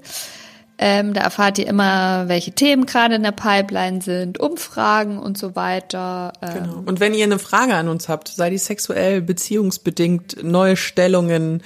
Ähm, 0.80 1.12
da 1.14 1.22
erfahrt 1.22 1.59
ihr 1.59 1.66
immer, 1.66 2.28
welche 2.28 2.52
Themen 2.52 2.86
gerade 2.86 3.16
in 3.16 3.22
der 3.24 3.32
Pipeline 3.32 4.00
sind, 4.00 4.38
Umfragen 4.38 5.18
und 5.18 5.36
so 5.36 5.56
weiter. 5.56 6.34
Ähm, 6.40 6.54
Genau. 6.54 6.82
Und 6.86 7.00
wenn 7.00 7.14
ihr 7.14 7.24
eine 7.24 7.38
Frage 7.38 7.74
an 7.74 7.88
uns 7.88 8.09
habt, 8.09 8.28
sei 8.28 8.50
die 8.50 8.59
sexuell, 8.59 9.20
beziehungsbedingt, 9.20 10.44
neue 10.44 10.76
Stellungen, 10.76 11.62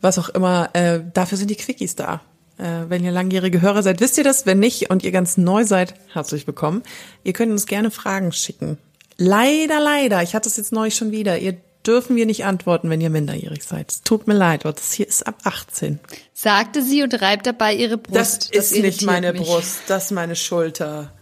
was 0.00 0.18
auch 0.18 0.28
immer, 0.30 0.70
äh, 0.72 1.00
dafür 1.12 1.36
sind 1.36 1.50
die 1.50 1.56
Quickies 1.56 1.96
da. 1.96 2.22
Äh, 2.58 2.88
wenn 2.88 3.04
ihr 3.04 3.10
langjährige 3.12 3.60
Hörer 3.60 3.82
seid, 3.82 4.00
wisst 4.00 4.16
ihr 4.16 4.24
das. 4.24 4.46
Wenn 4.46 4.60
nicht 4.60 4.88
und 4.88 5.02
ihr 5.02 5.12
ganz 5.12 5.36
neu 5.36 5.64
seid, 5.64 5.94
herzlich 6.12 6.46
willkommen. 6.46 6.84
Ihr 7.24 7.32
könnt 7.32 7.52
uns 7.52 7.66
gerne 7.66 7.90
Fragen 7.90 8.32
schicken. 8.32 8.78
Leider, 9.16 9.80
leider, 9.80 10.22
ich 10.22 10.34
hatte 10.36 10.48
es 10.48 10.56
jetzt 10.56 10.72
neulich 10.72 10.94
schon 10.94 11.10
wieder, 11.10 11.38
ihr 11.38 11.56
dürfen 11.88 12.16
wir 12.16 12.26
nicht 12.26 12.44
antworten, 12.44 12.90
wenn 12.90 13.00
ihr 13.00 13.08
minderjährig 13.08 13.64
seid. 13.64 13.90
Es 13.90 14.02
tut 14.02 14.28
mir 14.28 14.34
leid, 14.34 14.66
aber 14.66 14.74
das 14.74 14.92
hier 14.92 15.08
ist 15.08 15.26
ab 15.26 15.36
18. 15.44 15.98
sagte 16.34 16.82
sie 16.82 17.02
und 17.02 17.20
reibt 17.20 17.46
dabei 17.46 17.74
ihre 17.74 17.96
Brust. 17.96 18.54
Das, 18.54 18.72
ist 18.72 18.82
nicht 18.82 19.02
meine 19.02 19.32
mich. 19.32 19.42
Brust, 19.42 19.80
das 19.88 20.06
ist 20.06 20.10
meine 20.10 20.36
Schulter. 20.36 21.12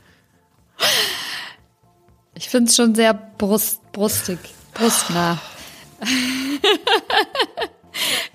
Ich 2.34 2.48
finde 2.48 2.68
es 2.68 2.76
schon 2.76 2.96
sehr 2.96 3.14
brust, 3.14 3.80
brustig, 3.92 4.38
brustnah. 4.74 5.40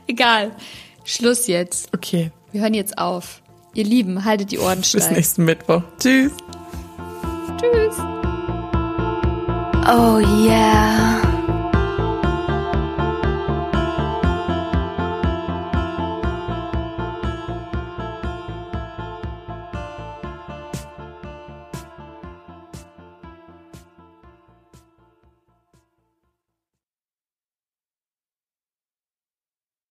Egal. 0.07 0.55
Schluss 1.03 1.47
jetzt. 1.47 1.89
Okay, 1.93 2.31
Wir 2.51 2.61
hören 2.61 2.73
jetzt 2.73 2.97
auf. 2.97 3.41
Ihr 3.73 3.83
Lieben, 3.83 4.23
haltet 4.23 4.51
die 4.51 4.59
Ohren 4.59 4.79
bis 4.79 4.89
steif. 4.89 5.11
nächsten 5.11 5.45
Mittwoch. 5.45 5.83
Tschüss. 5.99 6.31
Tschüss. 7.59 7.97
Oh 9.87 10.19
yeah. 10.19 11.30